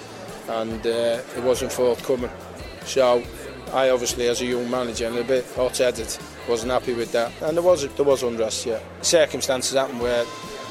and 0.47 0.79
uh, 0.87 1.19
it 1.35 1.43
wasn't 1.43 1.73
forthcoming. 1.73 2.29
So 2.85 3.21
I 3.73 3.89
obviously, 3.89 4.29
as 4.29 4.39
a 4.39 4.45
young 4.45 4.71
manager 4.71 5.07
and 5.07 5.17
a 5.17 5.25
bit 5.25 5.43
hot-headed, 5.57 6.17
wasn't 6.47 6.71
happy 6.71 6.93
with 6.93 7.11
that, 7.11 7.33
and 7.41 7.57
there 7.57 7.61
was 7.61 7.85
there 7.95 8.05
was 8.05 8.23
unrest. 8.23 8.65
Yeah, 8.65 8.79
circumstances 9.01 9.73
happened 9.73 9.99
where 9.99 10.23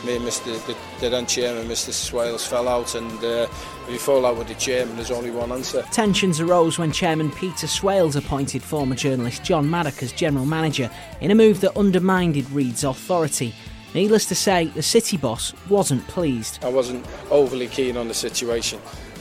me 0.07 0.17
and 0.17 0.25
Mr. 0.25 0.45
the, 0.67 0.75
the 1.01 1.11
then 1.11 1.27
chairman, 1.27 1.69
Mr. 1.69 1.93
Swales, 1.93 2.47
fell 2.47 2.67
out, 2.67 2.95
and 2.95 3.23
uh, 3.23 3.47
if 3.87 3.91
you 3.91 3.99
fall 3.99 4.25
out 4.25 4.39
with 4.39 4.49
the 4.49 4.55
chairman, 4.55 4.97
there's 4.97 5.11
only 5.11 5.31
one 5.31 5.53
answer. 5.53 5.83
Tensions 5.93 6.41
arose 6.41 6.79
when 6.79 6.91
Chairman 6.91 7.31
Peter 7.31 7.67
Swales 7.67 8.17
appointed 8.17 8.63
former 8.63 8.95
journalist 8.95 9.45
John 9.45 9.69
Maddock 9.69 10.03
as 10.03 10.11
general 10.11 10.47
manager 10.47 10.91
in 11.21 11.31
a 11.31 11.35
move 11.35 11.61
that 11.61 11.77
undermined 11.77 12.51
Reid's 12.51 12.83
authority. 12.83 13.55
Needless 13.95 14.27
to 14.27 14.35
say, 14.35 14.67
the 14.67 14.83
City 14.83 15.17
boss 15.17 15.55
wasn't 15.69 16.07
pleased. 16.09 16.59
I 16.65 16.69
wasn't 16.69 17.07
overly 17.31 17.69
keen 17.69 17.97
on 17.97 18.09
the 18.09 18.15
situation. 18.15 18.81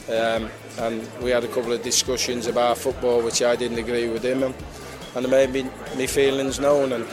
Um, 0.10 0.50
and 0.80 1.08
we 1.22 1.30
had 1.30 1.44
a 1.44 1.48
couple 1.48 1.72
of 1.72 1.84
discussions 1.84 2.48
about 2.48 2.78
football 2.78 3.22
which 3.22 3.42
I 3.42 3.56
didn't 3.56 3.78
agree 3.78 4.10
with 4.10 4.24
him 4.24 4.44
and, 4.44 4.56
and 5.16 5.26
it 5.26 5.30
made 5.30 5.52
me, 5.52 5.70
me 5.96 6.08
feelings 6.08 6.60
known 6.60 6.92
and 6.92 7.06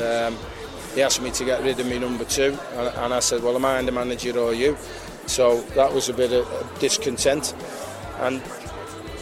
um, 0.00 0.38
he 0.94 1.02
asked 1.02 1.20
me 1.20 1.30
to 1.32 1.44
get 1.44 1.62
rid 1.62 1.78
of 1.78 1.86
me 1.86 1.98
number 1.98 2.24
two 2.24 2.56
and, 2.76 2.88
and 2.96 3.12
I 3.12 3.20
said 3.20 3.42
well 3.42 3.54
am 3.54 3.66
I 3.66 3.82
the 3.82 3.92
manager 3.92 4.38
or 4.38 4.54
you 4.54 4.78
so 5.26 5.60
that 5.74 5.92
was 5.92 6.08
a 6.08 6.14
bit 6.14 6.32
of 6.32 6.78
discontent 6.78 7.54
and 8.20 8.40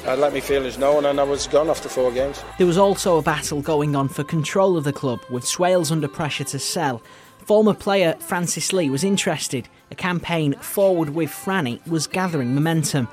I 0.06 0.14
let 0.14 0.32
me 0.32 0.38
feelings 0.38 0.78
known 0.78 1.04
and 1.04 1.18
I 1.18 1.24
was 1.24 1.48
gone 1.48 1.68
after 1.68 1.88
four 1.88 2.12
games. 2.12 2.40
There 2.58 2.66
was 2.66 2.78
also 2.78 3.18
a 3.18 3.22
battle 3.22 3.60
going 3.60 3.96
on 3.96 4.06
for 4.06 4.22
control 4.22 4.76
of 4.76 4.84
the 4.84 4.92
club 4.92 5.20
with 5.30 5.44
Swales 5.44 5.90
under 5.90 6.06
pressure 6.06 6.44
to 6.44 6.60
sell 6.60 7.02
Former 7.46 7.74
player 7.74 8.16
Francis 8.18 8.72
Lee 8.72 8.90
was 8.90 9.04
interested. 9.04 9.68
A 9.92 9.94
campaign 9.94 10.54
forward 10.54 11.10
with 11.10 11.30
Franny 11.30 11.78
was 11.86 12.08
gathering 12.08 12.56
momentum. 12.56 13.06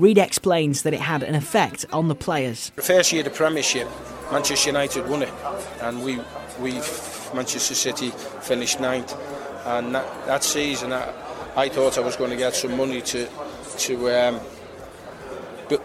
Reid 0.00 0.18
explains 0.18 0.82
that 0.82 0.92
it 0.92 0.98
had 0.98 1.22
an 1.22 1.36
effect 1.36 1.86
on 1.92 2.08
the 2.08 2.16
players. 2.16 2.72
The 2.74 2.82
first 2.82 3.12
year 3.12 3.20
of 3.20 3.26
the 3.26 3.30
Premiership, 3.30 3.88
Manchester 4.32 4.70
United 4.70 5.08
won 5.08 5.22
it, 5.22 5.32
and 5.82 6.02
we, 6.02 6.18
we 6.58 6.72
Manchester 7.32 7.76
City 7.76 8.10
finished 8.10 8.80
ninth. 8.80 9.14
And 9.64 9.94
that, 9.94 10.26
that 10.26 10.42
season, 10.42 10.92
I, 10.92 11.12
I, 11.54 11.68
thought 11.68 11.96
I 11.96 12.00
was 12.00 12.16
going 12.16 12.30
to 12.30 12.36
get 12.36 12.56
some 12.56 12.76
money 12.76 13.00
to 13.02 13.28
to 13.78 14.10
um, 14.10 14.40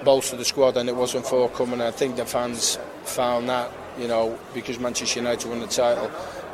bolster 0.04 0.38
the 0.38 0.46
squad, 0.46 0.76
and 0.76 0.90
it 0.90 0.96
wasn't 0.96 1.28
forthcoming. 1.28 1.82
I 1.82 1.92
think 1.92 2.16
the 2.16 2.26
fans 2.26 2.80
found 3.04 3.48
that, 3.50 3.72
you 4.00 4.08
know, 4.08 4.40
because 4.56 4.80
Manchester 4.80 5.20
United 5.20 5.48
won 5.48 5.60
the 5.60 5.68
title. 5.68 6.10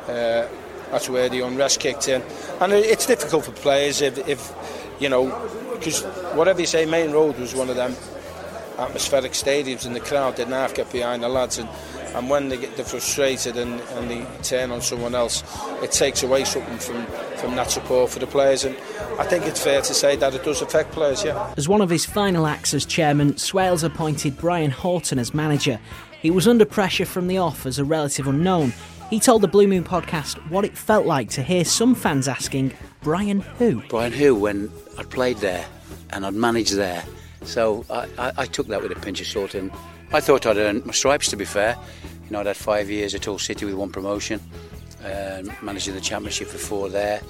Uh, 0.06 0.46
that's 0.90 1.08
where 1.08 1.28
the 1.28 1.40
unrest 1.40 1.80
kicked 1.80 2.08
in. 2.08 2.22
And 2.60 2.72
it's 2.72 3.06
difficult 3.06 3.44
for 3.44 3.52
players 3.52 4.00
if, 4.00 4.18
if 4.28 4.52
you 5.00 5.08
know, 5.08 5.26
because 5.74 6.02
whatever 6.34 6.60
you 6.60 6.66
say, 6.66 6.86
Maine 6.86 7.12
Road 7.12 7.38
was 7.38 7.54
one 7.54 7.70
of 7.70 7.76
them 7.76 7.94
atmospheric 8.78 9.32
stadiums 9.32 9.84
and 9.84 9.94
the 9.94 10.00
crowd 10.00 10.36
didn't 10.36 10.52
half 10.52 10.74
get 10.74 10.90
behind 10.92 11.22
the 11.22 11.28
lads 11.28 11.58
and, 11.58 11.68
and 12.14 12.30
when 12.30 12.48
they 12.48 12.56
get 12.56 12.74
frustrated 12.86 13.56
and, 13.56 13.80
and 13.80 14.08
they 14.08 14.24
turn 14.42 14.70
on 14.70 14.80
someone 14.80 15.16
else 15.16 15.42
it 15.82 15.90
takes 15.90 16.22
away 16.22 16.44
something 16.44 16.78
from, 16.78 17.04
from 17.38 17.56
that 17.56 17.70
support 17.70 18.08
for 18.08 18.20
the 18.20 18.26
players 18.26 18.64
and 18.64 18.76
I 19.18 19.24
think 19.24 19.46
it's 19.46 19.60
fair 19.60 19.82
to 19.82 19.94
say 19.94 20.14
that 20.16 20.32
it 20.32 20.44
does 20.44 20.62
affect 20.62 20.92
players 20.92 21.24
yeah. 21.24 21.52
As 21.56 21.68
one 21.68 21.80
of 21.80 21.90
his 21.90 22.06
final 22.06 22.46
acts 22.46 22.72
as 22.72 22.86
chairman 22.86 23.36
Swales 23.36 23.82
appointed 23.82 24.38
Brian 24.38 24.70
Horton 24.70 25.18
as 25.18 25.34
manager 25.34 25.80
he 26.22 26.30
was 26.30 26.46
under 26.46 26.64
pressure 26.64 27.04
from 27.04 27.26
the 27.26 27.38
off 27.38 27.66
as 27.66 27.80
a 27.80 27.84
relative 27.84 28.28
unknown 28.28 28.72
he 29.10 29.20
told 29.20 29.42
the 29.42 29.48
Blue 29.48 29.66
Moon 29.66 29.84
podcast 29.84 30.36
what 30.50 30.64
it 30.64 30.76
felt 30.76 31.06
like 31.06 31.30
to 31.30 31.42
hear 31.42 31.64
some 31.64 31.94
fans 31.94 32.28
asking, 32.28 32.72
Brian 33.02 33.40
who? 33.40 33.82
Brian 33.88 34.12
who, 34.12 34.34
when 34.34 34.70
I'd 34.98 35.10
played 35.10 35.38
there 35.38 35.64
and 36.10 36.26
I'd 36.26 36.34
managed 36.34 36.74
there. 36.74 37.04
So 37.42 37.84
I, 37.90 38.08
I, 38.18 38.32
I 38.38 38.46
took 38.46 38.66
that 38.68 38.82
with 38.82 38.92
a 38.92 38.96
pinch 38.96 39.20
of 39.20 39.26
salt 39.26 39.54
and 39.54 39.70
I 40.12 40.20
thought 40.20 40.46
I'd 40.46 40.56
earned 40.56 40.84
my 40.84 40.92
stripes, 40.92 41.28
to 41.30 41.36
be 41.36 41.44
fair. 41.44 41.76
You 42.24 42.30
know, 42.30 42.40
I'd 42.40 42.46
had 42.46 42.56
five 42.56 42.90
years 42.90 43.14
at 43.14 43.24
Hull 43.24 43.38
City 43.38 43.64
with 43.64 43.74
one 43.74 43.90
promotion, 43.90 44.40
uh, 45.04 45.42
managing 45.62 45.94
the 45.94 46.00
championship 46.00 46.48
for 46.48 46.58
four 46.58 46.88
there. 46.88 47.20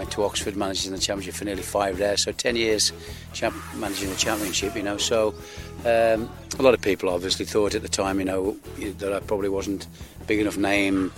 Went 0.00 0.12
to 0.12 0.24
Oxford 0.24 0.56
managing 0.56 0.92
the 0.92 0.98
Championship 0.98 1.34
for 1.34 1.44
nearly 1.44 1.60
five 1.60 1.98
there, 1.98 2.16
so 2.16 2.32
10 2.32 2.56
years 2.56 2.90
champ- 3.34 3.54
managing 3.76 4.08
the 4.08 4.16
Championship, 4.16 4.74
you 4.74 4.82
know. 4.82 4.96
So 4.96 5.34
um, 5.80 6.26
a 6.58 6.62
lot 6.62 6.72
of 6.72 6.80
people 6.80 7.10
obviously 7.10 7.44
thought 7.44 7.74
at 7.74 7.82
the 7.82 7.88
time, 7.88 8.18
you 8.18 8.24
know, 8.24 8.56
that 8.78 9.12
I 9.12 9.20
probably 9.20 9.50
wasn't 9.50 9.86
big 10.26 10.40
enough 10.40 10.56
name 10.56 11.12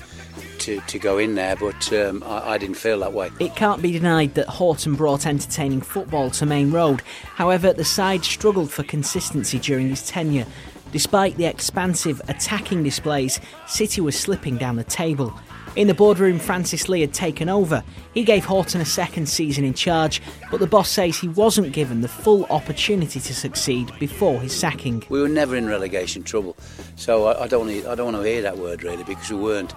to, 0.58 0.80
to 0.80 0.98
go 0.98 1.18
in 1.18 1.36
there, 1.36 1.54
but 1.54 1.92
um, 1.92 2.24
I, 2.26 2.54
I, 2.54 2.58
didn't 2.58 2.74
feel 2.74 2.98
that 2.98 3.12
way. 3.12 3.30
It 3.38 3.54
can't 3.54 3.80
be 3.80 3.92
denied 3.92 4.34
that 4.34 4.48
Horton 4.48 4.96
brought 4.96 5.26
entertaining 5.26 5.82
football 5.82 6.30
to 6.32 6.44
Maine 6.44 6.72
Road. 6.72 7.02
However, 7.36 7.72
the 7.72 7.84
side 7.84 8.24
struggled 8.24 8.72
for 8.72 8.82
consistency 8.82 9.60
during 9.60 9.90
his 9.90 10.04
tenure. 10.08 10.46
Despite 10.90 11.36
the 11.36 11.44
expansive 11.44 12.20
attacking 12.26 12.82
displays, 12.82 13.38
City 13.68 14.00
was 14.00 14.18
slipping 14.18 14.56
down 14.56 14.74
the 14.74 14.82
table. 14.82 15.32
In 15.74 15.88
the 15.88 15.94
boardroom, 15.94 16.38
Francis 16.38 16.86
Lee 16.90 17.00
had 17.00 17.14
taken 17.14 17.48
over. 17.48 17.82
He 18.12 18.24
gave 18.24 18.44
Horton 18.44 18.82
a 18.82 18.84
second 18.84 19.26
season 19.26 19.64
in 19.64 19.72
charge, 19.72 20.20
but 20.50 20.60
the 20.60 20.66
boss 20.66 20.90
says 20.90 21.18
he 21.18 21.28
wasn't 21.28 21.72
given 21.72 22.02
the 22.02 22.08
full 22.08 22.44
opportunity 22.46 23.20
to 23.20 23.34
succeed 23.34 23.90
before 23.98 24.38
his 24.38 24.54
sacking. 24.54 25.02
We 25.08 25.22
were 25.22 25.30
never 25.30 25.56
in 25.56 25.66
relegation 25.66 26.24
trouble, 26.24 26.58
so 26.96 27.24
I, 27.24 27.44
I 27.44 27.46
don't 27.48 27.66
want 27.66 27.82
to, 27.82 27.90
I 27.90 27.94
don't 27.94 28.12
want 28.12 28.22
to 28.22 28.30
hear 28.30 28.42
that 28.42 28.58
word 28.58 28.82
really 28.82 29.04
because 29.04 29.30
we 29.30 29.36
weren't. 29.36 29.72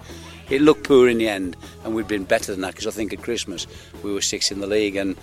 It 0.50 0.62
looked 0.62 0.84
poor 0.84 1.08
in 1.08 1.18
the 1.18 1.30
end, 1.30 1.56
and 1.86 1.96
we'd 1.96 2.10
been 2.10 2.26
better 2.26 2.52
than 2.52 2.60
that 2.62 2.72
because 2.74 2.88
I 2.88 2.92
think 2.92 3.14
at 3.14 3.22
Christmas 3.22 3.66
we 4.04 4.14
were 4.14 4.22
sixth 4.22 4.52
in 4.52 4.60
the 4.60 4.68
league, 4.68 4.98
and 4.98 5.16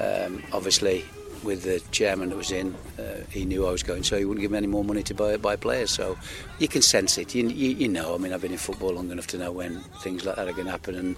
um, 0.00 0.42
obviously 0.52 1.04
with 1.46 1.62
the 1.62 1.80
chairman 1.92 2.28
that 2.30 2.36
was 2.36 2.50
in, 2.50 2.74
uh, 2.98 3.20
he 3.30 3.44
knew 3.44 3.66
I 3.66 3.70
was 3.70 3.82
going, 3.82 4.02
so 4.02 4.18
he 4.18 4.24
wouldn't 4.24 4.42
give 4.42 4.50
me 4.50 4.58
any 4.58 4.66
more 4.66 4.84
money 4.84 5.02
to 5.04 5.14
buy 5.14 5.36
buy 5.36 5.56
players. 5.56 5.90
So 5.90 6.18
you 6.58 6.68
can 6.68 6.82
sense 6.82 7.16
it. 7.16 7.34
You, 7.34 7.48
you, 7.48 7.70
you 7.70 7.88
know, 7.88 8.14
I 8.14 8.18
mean, 8.18 8.32
I've 8.32 8.42
been 8.42 8.52
in 8.52 8.58
football 8.58 8.92
long 8.92 9.10
enough 9.10 9.28
to 9.28 9.38
know 9.38 9.52
when 9.52 9.80
things 10.02 10.24
like 10.24 10.36
that 10.36 10.48
are 10.48 10.52
going 10.52 10.66
to 10.66 10.72
happen, 10.72 10.96
and 10.96 11.16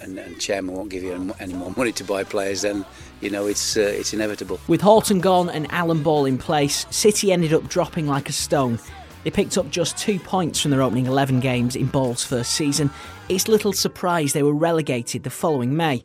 and, 0.00 0.18
and 0.18 0.40
chairman 0.40 0.74
won't 0.74 0.90
give 0.90 1.02
you 1.02 1.34
any 1.40 1.54
more 1.54 1.72
money 1.76 1.92
to 1.92 2.04
buy 2.04 2.24
players, 2.24 2.62
then 2.62 2.84
you 3.20 3.30
know 3.30 3.46
it's 3.46 3.76
uh, 3.76 3.80
it's 3.80 4.12
inevitable. 4.14 4.60
With 4.68 4.80
Horton 4.80 5.20
gone 5.20 5.50
and 5.50 5.70
Alan 5.72 6.02
Ball 6.02 6.26
in 6.26 6.38
place, 6.38 6.86
City 6.90 7.32
ended 7.32 7.52
up 7.52 7.68
dropping 7.68 8.06
like 8.06 8.28
a 8.28 8.32
stone. 8.32 8.78
They 9.24 9.30
picked 9.30 9.58
up 9.58 9.70
just 9.70 9.98
two 9.98 10.20
points 10.20 10.60
from 10.60 10.70
their 10.70 10.82
opening 10.82 11.06
11 11.06 11.40
games 11.40 11.74
in 11.74 11.86
Ball's 11.86 12.22
first 12.22 12.52
season. 12.52 12.90
It's 13.28 13.48
little 13.48 13.72
surprise 13.72 14.32
they 14.32 14.44
were 14.44 14.54
relegated 14.54 15.24
the 15.24 15.30
following 15.30 15.76
May. 15.76 16.04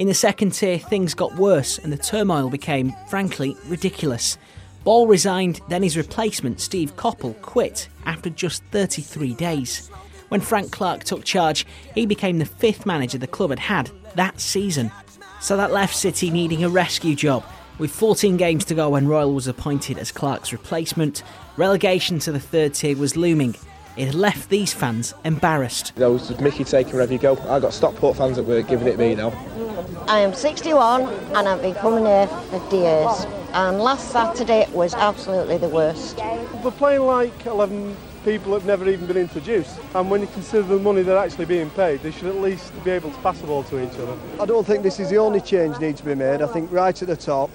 In 0.00 0.08
the 0.08 0.14
second 0.14 0.52
tier, 0.52 0.78
things 0.78 1.12
got 1.12 1.36
worse 1.36 1.76
and 1.76 1.92
the 1.92 1.98
turmoil 1.98 2.48
became, 2.48 2.94
frankly, 3.10 3.54
ridiculous. 3.66 4.38
Ball 4.82 5.06
resigned, 5.06 5.60
then 5.68 5.82
his 5.82 5.98
replacement, 5.98 6.58
Steve 6.58 6.96
Coppell, 6.96 7.38
quit 7.42 7.86
after 8.06 8.30
just 8.30 8.64
33 8.70 9.34
days. 9.34 9.90
When 10.30 10.40
Frank 10.40 10.72
Clark 10.72 11.04
took 11.04 11.22
charge, 11.24 11.66
he 11.94 12.06
became 12.06 12.38
the 12.38 12.46
fifth 12.46 12.86
manager 12.86 13.18
the 13.18 13.26
club 13.26 13.50
had 13.50 13.58
had 13.58 13.90
that 14.14 14.40
season. 14.40 14.90
So 15.38 15.58
that 15.58 15.70
left 15.70 15.94
City 15.94 16.30
needing 16.30 16.64
a 16.64 16.70
rescue 16.70 17.14
job. 17.14 17.44
With 17.76 17.90
14 17.90 18.38
games 18.38 18.64
to 18.66 18.74
go 18.74 18.88
when 18.88 19.06
Royle 19.06 19.34
was 19.34 19.48
appointed 19.48 19.98
as 19.98 20.10
Clark's 20.10 20.50
replacement, 20.50 21.24
relegation 21.58 22.18
to 22.20 22.32
the 22.32 22.40
third 22.40 22.72
tier 22.72 22.96
was 22.96 23.18
looming, 23.18 23.54
it 23.96 24.14
left 24.14 24.48
these 24.50 24.72
fans 24.72 25.14
embarrassed. 25.24 25.94
There 25.96 26.10
was 26.10 26.38
Mickey 26.40 26.64
taking 26.64 26.92
wherever 26.92 27.12
you 27.12 27.18
go. 27.18 27.36
I 27.48 27.60
got 27.60 27.72
Stockport 27.72 28.16
fans 28.16 28.36
that 28.36 28.44
were 28.44 28.62
giving 28.62 28.86
it 28.88 28.98
me 28.98 29.14
now. 29.14 29.32
I 30.06 30.20
am 30.20 30.34
61 30.34 31.02
and 31.02 31.48
I've 31.48 31.62
been 31.62 31.74
coming 31.74 32.04
here 32.04 32.26
50 32.26 32.76
years. 32.76 33.26
And 33.52 33.78
last 33.80 34.10
Saturday 34.10 34.66
was 34.72 34.94
absolutely 34.94 35.58
the 35.58 35.68
worst. 35.68 36.18
We're 36.62 36.70
playing 36.70 37.02
like 37.02 37.46
11 37.46 37.96
people 38.24 38.52
have 38.52 38.64
never 38.64 38.88
even 38.88 39.06
been 39.06 39.16
introduced. 39.16 39.80
And 39.94 40.10
when 40.10 40.20
you 40.20 40.26
consider 40.28 40.62
the 40.62 40.78
money 40.78 41.02
they're 41.02 41.18
actually 41.18 41.46
being 41.46 41.70
paid, 41.70 42.00
they 42.02 42.10
should 42.10 42.28
at 42.28 42.36
least 42.36 42.72
be 42.84 42.90
able 42.90 43.10
to 43.10 43.18
pass 43.20 43.40
the 43.40 43.46
ball 43.46 43.64
to 43.64 43.82
each 43.82 43.98
other. 43.98 44.16
I 44.40 44.46
don't 44.46 44.66
think 44.66 44.82
this 44.82 45.00
is 45.00 45.10
the 45.10 45.16
only 45.16 45.40
change 45.40 45.78
needs 45.78 46.00
to 46.00 46.06
be 46.06 46.14
made. 46.14 46.42
I 46.42 46.46
think 46.46 46.70
right 46.70 47.00
at 47.00 47.08
the 47.08 47.16
top, 47.16 47.50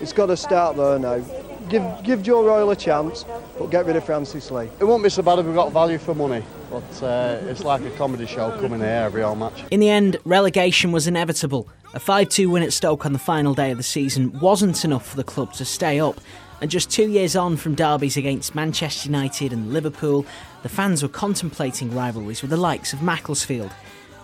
it's 0.00 0.12
got 0.12 0.26
to 0.26 0.36
start 0.36 0.76
there 0.76 0.98
now 0.98 1.22
give 1.68 2.02
give 2.02 2.22
Joe 2.22 2.44
Royle 2.44 2.70
a 2.70 2.76
chance, 2.76 3.24
but 3.58 3.70
get 3.70 3.86
rid 3.86 3.96
of 3.96 4.04
Francis 4.04 4.50
Lee. 4.50 4.68
It 4.78 4.84
won't 4.84 5.02
be 5.02 5.10
so 5.10 5.22
bad 5.22 5.38
if 5.38 5.46
we've 5.46 5.54
got 5.54 5.72
value 5.72 5.98
for 5.98 6.14
money, 6.14 6.42
but 6.70 7.02
uh, 7.02 7.38
it's 7.42 7.64
like 7.64 7.82
a 7.82 7.90
comedy 7.92 8.26
show 8.26 8.50
coming 8.60 8.80
here 8.80 8.88
every 8.88 9.22
all 9.22 9.36
match. 9.36 9.64
In 9.70 9.80
the 9.80 9.88
end, 9.88 10.16
relegation 10.24 10.92
was 10.92 11.06
inevitable. 11.06 11.68
A 11.94 12.00
5 12.00 12.28
2 12.28 12.50
win 12.50 12.62
at 12.62 12.72
Stoke 12.72 13.06
on 13.06 13.12
the 13.12 13.18
final 13.18 13.54
day 13.54 13.70
of 13.70 13.76
the 13.76 13.84
season 13.84 14.38
wasn't 14.40 14.84
enough 14.84 15.06
for 15.06 15.16
the 15.16 15.24
club 15.24 15.52
to 15.54 15.64
stay 15.64 16.00
up. 16.00 16.20
And 16.60 16.70
just 16.70 16.90
two 16.90 17.08
years 17.08 17.36
on 17.36 17.56
from 17.56 17.74
derbies 17.74 18.16
against 18.16 18.54
Manchester 18.54 19.08
United 19.08 19.52
and 19.52 19.72
Liverpool, 19.72 20.24
the 20.62 20.68
fans 20.68 21.02
were 21.02 21.08
contemplating 21.08 21.94
rivalries 21.94 22.42
with 22.42 22.50
the 22.50 22.56
likes 22.56 22.92
of 22.92 23.02
Macclesfield. 23.02 23.70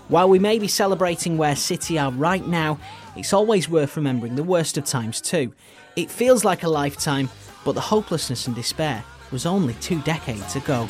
While 0.08 0.28
we 0.28 0.40
may 0.40 0.58
be 0.58 0.66
celebrating 0.66 1.36
where 1.36 1.54
City 1.54 1.98
are 1.98 2.10
right 2.10 2.44
now, 2.44 2.80
it's 3.14 3.32
always 3.32 3.68
worth 3.68 3.96
remembering 3.96 4.34
the 4.34 4.42
worst 4.42 4.76
of 4.76 4.84
times 4.84 5.20
too. 5.20 5.52
It 5.96 6.10
feels 6.10 6.44
like 6.44 6.62
a 6.62 6.68
lifetime, 6.68 7.28
but 7.64 7.72
the 7.72 7.80
hopelessness 7.80 8.46
and 8.46 8.54
despair 8.54 9.04
was 9.32 9.44
only 9.44 9.74
two 9.74 10.00
decades 10.02 10.56
ago. 10.56 10.86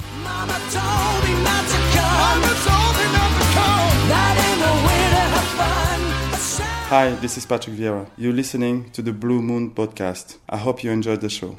Hi, 6.90 7.10
this 7.20 7.38
is 7.38 7.46
Patrick 7.46 7.76
Vieira. 7.76 8.08
You're 8.18 8.32
listening 8.32 8.90
to 8.90 9.02
the 9.02 9.12
Blue 9.12 9.40
Moon 9.40 9.70
podcast. 9.70 10.36
I 10.48 10.58
hope 10.58 10.84
you 10.84 10.90
enjoyed 10.90 11.20
the 11.20 11.30
show 11.30 11.54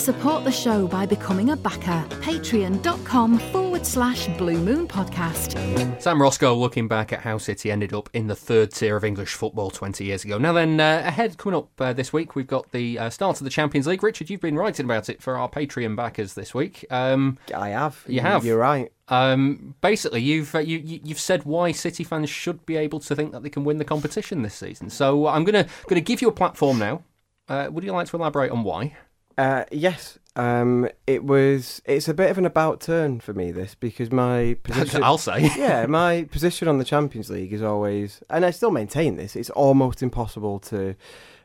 support 0.00 0.44
the 0.44 0.50
show 0.50 0.86
by 0.86 1.04
becoming 1.04 1.50
a 1.50 1.56
backer. 1.56 2.04
Patreon.com 2.22 3.38
forward 3.38 3.84
slash 3.84 4.28
Blue 4.38 4.56
Moon 4.56 4.88
Podcast. 4.88 6.00
Sam 6.00 6.20
Roscoe 6.20 6.54
looking 6.54 6.88
back 6.88 7.12
at 7.12 7.20
how 7.20 7.36
City 7.36 7.70
ended 7.70 7.92
up 7.92 8.08
in 8.14 8.26
the 8.26 8.34
third 8.34 8.72
tier 8.72 8.96
of 8.96 9.04
English 9.04 9.34
football 9.34 9.70
20 9.70 10.04
years 10.04 10.24
ago. 10.24 10.38
Now, 10.38 10.54
then, 10.54 10.80
uh, 10.80 11.02
ahead 11.04 11.36
coming 11.36 11.58
up 11.58 11.68
uh, 11.78 11.92
this 11.92 12.14
week, 12.14 12.34
we've 12.34 12.46
got 12.46 12.72
the 12.72 12.98
uh, 12.98 13.10
start 13.10 13.40
of 13.40 13.44
the 13.44 13.50
Champions 13.50 13.86
League. 13.86 14.02
Richard, 14.02 14.30
you've 14.30 14.40
been 14.40 14.56
writing 14.56 14.86
about 14.86 15.10
it 15.10 15.22
for 15.22 15.36
our 15.36 15.50
Patreon 15.50 15.96
backers 15.96 16.32
this 16.32 16.54
week. 16.54 16.86
Um, 16.90 17.36
I 17.54 17.68
have. 17.68 18.02
You 18.06 18.22
have. 18.22 18.42
You're 18.44 18.58
right. 18.58 18.90
Um, 19.08 19.74
basically, 19.82 20.22
you've 20.22 20.54
uh, 20.54 20.60
you, 20.60 20.78
you've 21.04 21.20
said 21.20 21.44
why 21.44 21.72
City 21.72 22.04
fans 22.04 22.30
should 22.30 22.64
be 22.64 22.76
able 22.76 23.00
to 23.00 23.14
think 23.14 23.32
that 23.32 23.42
they 23.42 23.50
can 23.50 23.64
win 23.64 23.76
the 23.76 23.84
competition 23.84 24.40
this 24.42 24.54
season. 24.54 24.88
So 24.88 25.26
I'm 25.26 25.44
gonna 25.44 25.66
gonna 25.88 26.00
give 26.00 26.22
you 26.22 26.28
a 26.28 26.32
platform 26.32 26.78
now. 26.78 27.02
Uh, 27.48 27.68
would 27.70 27.84
you 27.84 27.92
like 27.92 28.06
to 28.08 28.16
elaborate 28.16 28.50
on 28.50 28.62
why? 28.62 28.96
Uh, 29.38 29.64
yes, 29.70 30.18
um, 30.36 30.88
it 31.06 31.24
was. 31.24 31.82
It's 31.84 32.08
a 32.08 32.14
bit 32.14 32.30
of 32.30 32.38
an 32.38 32.46
about 32.46 32.80
turn 32.80 33.20
for 33.20 33.32
me 33.32 33.50
this 33.50 33.74
because 33.74 34.10
my 34.10 34.56
position. 34.62 35.02
I'll 35.02 35.18
say. 35.18 35.50
yeah, 35.56 35.86
my 35.86 36.24
position 36.24 36.68
on 36.68 36.78
the 36.78 36.84
Champions 36.84 37.30
League 37.30 37.52
is 37.52 37.62
always, 37.62 38.22
and 38.30 38.44
I 38.44 38.50
still 38.50 38.70
maintain 38.70 39.16
this. 39.16 39.36
It's 39.36 39.50
almost 39.50 40.02
impossible 40.02 40.58
to 40.60 40.94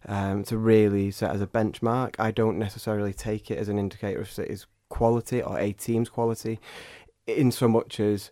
um, 0.08 0.44
to 0.46 0.58
really 0.58 1.12
set 1.12 1.32
as 1.32 1.42
a 1.42 1.48
benchmark. 1.48 2.16
I 2.20 2.32
don't 2.32 2.60
necessarily 2.60 3.14
take 3.14 3.50
it 3.50 3.58
as 3.58 3.70
an 3.70 3.80
indicator 3.80 4.22
of 4.22 4.32
City's 4.32 4.68
quality 4.90 5.42
or 5.42 5.58
a 5.60 5.72
team's 5.72 6.10
quality, 6.10 6.60
in 7.28 7.52
so 7.52 7.68
much 7.68 8.00
as 8.00 8.32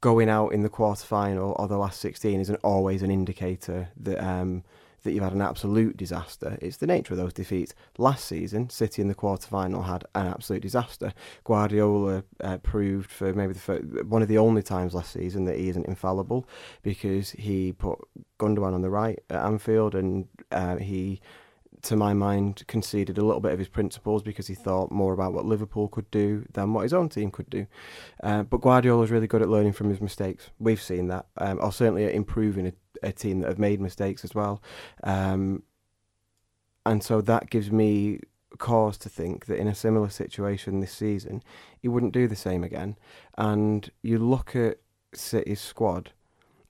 going 0.00 0.28
out 0.28 0.48
in 0.48 0.60
the 0.60 0.68
quarter 0.68 1.04
final 1.06 1.56
or 1.58 1.66
the 1.66 1.78
last 1.78 1.98
sixteen 1.98 2.40
isn't 2.40 2.60
always 2.62 3.02
an 3.02 3.10
indicator 3.10 3.88
that. 3.96 4.22
Um, 4.22 4.64
that 5.04 5.12
you've 5.12 5.22
had 5.22 5.32
an 5.32 5.42
absolute 5.42 5.96
disaster. 5.96 6.58
It's 6.60 6.78
the 6.78 6.86
nature 6.86 7.14
of 7.14 7.18
those 7.18 7.32
defeats. 7.32 7.74
Last 7.98 8.24
season, 8.24 8.68
City 8.70 9.00
in 9.00 9.08
the 9.08 9.14
quarter 9.14 9.46
final 9.46 9.82
had 9.82 10.04
an 10.14 10.26
absolute 10.26 10.62
disaster. 10.62 11.14
Guardiola 11.44 12.24
uh, 12.42 12.58
proved 12.58 13.10
for 13.10 13.32
maybe 13.32 13.52
the 13.52 13.60
first, 13.60 13.84
one 14.04 14.22
of 14.22 14.28
the 14.28 14.38
only 14.38 14.62
times 14.62 14.94
last 14.94 15.12
season 15.12 15.44
that 15.44 15.58
he 15.58 15.68
isn't 15.68 15.86
infallible 15.86 16.48
because 16.82 17.30
he 17.30 17.72
put 17.72 17.98
Gundogan 18.38 18.74
on 18.74 18.82
the 18.82 18.90
right 18.90 19.20
at 19.30 19.44
Anfield 19.44 19.94
and 19.94 20.26
uh, 20.50 20.76
he 20.76 21.20
to 21.84 21.96
my 21.96 22.14
mind, 22.14 22.64
conceded 22.66 23.18
a 23.18 23.24
little 23.24 23.40
bit 23.40 23.52
of 23.52 23.58
his 23.58 23.68
principles 23.68 24.22
because 24.22 24.46
he 24.46 24.54
thought 24.54 24.90
more 24.90 25.12
about 25.12 25.32
what 25.32 25.44
Liverpool 25.44 25.88
could 25.88 26.10
do 26.10 26.46
than 26.52 26.72
what 26.72 26.82
his 26.82 26.94
own 26.94 27.08
team 27.08 27.30
could 27.30 27.48
do. 27.50 27.66
Uh, 28.22 28.42
but 28.42 28.60
Guardiola 28.60 29.02
is 29.02 29.10
really 29.10 29.26
good 29.26 29.42
at 29.42 29.48
learning 29.48 29.74
from 29.74 29.90
his 29.90 30.00
mistakes. 30.00 30.50
We've 30.58 30.80
seen 30.80 31.08
that, 31.08 31.26
um, 31.36 31.58
or 31.62 31.72
certainly 31.72 32.04
at 32.04 32.14
improving 32.14 32.66
a, 32.66 32.72
a, 33.06 33.12
team 33.12 33.40
that 33.40 33.48
have 33.48 33.58
made 33.58 33.80
mistakes 33.80 34.24
as 34.24 34.34
well. 34.34 34.62
Um, 35.02 35.62
and 36.86 37.02
so 37.02 37.20
that 37.22 37.50
gives 37.50 37.70
me 37.70 38.20
cause 38.58 38.96
to 38.98 39.08
think 39.08 39.46
that 39.46 39.58
in 39.58 39.66
a 39.66 39.74
similar 39.74 40.08
situation 40.08 40.80
this 40.80 40.92
season, 40.92 41.42
he 41.78 41.88
wouldn't 41.88 42.12
do 42.12 42.28
the 42.28 42.36
same 42.36 42.62
again. 42.62 42.96
And 43.36 43.90
you 44.02 44.18
look 44.18 44.54
at 44.54 44.78
City's 45.14 45.60
squad, 45.60 46.12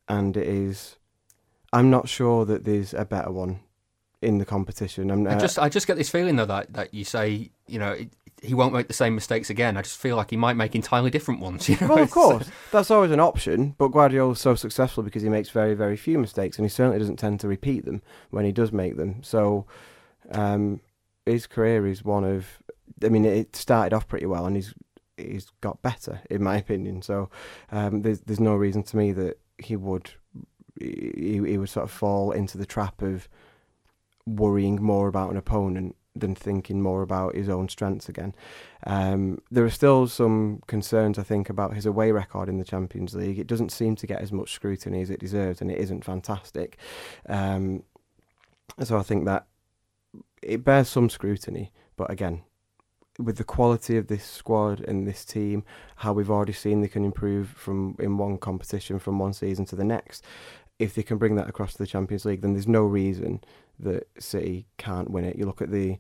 and 0.09 0.37
it 0.37 0.47
is. 0.47 0.97
I'm 1.73 1.91
not 1.91 2.09
sure 2.09 2.45
that 2.45 2.65
there's 2.65 2.95
a 2.95 3.05
better 3.05 3.33
one 3.33 3.61
in 4.23 4.39
the 4.39 4.45
competition. 4.45 5.11
Uh, 5.27 5.31
I 5.31 5.39
just 5.39 5.59
I 5.59 5.69
just 5.69 5.87
get 5.87 5.97
this 5.97 6.11
feeling 6.11 6.37
though 6.37 6.47
that, 6.47 6.73
that 6.73 6.95
you 6.95 7.05
say 7.05 7.51
you 7.67 7.79
know 7.79 7.97
he 8.45 8.55
won't 8.55 8.75
make 8.75 8.89
the 8.89 8.95
same 8.95 9.15
mistakes 9.15 9.51
again. 9.51 9.77
I 9.77 9.83
just 9.83 9.99
feel 9.99 10.17
like 10.17 10.31
he 10.31 10.37
might 10.37 10.55
make 10.55 10.75
entirely 10.75 11.11
different 11.11 11.41
ones. 11.41 11.69
You 11.75 11.77
know? 11.81 11.95
Well, 11.95 12.03
of 12.05 12.11
course, 12.11 12.51
that's 12.71 12.91
always 12.91 13.11
an 13.11 13.21
option. 13.21 13.75
But 13.79 13.89
Guardiola's 13.89 14.41
so 14.41 14.55
successful 14.55 15.03
because 15.03 15.23
he 15.23 15.29
makes 15.29 15.51
very 15.51 15.75
very 15.75 15.97
few 15.97 16.19
mistakes, 16.19 16.59
and 16.59 16.65
he 16.65 16.69
certainly 16.69 16.99
doesn't 16.99 17.17
tend 17.17 17.41
to 17.41 17.49
repeat 17.49 17.85
them 17.85 18.03
when 18.31 18.45
he 18.45 18.53
does 18.53 18.71
make 18.71 18.97
them. 18.97 19.23
So 19.23 19.67
um, 20.31 20.81
his 21.27 21.47
career 21.47 21.87
is 21.87 22.05
one 22.05 22.25
of. 22.25 22.47
I 23.03 23.09
mean, 23.09 23.25
it 23.25 23.57
started 23.57 23.95
off 23.95 24.07
pretty 24.07 24.27
well, 24.27 24.47
and 24.47 24.57
he's 24.57 24.75
he's 25.17 25.47
got 25.61 25.83
better 25.83 26.21
in 26.31 26.43
my 26.43 26.57
opinion. 26.65 27.03
So 27.03 27.31
um, 27.73 28.03
there's 28.03 28.21
there's 28.21 28.41
no 28.41 28.55
reason 28.55 28.83
to 28.85 28.97
me 28.97 29.13
that 29.13 29.39
he 29.59 29.77
would 29.77 30.11
he, 30.79 31.41
he 31.47 31.59
would 31.59 31.69
sort 31.69 31.85
of 31.85 31.91
fall 31.91 32.33
into 32.33 32.59
the 32.59 32.67
trap 32.67 33.03
of 33.03 33.29
worrying 34.27 34.83
more 34.83 35.09
about 35.09 35.31
an 35.31 35.37
opponent 35.37 35.97
than 36.17 36.35
thinking 36.35 36.81
more 36.81 37.03
about 37.03 37.35
his 37.35 37.49
own 37.49 37.69
strengths 37.69 38.09
again. 38.09 38.35
Um, 38.87 39.41
there 39.51 39.65
are 39.65 39.71
still 39.71 40.07
some 40.07 40.63
concerns, 40.67 41.19
I 41.19 41.23
think, 41.23 41.51
about 41.51 41.75
his 41.75 41.87
away 41.87 42.13
record 42.13 42.49
in 42.49 42.59
the 42.59 42.65
Champions 42.65 43.15
League. 43.15 43.39
It 43.39 43.47
doesn't 43.47 43.73
seem 43.73 43.97
to 43.97 44.07
get 44.07 44.21
as 44.21 44.31
much 44.31 44.53
scrutiny 44.53 45.03
as 45.03 45.11
it 45.11 45.21
deserves, 45.21 45.61
and 45.61 45.71
it 45.71 45.79
isn't 45.79 46.05
fantastic. 46.05 46.79
Um, 47.29 47.83
so 48.83 48.97
I 48.97 49.03
think 49.03 49.25
that 49.27 49.47
it 50.43 50.65
bears 50.65 50.89
some 50.89 51.11
scrutiny, 51.11 51.73
but 51.97 52.11
again, 52.11 52.43
with 53.19 53.37
the 53.37 53.45
quality 53.45 53.97
of 53.97 54.09
this 54.09 54.25
squad 54.25 54.81
and 54.81 55.07
this 55.07 55.25
team, 55.25 55.65
how 55.97 56.13
we've 56.13 56.31
already 56.31 56.53
seen 56.53 56.81
they 56.81 56.89
can 56.89 57.05
improve 57.05 57.49
from 57.49 57.97
in 57.99 58.19
one 58.19 58.39
competition 58.39 58.99
from 58.99 59.19
one 59.19 59.33
season 59.33 59.65
to 59.67 59.77
the 59.77 59.85
next. 59.85 60.25
If 60.79 60.95
they 60.95 61.05
can 61.05 61.19
bring 61.19 61.37
that 61.37 61.49
across 61.49 61.73
to 61.73 61.79
the 61.79 61.87
Champions 61.87 62.25
League, 62.25 62.41
then 62.41 62.53
there's 62.53 62.67
no 62.67 62.83
reason 62.83 63.43
that 63.79 64.09
City 64.19 64.67
can't 64.79 65.11
win 65.11 65.25
it. 65.25 65.37
You 65.37 65.47
look 65.47 65.63
at 65.63 65.71
the 65.71 65.99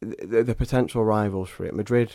the, 0.00 0.44
the 0.44 0.54
potential 0.54 1.04
rivals 1.04 1.48
for 1.48 1.64
it. 1.64 1.74
Madrid, 1.74 2.12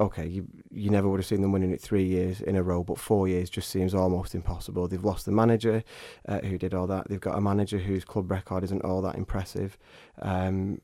okay, 0.00 0.26
you 0.26 0.46
you 0.70 0.90
never 0.90 1.08
would 1.08 1.20
have 1.20 1.26
seen 1.26 1.42
them 1.42 1.52
winning 1.52 1.72
it 1.72 1.80
three 1.80 2.04
years 2.04 2.40
in 2.40 2.56
a 2.56 2.62
row, 2.62 2.82
but 2.82 2.98
four 2.98 3.28
years 3.28 3.50
just 3.50 3.68
seems 3.70 3.94
almost 3.94 4.34
impossible. 4.34 4.88
They've 4.88 5.04
lost 5.04 5.26
the 5.26 5.32
manager 5.32 5.82
uh, 6.26 6.40
who 6.40 6.58
did 6.58 6.74
all 6.74 6.86
that. 6.86 7.08
They've 7.08 7.20
got 7.20 7.36
a 7.36 7.40
manager 7.40 7.78
whose 7.78 8.04
club 8.04 8.30
record 8.30 8.64
isn't 8.64 8.84
all 8.84 9.02
that 9.02 9.16
impressive. 9.16 9.76
Um, 10.20 10.80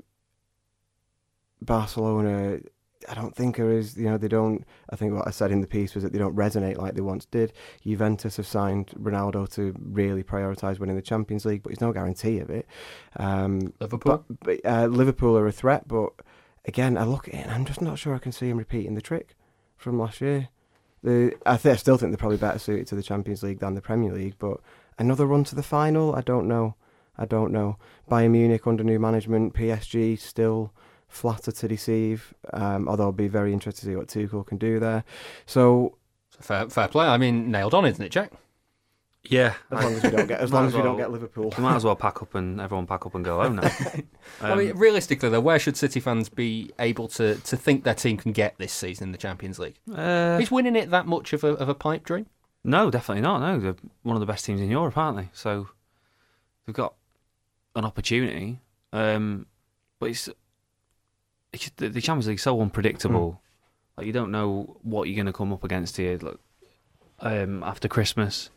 Barcelona, 1.63 2.61
I 3.09 3.15
don't 3.15 3.35
think 3.35 3.59
are 3.59 3.71
as 3.71 3.97
you 3.97 4.05
know 4.05 4.19
they 4.19 4.29
don't. 4.29 4.65
I 4.91 4.97
think 4.97 5.15
what 5.15 5.27
I 5.27 5.31
said 5.31 5.51
in 5.51 5.61
the 5.61 5.67
piece 5.67 5.95
was 5.95 6.03
that 6.05 6.13
they 6.13 6.19
don't 6.19 6.37
resonate 6.37 6.79
like 6.79 6.95
they 6.95 7.01
once 7.01 7.25
did. 7.27 7.53
Juventus 7.85 8.37
have 8.37 8.47
signed 8.47 8.89
Ronaldo 8.99 9.53
to 9.55 9.75
really 9.79 10.23
prioritise 10.23 10.79
winning 10.79 10.97
the 10.97 11.03
Champions 11.03 11.45
League, 11.45 11.63
but 11.63 11.71
there's 11.71 11.81
no 11.81 11.93
guarantee 11.93 12.39
of 12.39 12.51
it. 12.51 12.67
Um, 13.17 13.73
Liverpool, 13.81 14.25
but, 14.29 14.41
but, 14.41 14.71
uh, 14.71 14.87
Liverpool 14.87 15.37
are 15.37 15.47
a 15.47 15.53
threat, 15.53 15.87
but 15.89 16.13
again, 16.65 16.97
I 16.97 17.05
look 17.05 17.29
at 17.29 17.35
it 17.35 17.39
and 17.39 17.51
I'm 17.51 17.65
just 17.65 17.81
not 17.81 17.99
sure 17.99 18.15
I 18.15 18.19
can 18.19 18.33
see 18.33 18.49
him 18.49 18.59
repeating 18.59 18.95
the 18.95 19.03
trick 19.03 19.37
from 19.77 19.99
last 19.99 20.21
year. 20.21 20.49
The 21.03 21.35
I, 21.45 21.57
th- 21.57 21.75
I 21.75 21.77
still 21.77 21.99
think 21.99 22.13
they're 22.13 22.17
probably 22.17 22.39
better 22.39 22.59
suited 22.59 22.87
to 22.89 22.95
the 22.95 23.03
Champions 23.03 23.43
League 23.43 23.61
than 23.61 23.75
the 23.75 23.83
Premier 23.83 24.13
League, 24.13 24.37
but 24.39 24.61
another 24.99 25.27
run 25.27 25.45
to 25.45 25.55
the 25.55 25.63
final, 25.63 26.15
I 26.15 26.23
don't 26.23 26.49
know. 26.49 26.77
I 27.17 27.27
don't 27.27 27.53
know. 27.53 27.77
Bayern 28.11 28.33
Munich 28.33 28.67
under 28.67 28.83
new 28.83 28.99
management, 28.99 29.55
PSG 29.55 30.19
still 30.19 30.73
flatter 31.15 31.53
to 31.53 31.69
deceive. 31.69 32.35
Um, 32.53 32.89
although 32.89 33.05
I'll 33.05 33.13
be 33.13 33.29
very 33.29 33.53
interested 33.53 33.83
to 33.83 33.87
see 33.87 33.97
what 33.97 34.09
Tuchel 34.09 34.47
can 34.47 34.59
do 34.59 34.79
there. 34.81 35.05
So 35.47 35.97
fair, 36.41 36.69
fair 36.69 36.89
play. 36.89 37.07
I 37.07 37.17
mean, 37.17 37.51
nailed 37.51 37.75
on, 37.75 37.87
isn't 37.87 38.05
it, 38.05 38.11
Jack? 38.11 38.33
Yeah, 39.27 39.55
as 39.71 39.83
long 39.83 39.95
as 39.95 40.03
we 40.03 40.11
don't 40.11 40.27
get 40.27 40.41
as 40.41 40.53
long 40.53 40.67
as 40.67 40.75
we 40.75 40.81
well, 40.81 40.89
don't 40.91 40.99
get 40.99 41.11
Liverpool, 41.11 41.51
we 41.57 41.63
might 41.63 41.77
as 41.77 41.85
well 41.85 41.97
pack 41.97 42.21
up 42.21 42.35
and 42.35 42.61
everyone 42.61 42.87
pack 42.87 43.07
up 43.07 43.15
and 43.15 43.25
go 43.25 43.41
home 43.41 43.57
now. 43.57 43.71
um, 43.95 44.03
I 44.43 44.55
mean, 44.55 44.77
realistically, 44.77 45.31
though, 45.31 45.41
where 45.41 45.59
should 45.59 45.79
City 45.79 45.99
fans 45.99 46.29
be 46.29 46.73
able 46.79 47.09
to, 47.09 47.37
to 47.37 47.57
think 47.57 47.85
their 47.85 47.95
team 47.95 48.19
can 48.19 48.33
get 48.33 48.59
this 48.59 48.71
season 48.71 49.09
in 49.09 49.13
the 49.13 49.19
Champions 49.19 49.59
League? 49.59 49.77
Uh, 49.91 50.39
Is 50.43 50.51
winning 50.51 50.77
it 50.77 50.91
that 50.91 51.07
much 51.07 51.33
of 51.33 51.43
a 51.43 51.55
of 51.55 51.71
a 51.71 51.75
pipe 51.75 52.05
dream? 52.05 52.27
No, 52.65 52.91
definitely 52.91 53.23
not. 53.23 53.39
No, 53.39 53.59
they're 53.59 53.77
one 54.03 54.15
of 54.15 54.21
the 54.21 54.27
best 54.27 54.45
teams 54.45 54.61
in 54.61 54.71
Europe, 54.71 54.99
aren't 54.99 55.17
they? 55.17 55.29
So 55.33 55.69
they've 56.67 56.75
got 56.75 56.93
an 57.75 57.87
opportunity. 57.87 58.61
Um, 58.93 59.47
but 60.01 60.11
it's, 60.11 60.29
it's 60.29 60.37
the, 61.77 61.89
the 61.89 62.01
Champions 62.01 62.29
League 62.29 62.41
so 62.41 62.61
unpredictable. 62.61 63.33
Mm. 63.33 63.39
Like 63.99 64.07
you 64.07 64.13
don't 64.13 64.31
know 64.31 64.77
what 64.83 65.09
you're 65.09 65.17
going 65.17 65.27
to 65.27 65.33
come 65.33 65.53
up 65.53 65.65
against 65.65 65.97
here. 65.97 66.19
Like, 66.21 66.39
um, 67.21 67.63
after 67.63 67.89
Christmas, 67.89 68.51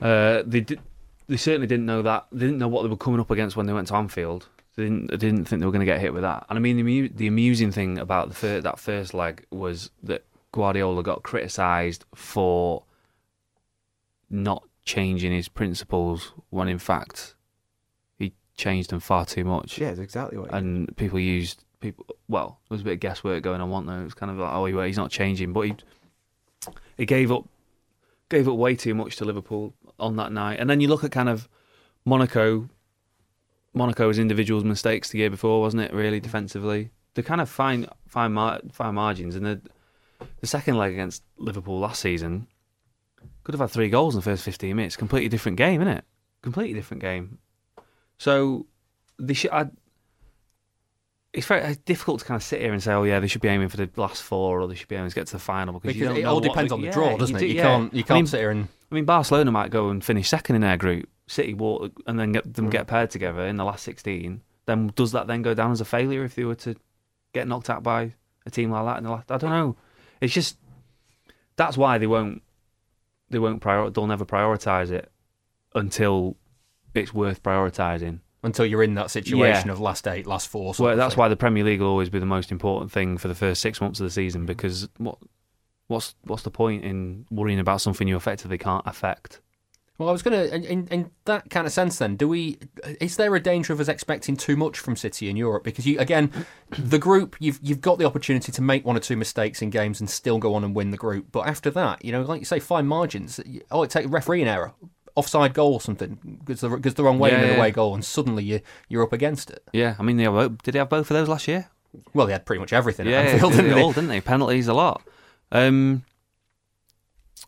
uh, 0.00 0.42
they 0.46 0.60
did, 0.60 0.80
they 1.28 1.36
certainly 1.36 1.66
didn't 1.66 1.86
know 1.86 2.02
that. 2.02 2.26
They 2.32 2.46
didn't 2.46 2.58
know 2.58 2.68
what 2.68 2.82
they 2.82 2.88
were 2.88 2.96
coming 2.96 3.20
up 3.20 3.30
against 3.30 3.56
when 3.56 3.66
they 3.66 3.72
went 3.72 3.88
to 3.88 3.94
Anfield. 3.94 4.48
They 4.76 4.84
didn't, 4.84 5.10
they 5.10 5.16
didn't 5.16 5.44
think 5.44 5.60
they 5.60 5.66
were 5.66 5.72
going 5.72 5.80
to 5.80 5.86
get 5.86 6.00
hit 6.00 6.14
with 6.14 6.22
that. 6.22 6.46
And 6.48 6.56
I 6.56 6.60
mean, 6.60 6.76
the, 6.76 7.08
the 7.08 7.26
amusing 7.26 7.72
thing 7.72 7.98
about 7.98 8.28
the 8.28 8.34
fir- 8.34 8.60
that 8.60 8.78
first 8.78 9.12
leg 9.12 9.44
was 9.50 9.90
that 10.02 10.24
Guardiola 10.52 11.02
got 11.02 11.22
criticised 11.22 12.04
for 12.14 12.84
not 14.30 14.64
changing 14.84 15.32
his 15.32 15.48
principles 15.48 16.32
when 16.50 16.68
in 16.68 16.78
fact 16.78 17.34
he 18.18 18.32
changed 18.56 18.90
them 18.90 19.00
far 19.00 19.26
too 19.26 19.44
much. 19.44 19.78
Yeah, 19.78 19.90
exactly 19.90 20.38
what. 20.38 20.52
And 20.52 20.96
people 20.96 21.18
used 21.18 21.64
people. 21.80 22.06
Well, 22.28 22.58
there 22.68 22.74
was 22.74 22.80
a 22.80 22.84
bit 22.84 22.94
of 22.94 23.00
guesswork 23.00 23.42
going 23.42 23.60
on, 23.60 23.70
wasn't 23.70 23.88
there? 23.88 24.00
It 24.00 24.04
was 24.04 24.14
kind 24.14 24.30
of 24.30 24.38
like, 24.38 24.52
oh, 24.52 24.64
he, 24.66 24.86
he's 24.86 24.96
not 24.96 25.10
changing, 25.10 25.52
but 25.52 25.62
he 25.62 25.74
he 26.96 27.06
gave 27.06 27.30
up 27.32 27.48
gave 28.28 28.48
up 28.48 28.56
way 28.56 28.74
too 28.74 28.94
much 28.94 29.16
to 29.16 29.24
Liverpool 29.24 29.74
on 29.98 30.16
that 30.16 30.32
night. 30.32 30.60
And 30.60 30.68
then 30.68 30.80
you 30.80 30.88
look 30.88 31.04
at 31.04 31.12
kind 31.12 31.28
of 31.28 31.48
Monaco. 32.04 32.68
Monaco's 33.74 34.18
individuals' 34.18 34.64
mistakes 34.64 35.10
the 35.10 35.18
year 35.18 35.30
before, 35.30 35.60
wasn't 35.60 35.82
it? 35.82 35.92
Really 35.92 36.18
defensively, 36.20 36.90
they 37.14 37.22
kind 37.22 37.40
of 37.40 37.48
fine 37.48 37.86
fine 38.06 38.32
mar- 38.32 38.60
fine 38.72 38.94
margins. 38.94 39.36
And 39.36 39.46
the 39.46 39.60
the 40.40 40.46
second 40.46 40.76
leg 40.76 40.92
against 40.92 41.22
Liverpool 41.36 41.78
last 41.78 42.00
season 42.00 42.48
could 43.44 43.54
have 43.54 43.60
had 43.60 43.70
three 43.70 43.88
goals 43.88 44.14
in 44.14 44.18
the 44.18 44.24
first 44.24 44.44
15 44.44 44.74
minutes. 44.74 44.96
Completely 44.96 45.28
different 45.28 45.56
game, 45.56 45.80
isn't 45.80 45.96
it? 45.98 46.04
Completely 46.42 46.74
different 46.74 47.00
game. 47.00 47.38
So 48.18 48.66
they 49.18 49.34
should. 49.34 49.50
I, 49.50 49.66
it's 51.32 51.46
very 51.46 51.74
difficult 51.84 52.20
to 52.20 52.26
kind 52.26 52.36
of 52.36 52.42
sit 52.42 52.60
here 52.60 52.72
and 52.72 52.82
say, 52.82 52.92
"Oh 52.92 53.04
yeah, 53.04 53.20
they 53.20 53.26
should 53.26 53.42
be 53.42 53.48
aiming 53.48 53.68
for 53.68 53.76
the 53.76 53.90
last 53.96 54.22
four, 54.22 54.60
or 54.60 54.66
they 54.68 54.74
should 54.74 54.88
be 54.88 54.96
aiming 54.96 55.10
to 55.10 55.14
get 55.14 55.26
to 55.28 55.32
the 55.34 55.38
final." 55.38 55.74
Because, 55.74 55.88
because 55.88 56.00
you 56.00 56.06
don't 56.08 56.16
it 56.16 56.24
all 56.24 56.40
depends 56.40 56.72
on 56.72 56.80
the 56.80 56.86
yeah, 56.86 56.92
draw, 56.92 57.16
doesn't 57.16 57.38
you 57.38 57.46
it? 57.46 57.50
You 57.50 57.56
yeah. 57.56 57.62
can't 57.62 57.94
you 57.94 58.02
can't 58.02 58.10
I 58.10 58.14
mean, 58.14 58.26
sit 58.26 58.40
here 58.40 58.50
and. 58.50 58.68
I 58.90 58.94
mean, 58.94 59.04
Barcelona 59.04 59.52
might 59.52 59.70
go 59.70 59.90
and 59.90 60.02
finish 60.02 60.28
second 60.28 60.56
in 60.56 60.62
their 60.62 60.78
group. 60.78 61.08
City 61.26 61.52
walk 61.52 61.92
and 62.06 62.18
then 62.18 62.32
get 62.32 62.54
them 62.54 62.68
Mm. 62.68 62.70
get 62.70 62.86
paired 62.86 63.10
together 63.10 63.46
in 63.46 63.56
the 63.56 63.64
last 63.64 63.82
sixteen. 63.84 64.40
Then 64.64 64.92
does 64.94 65.12
that 65.12 65.26
then 65.26 65.42
go 65.42 65.52
down 65.52 65.72
as 65.72 65.80
a 65.82 65.84
failure 65.84 66.24
if 66.24 66.34
they 66.34 66.44
were 66.44 66.54
to 66.56 66.74
get 67.34 67.46
knocked 67.46 67.68
out 67.68 67.82
by 67.82 68.14
a 68.46 68.50
team 68.50 68.70
like 68.70 68.86
that 68.86 68.96
in 68.98 69.04
the 69.04 69.10
last? 69.10 69.30
I 69.30 69.36
don't 69.36 69.50
know. 69.50 69.76
It's 70.22 70.32
just 70.32 70.56
that's 71.56 71.76
why 71.76 71.98
they 71.98 72.06
won't 72.06 72.42
they 73.28 73.38
won't 73.38 73.60
prior 73.60 73.90
they'll 73.90 74.06
never 74.06 74.24
prioritize 74.24 74.90
it 74.90 75.10
until 75.74 76.36
it's 76.94 77.12
worth 77.12 77.42
prioritizing. 77.42 78.20
Until 78.48 78.66
you're 78.66 78.82
in 78.82 78.94
that 78.94 79.10
situation 79.10 79.68
Yeah. 79.68 79.72
of 79.72 79.80
last 79.80 80.08
eight, 80.08 80.26
last 80.26 80.48
four. 80.48 80.72
Well, 80.78 80.96
that's 80.96 81.16
why 81.16 81.28
the 81.28 81.36
Premier 81.36 81.62
League 81.62 81.80
will 81.80 81.88
always 81.88 82.08
be 82.08 82.18
the 82.18 82.26
most 82.26 82.50
important 82.50 82.90
thing 82.90 83.18
for 83.18 83.28
the 83.28 83.34
first 83.34 83.60
six 83.60 83.80
months 83.80 84.00
of 84.00 84.04
the 84.04 84.10
season 84.10 84.42
mm. 84.42 84.46
because 84.46 84.88
what 84.96 85.18
what's 85.88 86.14
what's 86.22 86.42
the 86.42 86.50
point 86.50 86.84
in 86.84 87.26
worrying 87.30 87.58
about 87.58 87.80
something 87.80 88.08
you 88.08 88.16
effectively 88.16 88.58
can't 88.58 88.86
affect? 88.86 89.40
Well, 89.98 90.08
I 90.08 90.12
was 90.12 90.22
going 90.22 90.48
to, 90.48 90.54
in, 90.54 90.86
in, 90.86 91.10
that 91.24 91.50
kind 91.50 91.66
of 91.66 91.72
sense, 91.72 91.98
then, 91.98 92.14
do 92.14 92.28
we? 92.28 92.58
Is 93.00 93.16
there 93.16 93.34
a 93.34 93.40
danger 93.40 93.72
of 93.72 93.80
us 93.80 93.88
expecting 93.88 94.36
too 94.36 94.56
much 94.56 94.78
from 94.78 94.94
City 94.94 95.28
in 95.28 95.36
Europe? 95.36 95.64
Because 95.64 95.88
you, 95.88 95.98
again, 95.98 96.30
the 96.70 97.00
group 97.00 97.34
you've 97.40 97.58
you've 97.60 97.80
got 97.80 97.98
the 97.98 98.04
opportunity 98.04 98.52
to 98.52 98.62
make 98.62 98.86
one 98.86 98.96
or 98.96 99.00
two 99.00 99.16
mistakes 99.16 99.60
in 99.60 99.70
games 99.70 99.98
and 99.98 100.08
still 100.08 100.38
go 100.38 100.54
on 100.54 100.62
and 100.62 100.72
win 100.72 100.92
the 100.92 100.96
group. 100.96 101.32
But 101.32 101.48
after 101.48 101.68
that, 101.72 102.04
you 102.04 102.12
know, 102.12 102.22
like 102.22 102.40
you 102.40 102.44
say, 102.44 102.60
fine 102.60 102.86
margins. 102.86 103.40
Oh, 103.72 103.82
it 103.82 103.90
take 103.90 104.06
a 104.06 104.08
refereeing 104.08 104.46
error, 104.46 104.72
offside 105.18 105.54
goal, 105.54 105.72
or 105.74 105.80
something 105.80 106.40
goes 106.44 106.60
the 106.60 106.68
goes 106.68 106.94
the 106.94 107.04
wrong 107.04 107.18
way 107.18 107.30
in 107.30 107.36
Yeah, 107.36 107.42
an 107.44 107.50
yeah. 107.52 107.56
away 107.56 107.70
goal, 107.70 107.94
and 107.94 108.04
suddenly 108.04 108.44
you 108.44 108.60
you're 108.88 109.02
up 109.02 109.12
against 109.12 109.50
it. 109.50 109.62
Yeah, 109.72 109.96
I 109.98 110.02
mean, 110.02 110.16
they 110.16 110.24
have, 110.24 110.58
did 110.62 110.72
they 110.72 110.78
have 110.78 110.88
both 110.88 111.10
of 111.10 111.14
those 111.16 111.28
last 111.28 111.48
year? 111.48 111.68
Well, 112.14 112.26
they 112.26 112.32
had 112.32 112.44
pretty 112.46 112.60
much 112.60 112.72
everything. 112.72 113.06
Yeah, 113.06 113.20
at 113.20 113.26
Anfield, 113.28 113.52
they 113.52 113.56
did 113.56 113.62
didn't 113.64 113.78
it 113.78 113.82
all, 113.82 113.92
didn't 113.92 114.08
they? 114.10 114.20
Penalties 114.20 114.68
a 114.68 114.74
lot. 114.74 115.02
Um, 115.50 116.04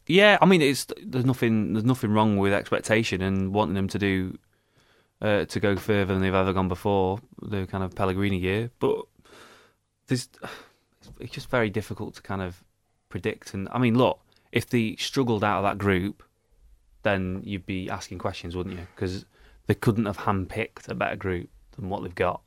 yeah, 0.06 0.38
I 0.40 0.46
mean, 0.46 0.62
it's 0.62 0.86
there's 1.02 1.24
nothing 1.24 1.72
there's 1.74 1.84
nothing 1.84 2.12
wrong 2.12 2.36
with 2.36 2.52
expectation 2.52 3.22
and 3.22 3.52
wanting 3.52 3.74
them 3.74 3.88
to 3.88 3.98
do 3.98 4.38
uh, 5.22 5.44
to 5.44 5.60
go 5.60 5.76
further 5.76 6.12
than 6.14 6.22
they've 6.22 6.34
ever 6.34 6.52
gone 6.52 6.68
before 6.68 7.20
the 7.42 7.66
kind 7.66 7.84
of 7.84 7.94
Pellegrini 7.94 8.38
year, 8.38 8.70
but 8.80 9.04
there's 10.08 10.28
it's 11.18 11.32
just 11.32 11.50
very 11.50 11.70
difficult 11.70 12.14
to 12.14 12.22
kind 12.22 12.42
of 12.42 12.64
predict. 13.08 13.54
And 13.54 13.68
I 13.72 13.78
mean, 13.78 13.96
look, 13.96 14.20
if 14.52 14.68
they 14.68 14.96
struggled 14.96 15.44
out 15.44 15.58
of 15.58 15.64
that 15.64 15.78
group, 15.78 16.22
then 17.03 17.42
you'd 17.44 17.66
be 17.66 17.88
asking 17.88 18.18
questions, 18.18 18.57
wouldn't 18.57 18.76
you? 18.76 18.86
Because 18.94 19.24
they 19.66 19.74
couldn't 19.74 20.07
have 20.07 20.18
handpicked 20.18 20.88
a 20.88 20.94
better 20.94 21.16
group 21.16 21.48
than 21.76 21.88
what 21.88 22.03
they've 22.03 22.14
got. 22.14 22.42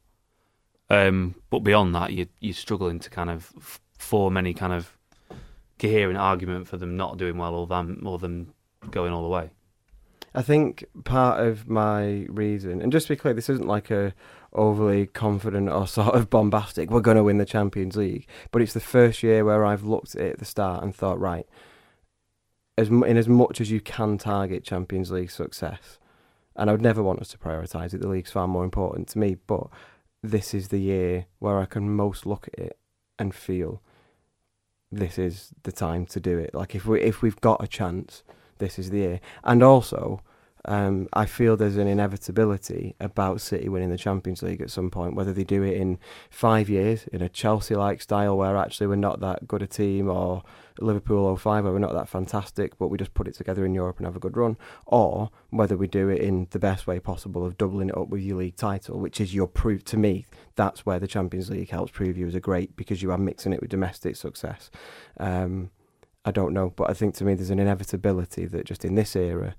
Um, 0.89 1.36
but 1.49 1.60
beyond 1.60 1.95
that, 1.95 2.14
you, 2.14 2.28
you're 2.39 2.54
struggling 2.54 2.99
to 2.99 3.10
kind 3.10 3.30
of 3.30 3.80
form 3.97 4.38
any 4.38 4.54
kind 4.54 4.74
of 4.74 4.97
coherent 5.80 6.18
argument 6.18 6.68
for 6.68 6.78
them 6.78 6.95
not 6.95 7.18
doing 7.18 7.38
well 7.38 7.56
or 7.56 7.68
them 7.68 8.04
or 8.06 8.20
them 8.20 8.54
going 8.91 9.14
all 9.14 9.24
the 9.24 9.30
way. 9.30 9.49
I 10.36 10.41
think 10.41 10.84
part 11.04 11.45
of 11.45 11.70
my 11.70 12.26
reason, 12.28 12.82
and 12.82 12.91
just 12.91 13.08
to 13.08 13.14
be 13.14 13.18
clear, 13.18 13.34
this 13.34 13.49
isn't 13.49 13.68
like 13.68 13.91
a 13.91 14.14
overly 14.51 15.08
confident 15.08 15.70
or 15.70 15.88
sort 15.99 16.16
of 16.16 16.30
bombastic. 16.30 16.89
We're 16.89 17.01
going 17.01 17.18
to 17.18 17.24
win 17.24 17.38
the 17.38 17.45
Champions 17.45 17.95
League, 17.95 18.28
but 18.51 18.62
it's 18.62 18.74
the 18.74 18.80
first 18.80 19.24
year 19.24 19.45
where 19.45 19.66
I've 19.66 19.84
looked 19.84 20.16
at 20.16 20.22
it 20.22 20.34
at 20.34 20.39
the 20.39 20.45
start 20.45 20.84
and 20.84 20.95
thought, 20.95 21.20
right, 21.20 21.47
as 22.78 22.89
in 22.89 23.17
as 23.17 23.28
much 23.28 23.61
as 23.61 23.71
you 23.71 23.80
can 23.80 24.17
target 24.17 24.63
Champions 24.63 25.11
League 25.11 25.32
success, 25.32 25.99
and 26.55 26.69
I 26.69 26.74
would 26.74 26.82
never 26.82 27.03
want 27.03 27.21
us 27.21 27.30
to 27.30 27.38
prioritise 27.38 27.93
it. 27.93 28.01
The 28.01 28.07
league's 28.07 28.32
far 28.32 28.47
more 28.47 28.63
important 28.63 29.07
to 29.09 29.19
me, 29.19 29.36
but 29.47 29.67
this 30.21 30.53
is 30.53 30.69
the 30.69 30.80
year 30.80 31.26
where 31.39 31.59
I 31.59 31.65
can 31.65 31.95
most 31.95 32.26
look 32.26 32.47
at 32.53 32.59
it 32.59 32.78
and 33.19 33.34
feel 33.36 33.82
this 34.91 35.17
is 35.17 35.49
the 35.63 35.71
time 35.71 36.05
to 36.07 36.19
do 36.19 36.38
it. 36.38 36.53
Like 36.53 36.76
if 36.76 36.86
we 36.86 37.01
if 37.01 37.21
we've 37.21 37.41
got 37.41 37.63
a 37.63 37.67
chance, 37.67 38.24
this 38.59 38.80
is 38.80 38.89
the 38.89 38.99
year. 38.99 39.19
And 39.43 39.61
also, 39.63 40.21
um, 40.66 41.09
I 41.11 41.26
feel 41.26 41.57
there's 41.57 41.78
an 41.78 41.88
inevitability 41.88 42.95
about 42.99 43.41
City 43.41 43.68
winning 43.68 43.89
the 43.89 43.97
Champions 43.97 44.41
League 44.41 44.61
at 44.61 44.72
some 44.72 44.89
point, 44.89 45.16
whether 45.16 45.34
they 45.34 45.43
do 45.43 45.61
it 45.61 45.76
in 45.76 45.99
five 46.30 46.70
years 46.70 47.05
in 47.11 47.22
a 47.22 47.28
Chelsea 47.28 47.76
like 47.76 48.01
style 48.01 48.38
where 48.38 48.55
actually 48.55 48.88
we're 48.88 48.95
not 48.95 49.20
that 49.20 49.47
good 49.47 49.61
a 49.61 49.68
team, 49.68 50.09
or 50.09 50.43
Liverpool 50.80 51.36
05 51.36 51.66
where 51.66 51.74
we're 51.74 51.80
not 51.80 51.93
that 51.93 52.07
fantastic, 52.07 52.78
but 52.78 52.88
we 52.88 52.97
just 52.97 53.14
put 53.14 53.28
it 53.28 53.36
together 53.36 53.66
in 53.66 53.74
Europe 53.74 53.97
and 53.97 54.05
have 54.05 54.16
a 54.16 54.20
good 54.20 54.38
run, 54.38 54.55
or 54.86 55.32
whether 55.49 55.76
we 55.76 55.88
do 55.88 56.07
it 56.07 56.22
in 56.22 56.47
the 56.51 56.59
best 56.59 56.88
way 56.88 56.97
possible 56.97 57.45
of 57.45 57.57
doubling 57.57 57.89
it 57.89 57.97
up 57.97 58.07
with 58.07 58.22
your 58.22 58.38
league 58.38 58.55
title, 58.55 58.99
which 58.99 59.20
is 59.20 59.36
your 59.36 59.47
proof 59.47 59.84
to 59.84 59.97
me. 59.97 60.26
That's 60.55 60.86
where 60.86 60.99
the 60.99 61.07
Champions 61.07 61.49
League 61.49 61.72
helps 61.72 61.91
prove 61.91 62.18
you 62.18 62.28
as 62.28 62.36
a 62.36 62.39
great 62.39 62.76
because 62.78 63.01
you 63.01 63.11
are 63.11 63.18
mixing 63.18 63.51
it 63.51 63.59
with 63.59 63.70
domestic 63.70 64.16
success. 64.16 64.72
Um, 65.20 65.72
I 66.26 66.32
don't 66.32 66.53
know, 66.53 66.70
but 66.70 66.89
I 66.89 66.93
think 66.93 67.16
to 67.16 67.26
me 67.26 67.34
there's 67.34 67.49
an 67.49 67.59
inevitability 67.59 68.45
that 68.45 68.66
just 68.66 68.86
in 68.86 68.95
this 68.95 69.14
era 69.14 69.55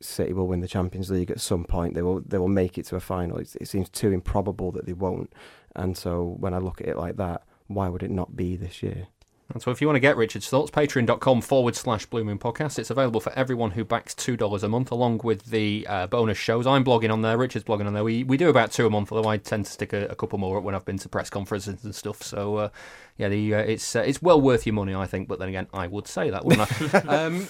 City 0.00 0.32
will 0.32 0.46
win 0.46 0.60
the 0.60 0.68
Champions 0.68 1.10
League 1.10 1.30
at 1.30 1.40
some 1.40 1.64
point. 1.64 1.94
They 1.94 2.02
will 2.02 2.20
they 2.20 2.38
will 2.38 2.48
make 2.48 2.78
it 2.78 2.86
to 2.86 2.96
a 2.96 3.00
final. 3.00 3.38
It, 3.38 3.54
it 3.60 3.68
seems 3.68 3.88
too 3.88 4.10
improbable 4.10 4.72
that 4.72 4.86
they 4.86 4.92
won't. 4.92 5.32
And 5.76 5.96
so 5.96 6.36
when 6.38 6.54
I 6.54 6.58
look 6.58 6.80
at 6.80 6.88
it 6.88 6.96
like 6.96 7.16
that, 7.16 7.42
why 7.66 7.88
would 7.88 8.02
it 8.02 8.10
not 8.10 8.36
be 8.36 8.56
this 8.56 8.82
year? 8.82 9.08
And 9.52 9.62
so 9.62 9.70
if 9.70 9.80
you 9.80 9.86
want 9.86 9.96
to 9.96 10.00
get 10.00 10.16
Richard's 10.16 10.48
thoughts, 10.48 10.70
patreon.com 10.70 11.40
forward 11.40 11.76
slash 11.76 12.06
Blue 12.06 12.24
Moon 12.24 12.38
Podcast. 12.38 12.78
It's 12.78 12.90
available 12.90 13.20
for 13.20 13.32
everyone 13.32 13.72
who 13.72 13.84
backs 13.84 14.14
$2 14.14 14.62
a 14.62 14.68
month, 14.68 14.90
along 14.90 15.20
with 15.24 15.46
the 15.46 15.86
uh, 15.88 16.06
bonus 16.06 16.38
shows. 16.38 16.66
I'm 16.66 16.84
blogging 16.84 17.12
on 17.12 17.22
there, 17.22 17.36
Richard's 17.36 17.64
blogging 17.64 17.86
on 17.86 17.94
there. 17.94 18.04
We 18.04 18.24
we 18.24 18.36
do 18.36 18.48
about 18.48 18.70
two 18.70 18.86
a 18.86 18.90
month, 18.90 19.12
although 19.12 19.28
I 19.28 19.38
tend 19.38 19.66
to 19.66 19.72
stick 19.72 19.92
a, 19.92 20.06
a 20.06 20.14
couple 20.14 20.38
more 20.38 20.58
up 20.58 20.64
when 20.64 20.74
I've 20.74 20.84
been 20.84 20.98
to 20.98 21.08
press 21.08 21.30
conferences 21.30 21.84
and 21.84 21.94
stuff. 21.94 22.22
So, 22.22 22.56
uh, 22.56 22.68
yeah, 23.16 23.28
the, 23.28 23.54
uh, 23.54 23.58
it's 23.58 23.96
uh, 23.96 24.00
it's 24.00 24.22
well 24.22 24.40
worth 24.40 24.66
your 24.66 24.74
money, 24.74 24.94
I 24.94 25.06
think. 25.06 25.28
But 25.28 25.38
then 25.38 25.48
again, 25.48 25.66
I 25.72 25.86
would 25.86 26.06
say 26.06 26.30
that, 26.30 26.44
wouldn't 26.44 26.94
I? 26.94 26.98
um, 27.24 27.48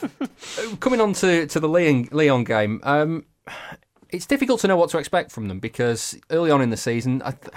coming 0.81 1.01
on 1.01 1.13
to, 1.15 1.47
to 1.47 1.61
the 1.61 1.69
Lyon, 1.69 2.09
Leon 2.11 2.45
game, 2.45 2.81
um, 2.83 3.25
it's 4.09 4.27
difficult 4.27 4.61
to 4.61 4.69
know 4.69 4.77
what 4.77 4.91
to 4.91 4.99
expect 4.99 5.31
from 5.31 5.49
them 5.49 5.61
because 5.61 6.19
early 6.31 6.51
on 6.51 6.63
in 6.63 6.71
the 6.71 6.77
season, 6.77 7.23
I 7.25 7.33
th- 7.33 7.53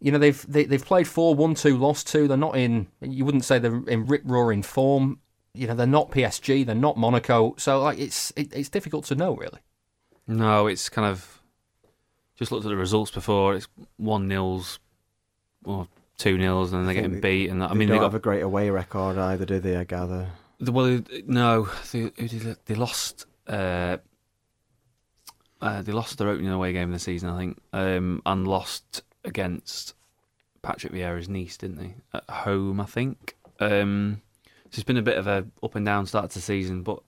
you 0.00 0.12
know 0.12 0.18
they've 0.18 0.46
they, 0.46 0.60
have 0.62 0.68
they 0.68 0.76
have 0.76 0.84
played 0.84 1.08
four, 1.08 1.34
one, 1.34 1.54
two, 1.54 1.76
lost 1.76 2.06
two. 2.06 2.28
They're 2.28 2.36
not 2.36 2.56
in. 2.56 2.88
You 3.00 3.24
wouldn't 3.24 3.44
say 3.44 3.58
they're 3.58 3.82
in 3.86 4.06
rip 4.06 4.22
roaring 4.24 4.62
form. 4.62 5.20
You 5.54 5.66
know 5.66 5.74
they're 5.74 5.86
not 5.86 6.10
PSG. 6.10 6.66
They're 6.66 6.74
not 6.74 6.96
Monaco. 6.96 7.54
So 7.58 7.82
like 7.82 7.98
it's 7.98 8.32
it, 8.36 8.52
it's 8.54 8.68
difficult 8.68 9.04
to 9.06 9.14
know 9.14 9.34
really. 9.34 9.60
No, 10.26 10.66
it's 10.66 10.88
kind 10.88 11.08
of 11.08 11.40
just 12.36 12.52
looked 12.52 12.66
at 12.66 12.68
the 12.68 12.76
results 12.76 13.10
before. 13.10 13.54
It's 13.54 13.68
one 13.96 14.28
nils 14.28 14.78
or 15.64 15.88
two 16.18 16.36
nils, 16.36 16.72
and 16.72 16.86
they're 16.86 16.94
getting 16.94 17.20
they, 17.20 17.20
beat. 17.20 17.50
And 17.50 17.62
that, 17.62 17.70
I 17.70 17.74
mean, 17.74 17.88
don't 17.88 17.96
they 17.96 18.00
got, 18.00 18.12
have 18.12 18.14
a 18.14 18.20
great 18.20 18.42
away 18.42 18.70
record 18.70 19.18
either, 19.18 19.44
do 19.44 19.58
they? 19.58 19.76
I 19.76 19.84
gather. 19.84 20.28
Well, 20.60 21.00
no, 21.26 21.68
they, 21.92 22.10
they 22.64 22.74
lost. 22.74 23.26
Uh, 23.46 23.98
uh, 25.60 25.82
they 25.82 25.92
lost 25.92 26.18
their 26.18 26.28
opening 26.28 26.50
away 26.50 26.72
game 26.72 26.88
of 26.88 26.92
the 26.92 26.98
season, 26.98 27.30
I 27.30 27.38
think, 27.38 27.58
um, 27.72 28.22
and 28.26 28.46
lost 28.46 29.02
against 29.26 29.94
Patrick 30.62 30.92
Vieira's 30.92 31.28
Nice, 31.28 31.56
didn't 31.56 31.76
they? 31.76 31.94
At 32.12 32.28
home, 32.28 32.80
I 32.80 32.86
think. 32.86 33.36
Um, 33.60 34.22
so 34.66 34.80
it's 34.80 34.84
been 34.84 34.96
a 34.96 35.02
bit 35.02 35.18
of 35.18 35.26
a 35.26 35.46
up 35.62 35.74
and 35.74 35.86
down 35.86 36.06
start 36.06 36.30
to 36.30 36.38
the 36.38 36.42
season, 36.42 36.82
but 36.82 37.00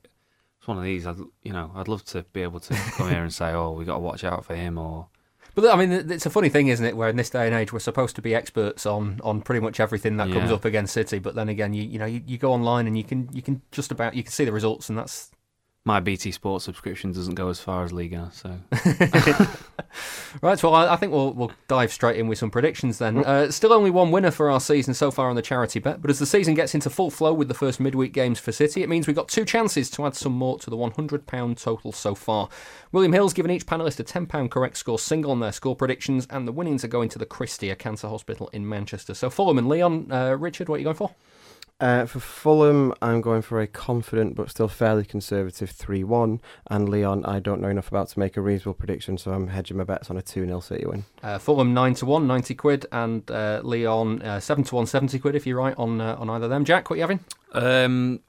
it's 0.58 0.68
one 0.68 0.78
of 0.78 0.84
these. 0.84 1.06
I'd, 1.06 1.18
you 1.42 1.52
know, 1.52 1.70
I'd 1.74 1.88
love 1.88 2.04
to 2.06 2.22
be 2.32 2.42
able 2.42 2.60
to 2.60 2.74
come 2.74 3.10
here 3.10 3.22
and 3.22 3.32
say, 3.32 3.52
"Oh, 3.52 3.72
we 3.72 3.84
got 3.84 3.94
to 3.94 4.00
watch 4.00 4.24
out 4.24 4.44
for 4.44 4.54
him," 4.54 4.78
or. 4.78 5.08
But 5.54 5.74
I 5.74 5.76
mean, 5.76 6.10
it's 6.10 6.26
a 6.26 6.30
funny 6.30 6.50
thing, 6.50 6.68
isn't 6.68 6.84
it? 6.84 6.96
Where 6.96 7.08
in 7.08 7.16
this 7.16 7.30
day 7.30 7.46
and 7.46 7.54
age, 7.54 7.72
we're 7.72 7.80
supposed 7.80 8.14
to 8.16 8.22
be 8.22 8.32
experts 8.32 8.86
on, 8.86 9.20
on 9.24 9.42
pretty 9.42 9.60
much 9.60 9.80
everything 9.80 10.16
that 10.18 10.28
yeah. 10.28 10.34
comes 10.34 10.52
up 10.52 10.64
against 10.64 10.94
City. 10.94 11.18
But 11.18 11.34
then 11.34 11.48
again, 11.48 11.74
you 11.74 11.82
you 11.82 11.98
know, 11.98 12.06
you, 12.06 12.22
you 12.26 12.38
go 12.38 12.52
online 12.52 12.86
and 12.86 12.96
you 12.96 13.02
can 13.02 13.28
you 13.32 13.42
can 13.42 13.62
just 13.72 13.90
about 13.90 14.14
you 14.14 14.22
can 14.22 14.30
see 14.30 14.44
the 14.44 14.52
results, 14.52 14.88
and 14.88 14.96
that's 14.96 15.30
my 15.88 16.00
BT 16.00 16.32
Sports 16.32 16.66
subscription 16.66 17.12
doesn't 17.12 17.34
go 17.34 17.48
as 17.48 17.60
far 17.60 17.82
as 17.82 17.94
Liga, 17.94 18.30
so. 18.30 18.50
right, 20.42 20.62
well, 20.62 20.74
I, 20.74 20.96
think 20.96 21.12
we'll 21.12 21.32
we'll 21.32 21.50
dive 21.66 21.90
straight 21.90 22.18
in 22.18 22.28
with 22.28 22.36
some 22.36 22.50
predictions 22.50 22.98
then. 22.98 23.24
Uh, 23.24 23.50
still 23.50 23.72
only 23.72 23.90
one 23.90 24.10
winner 24.10 24.30
for 24.30 24.50
our 24.50 24.60
season 24.60 24.92
so 24.92 25.10
far 25.10 25.30
on 25.30 25.34
the 25.36 25.40
charity 25.40 25.78
bet, 25.78 26.02
but 26.02 26.10
as 26.10 26.18
the 26.18 26.26
season 26.26 26.52
gets 26.52 26.74
into 26.74 26.90
full 26.90 27.10
flow 27.10 27.32
with 27.32 27.48
the 27.48 27.54
first 27.54 27.80
midweek 27.80 28.12
games 28.12 28.38
for 28.38 28.52
City, 28.52 28.82
it 28.82 28.90
means 28.90 29.06
we've 29.06 29.16
got 29.16 29.28
two 29.28 29.46
chances 29.46 29.88
to 29.88 30.04
add 30.04 30.14
some 30.14 30.32
more 30.32 30.58
to 30.58 30.68
the 30.68 30.76
£100 30.76 31.58
total 31.58 31.90
so 31.90 32.14
far. 32.14 32.50
William 32.92 33.14
Hill's 33.14 33.32
given 33.32 33.50
each 33.50 33.64
panellist 33.64 33.98
a 33.98 34.04
£10 34.04 34.50
correct 34.50 34.76
score 34.76 34.98
single 34.98 35.30
on 35.30 35.40
their 35.40 35.52
score 35.52 35.74
predictions, 35.74 36.26
and 36.28 36.46
the 36.46 36.52
winnings 36.52 36.84
are 36.84 36.88
going 36.88 37.08
to 37.08 37.18
the 37.18 37.24
Christie, 37.24 37.70
a 37.70 37.76
cancer 37.76 38.08
hospital 38.08 38.50
in 38.52 38.68
Manchester. 38.68 39.14
So 39.14 39.30
Fulham 39.30 39.56
and 39.56 39.70
Lyon, 39.70 40.12
uh, 40.12 40.36
Richard, 40.38 40.68
what 40.68 40.74
are 40.74 40.78
you 40.80 40.84
going 40.84 40.96
for? 40.96 41.14
Uh, 41.80 42.04
for 42.06 42.18
Fulham, 42.18 42.92
I'm 43.00 43.20
going 43.20 43.40
for 43.40 43.60
a 43.60 43.68
confident 43.68 44.34
but 44.34 44.50
still 44.50 44.66
fairly 44.66 45.04
conservative 45.04 45.70
3 45.70 46.02
1. 46.02 46.40
And 46.70 46.88
Leon, 46.88 47.24
I 47.24 47.38
don't 47.38 47.60
know 47.60 47.68
enough 47.68 47.88
about 47.88 48.08
to 48.08 48.18
make 48.18 48.36
a 48.36 48.40
reasonable 48.40 48.74
prediction, 48.74 49.16
so 49.16 49.32
I'm 49.32 49.48
hedging 49.48 49.76
my 49.76 49.84
bets 49.84 50.10
on 50.10 50.16
a 50.16 50.22
2 50.22 50.44
0 50.46 50.60
City 50.60 50.86
win. 50.86 51.04
Uh, 51.22 51.38
Fulham 51.38 51.72
9 51.74 51.94
to 51.94 52.06
1, 52.06 52.26
90 52.26 52.54
quid, 52.56 52.86
and 52.90 53.30
uh, 53.30 53.60
Lyon 53.62 54.20
uh, 54.22 54.40
7 54.40 54.64
to 54.64 54.74
1, 54.74 54.86
70 54.86 55.18
quid 55.20 55.36
if 55.36 55.46
you're 55.46 55.58
right 55.58 55.74
on 55.78 56.00
uh, 56.00 56.16
on 56.18 56.28
either 56.28 56.44
of 56.44 56.50
them. 56.50 56.64
Jack, 56.64 56.90
what 56.90 56.94
are 56.94 56.96
you 56.96 57.02
having? 57.02 57.20
Um, 57.52 58.20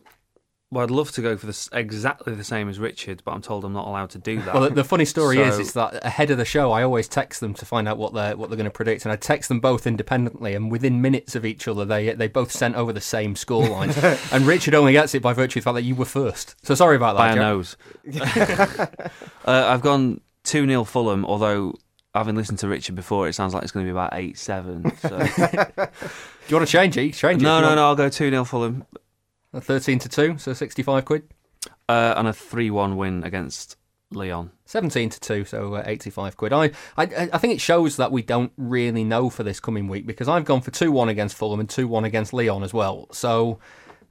well, 0.72 0.84
I'd 0.84 0.92
love 0.92 1.12
to 1.14 1.22
go 1.22 1.36
for 1.36 1.48
this 1.48 1.68
exactly 1.74 2.36
the 2.36 2.44
same 2.44 2.70
as 2.70 2.78
Richard, 2.78 3.24
but 3.26 3.32
I'm 3.32 3.42
told 3.42 3.66
I'm 3.66 3.74
not 3.74 3.88
allowed 3.88 4.12
to 4.12 4.20
do 4.20 4.40
that. 4.44 4.54
Well, 4.54 4.70
the, 4.70 4.84
funny 4.84 5.06
story 5.06 5.38
so... 5.38 5.44
is, 5.44 5.60
is 5.60 5.74
that 5.74 6.06
ahead 6.06 6.30
of 6.30 6.38
the 6.38 6.46
show, 6.46 6.72
I 6.72 6.84
always 6.84 7.08
text 7.08 7.40
them 7.40 7.56
to 7.56 7.66
find 7.66 7.88
out 7.88 7.98
what 7.98 8.14
they're 8.14 8.38
what 8.38 8.50
they're 8.50 8.58
going 8.58 8.66
to 8.66 8.72
predict, 8.72 9.04
and 9.04 9.12
I 9.12 9.16
text 9.16 9.50
them 9.50 9.60
both 9.60 9.88
independently, 9.88 10.54
and 10.54 10.72
within 10.72 11.02
minutes 11.02 11.34
of 11.36 11.44
each 11.44 11.68
other, 11.68 11.86
they 11.86 12.14
they 12.14 12.28
both 12.28 12.52
sent 12.52 12.76
over 12.76 12.94
the 12.94 13.02
same 13.02 13.36
score 13.36 13.68
lines. 13.68 13.98
and 14.32 14.46
Richard 14.46 14.76
only 14.76 14.92
gets 14.92 15.16
it 15.16 15.24
by 15.24 15.34
virtue 15.34 15.58
of 15.58 15.64
the 15.64 15.70
fact 15.70 15.76
that 15.76 15.84
you 15.84 15.96
were 15.96 16.06
first. 16.06 16.56
So 16.64 16.76
sorry 16.76 16.98
about 16.98 17.18
that. 17.18 17.20
By 17.20 17.32
a 17.32 17.36
nose. 17.36 17.76
uh, 18.22 18.88
I've 19.46 19.82
gone 19.82 20.22
two 20.44 20.68
0 20.68 20.84
Fulham, 20.84 21.26
although 21.26 21.74
having 22.14 22.36
listened 22.36 22.60
to 22.60 22.68
Richard 22.68 22.96
before, 22.96 23.28
it 23.28 23.34
sounds 23.34 23.56
like 23.56 23.64
it's 23.64 23.72
going 23.72 23.86
to 23.86 23.88
be 23.88 23.92
about 23.92 24.14
eight 24.14 24.38
seven. 24.38 24.96
So. 24.98 25.18
Do 25.18 26.56
you 26.56 26.56
want 26.58 26.68
to 26.68 26.72
change 26.72 26.96
it? 26.98 27.14
Change 27.14 27.42
it. 27.42 27.46
No, 27.46 27.60
no, 27.60 27.74
no. 27.74 27.86
I'll 27.86 27.96
go 27.96 28.10
two 28.10 28.30
0 28.30 28.44
Fulham. 28.44 28.86
A 29.54 29.62
13 29.62 30.00
to 30.00 30.10
2, 30.10 30.38
so 30.38 30.54
65 30.54 31.06
quid. 31.06 31.24
Uh, 31.88 32.14
and 32.16 32.28
a 32.28 32.34
3 32.34 32.70
1 32.70 32.98
win 32.98 33.24
against 33.24 33.76
Leon. 34.12 34.52
17 34.66 35.10
to 35.10 35.20
2, 35.20 35.46
so 35.46 35.76
uh, 35.76 35.84
85 35.86 36.38
quid. 36.38 36.54
I, 36.54 36.72
I 36.98 37.30
I 37.34 37.38
think 37.38 37.54
it 37.54 37.62
shows 37.62 37.98
that 37.98 38.12
we 38.12 38.22
don't 38.22 38.52
really 38.58 39.04
know 39.04 39.30
for 39.30 39.44
this 39.44 39.60
coming 39.60 39.88
week 39.88 40.06
because 40.06 40.28
I've 40.28 40.46
gone 40.46 40.62
for 40.62 40.72
2 40.72 40.92
1 40.92 41.10
against 41.10 41.36
Fulham 41.36 41.60
and 41.60 41.70
2 41.70 41.88
1 41.88 42.06
against 42.06 42.34
Leon 42.34 42.64
as 42.64 42.74
well. 42.74 43.08
So 43.12 43.60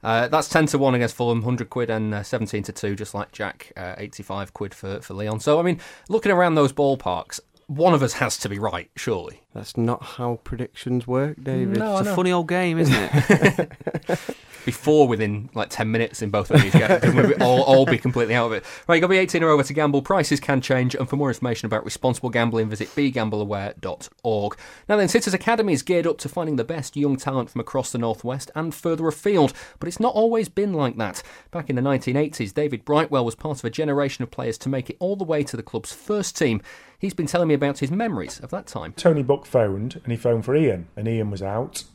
uh, 0.03 0.27
that's 0.27 0.47
10 0.49 0.67
to 0.67 0.77
1 0.77 0.95
against 0.95 1.15
Fulham, 1.15 1.39
100 1.39 1.69
quid, 1.69 1.89
and 1.89 2.13
uh, 2.13 2.23
17 2.23 2.63
to 2.63 2.71
2, 2.71 2.95
just 2.95 3.13
like 3.13 3.31
Jack, 3.31 3.71
uh, 3.75 3.95
85 3.97 4.53
quid 4.53 4.73
for, 4.73 5.01
for 5.01 5.13
Lyon. 5.13 5.39
So, 5.39 5.59
I 5.59 5.63
mean, 5.63 5.79
looking 6.07 6.31
around 6.31 6.55
those 6.55 6.71
ballparks, 6.71 7.39
one 7.69 7.93
of 7.93 8.01
us 8.01 8.13
has 8.13 8.35
to 8.39 8.49
be 8.49 8.57
right, 8.57 8.89
surely. 8.95 9.43
That's 9.53 9.77
not 9.77 10.01
how 10.01 10.39
predictions 10.43 11.05
work, 11.05 11.43
David. 11.43 11.77
No, 11.77 11.99
it's 11.99 12.07
a 12.09 12.15
funny 12.15 12.31
old 12.31 12.47
game, 12.47 12.79
isn't 12.79 12.95
it? 12.95 13.69
before 14.65 15.07
within 15.07 15.49
like 15.53 15.69
10 15.69 15.91
minutes 15.91 16.21
in 16.21 16.29
both 16.29 16.51
of 16.51 16.61
these 16.61 16.73
games. 16.73 17.33
all, 17.41 17.61
all 17.63 17.85
be 17.85 17.97
completely 17.97 18.35
out 18.35 18.47
of 18.47 18.53
it. 18.53 18.63
Right, 18.87 18.95
you've 18.95 19.01
got 19.01 19.07
to 19.07 19.11
be 19.11 19.17
18 19.17 19.43
or 19.43 19.49
over 19.49 19.63
to 19.63 19.73
gamble. 19.73 20.01
Prices 20.01 20.39
can 20.39 20.61
change. 20.61 20.95
And 20.95 21.07
for 21.07 21.15
more 21.15 21.29
information 21.29 21.67
about 21.67 21.85
responsible 21.85 22.29
gambling, 22.29 22.69
visit 22.69 22.89
begambleaware.org. 22.89 24.57
Now 24.87 24.97
then, 24.97 25.07
City's 25.07 25.33
Academy 25.33 25.73
is 25.73 25.83
geared 25.83 26.07
up 26.07 26.17
to 26.19 26.29
finding 26.29 26.55
the 26.55 26.63
best 26.63 26.97
young 26.97 27.17
talent 27.17 27.51
from 27.51 27.61
across 27.61 27.91
the 27.91 27.97
Northwest 27.97 28.51
and 28.55 28.73
further 28.73 29.07
afield. 29.07 29.53
But 29.79 29.87
it's 29.87 29.99
not 29.99 30.15
always 30.15 30.49
been 30.49 30.73
like 30.73 30.97
that. 30.97 31.21
Back 31.51 31.69
in 31.69 31.75
the 31.75 31.81
1980s, 31.81 32.53
David 32.53 32.83
Brightwell 32.83 33.25
was 33.25 33.35
part 33.35 33.59
of 33.59 33.65
a 33.65 33.69
generation 33.69 34.23
of 34.23 34.31
players 34.31 34.57
to 34.59 34.69
make 34.69 34.89
it 34.89 34.97
all 34.99 35.15
the 35.15 35.23
way 35.23 35.43
to 35.43 35.57
the 35.57 35.63
club's 35.63 35.93
first 35.93 36.37
team. 36.37 36.61
He's 36.99 37.13
been 37.13 37.27
telling 37.27 37.47
me 37.47 37.53
about 37.53 37.79
his 37.79 37.91
memories 37.91 38.39
of 38.41 38.51
that 38.51 38.67
time. 38.67 38.93
Tony 38.93 39.23
Book 39.23 39.45
phoned 39.45 40.01
and 40.03 40.11
he 40.11 40.17
phoned 40.17 40.45
for 40.45 40.55
Ian, 40.55 40.87
and 40.95 41.07
Ian 41.07 41.31
was 41.31 41.41
out 41.41 41.85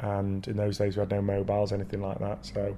and 0.00 0.46
in 0.46 0.56
those 0.56 0.78
days 0.78 0.96
we 0.96 1.00
had 1.00 1.10
no 1.10 1.22
mobiles, 1.22 1.72
anything 1.72 2.02
like 2.02 2.18
that. 2.18 2.44
So 2.44 2.76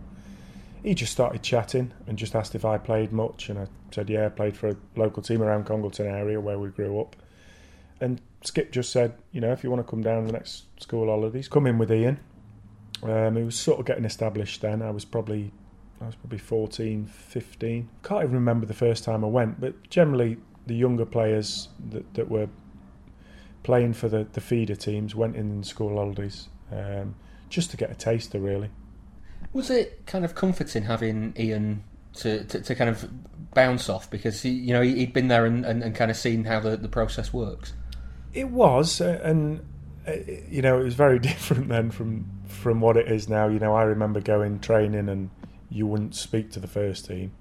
he 0.83 0.95
just 0.95 1.13
started 1.13 1.43
chatting 1.43 1.93
and 2.07 2.17
just 2.17 2.35
asked 2.35 2.55
if 2.55 2.65
I 2.65 2.79
played 2.79 3.13
much, 3.13 3.49
and 3.49 3.59
I 3.59 3.67
said 3.91 4.09
yeah, 4.09 4.27
I 4.27 4.29
played 4.29 4.57
for 4.57 4.69
a 4.69 4.77
local 4.95 5.23
team 5.23 5.43
around 5.43 5.67
Congleton 5.67 6.07
area 6.07 6.41
where 6.41 6.59
we 6.59 6.69
grew 6.69 7.01
up. 7.01 7.17
And 8.01 8.21
Skip 8.43 8.73
just 8.73 8.93
said, 8.93 9.15
you 9.33 9.41
know, 9.41 9.53
if 9.53 9.65
you 9.65 9.71
want 9.71 9.85
to 9.85 9.91
come 9.91 10.03
down 10.03 10.27
the 10.27 10.33
next 10.33 10.65
school 10.81 11.07
holidays, 11.07 11.49
come 11.49 11.67
in 11.67 11.79
with 11.79 11.91
Ian. 11.91 12.21
Um, 13.03 13.37
he 13.37 13.43
was 13.43 13.59
sort 13.59 13.81
of 13.81 13.87
getting 13.87 14.05
established 14.05 14.61
then. 14.63 14.83
I 14.83 14.91
was 14.91 15.05
probably 15.05 15.53
I 16.01 16.07
was 16.07 16.15
probably 16.15 16.39
14, 16.39 17.07
15. 17.07 17.89
Can't 18.03 18.23
even 18.23 18.35
remember 18.35 18.67
the 18.67 18.75
first 18.75 19.03
time 19.03 19.25
I 19.25 19.29
went, 19.29 19.61
but 19.61 19.89
generally 19.89 20.37
the 20.67 20.75
younger 20.75 21.07
players 21.07 21.69
that, 21.91 22.15
that 22.15 22.31
were 22.31 22.49
playing 23.63 23.93
for 23.93 24.09
the, 24.09 24.27
the 24.33 24.41
feeder 24.41 24.77
teams 24.77 25.15
went 25.15 25.37
in 25.37 25.63
school 25.63 25.97
holidays 25.97 26.49
um, 26.73 27.15
just 27.49 27.71
to 27.71 27.77
get 27.77 27.91
a 27.91 27.95
taster, 27.95 28.39
really. 28.39 28.71
Was 29.53 29.71
it 29.71 30.07
kind 30.07 30.25
of 30.25 30.35
comforting 30.35 30.85
having 30.85 31.35
Ian 31.39 31.85
to, 32.15 32.45
to, 32.45 32.61
to 32.61 32.75
kind 32.75 32.91
of 32.91 33.09
bounce 33.55 33.89
off 33.89 34.11
because 34.11 34.43
he, 34.43 34.51
you 34.51 34.73
know 34.73 34.83
he'd 34.83 35.13
been 35.13 35.29
there 35.29 35.47
and, 35.47 35.65
and, 35.65 35.83
and, 35.83 35.95
kind 35.95 36.11
of 36.11 36.17
seen 36.17 36.45
how 36.45 36.61
the, 36.61 36.77
the 36.77 36.89
process 36.89 37.33
works? 37.33 37.73
It 38.33 38.51
was, 38.51 39.01
uh, 39.01 39.21
and 39.23 39.61
uh, 40.07 40.13
you 40.49 40.63
know 40.63 40.81
it 40.81 40.85
was 40.85 40.95
very 40.95 41.19
different 41.31 41.69
then 41.69 41.91
from 41.91 42.31
from 42.47 42.81
what 42.81 42.97
it 42.97 43.11
is 43.11 43.29
now. 43.29 43.49
You 43.49 43.59
know, 43.59 43.75
I 43.75 43.83
remember 43.83 44.21
going 44.21 44.61
training 44.61 45.09
and 45.09 45.31
you 45.71 45.87
wouldn't 45.87 46.15
speak 46.15 46.51
to 46.53 46.61
the 46.61 46.69
first 46.69 47.07
team. 47.07 47.33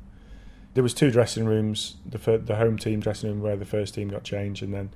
There 0.76 0.84
was 0.84 0.93
two 0.93 1.09
dressing 1.09 1.45
rooms. 1.45 1.95
The 2.05 2.19
fir- 2.19 2.38
the 2.38 2.57
home 2.57 2.78
team 2.78 2.99
dressing 2.99 3.30
room 3.30 3.41
where 3.41 3.55
the 3.55 3.65
first 3.65 3.95
team 3.95 4.09
got 4.09 4.23
changed, 4.23 4.61
and 4.61 4.73
then 4.73 4.91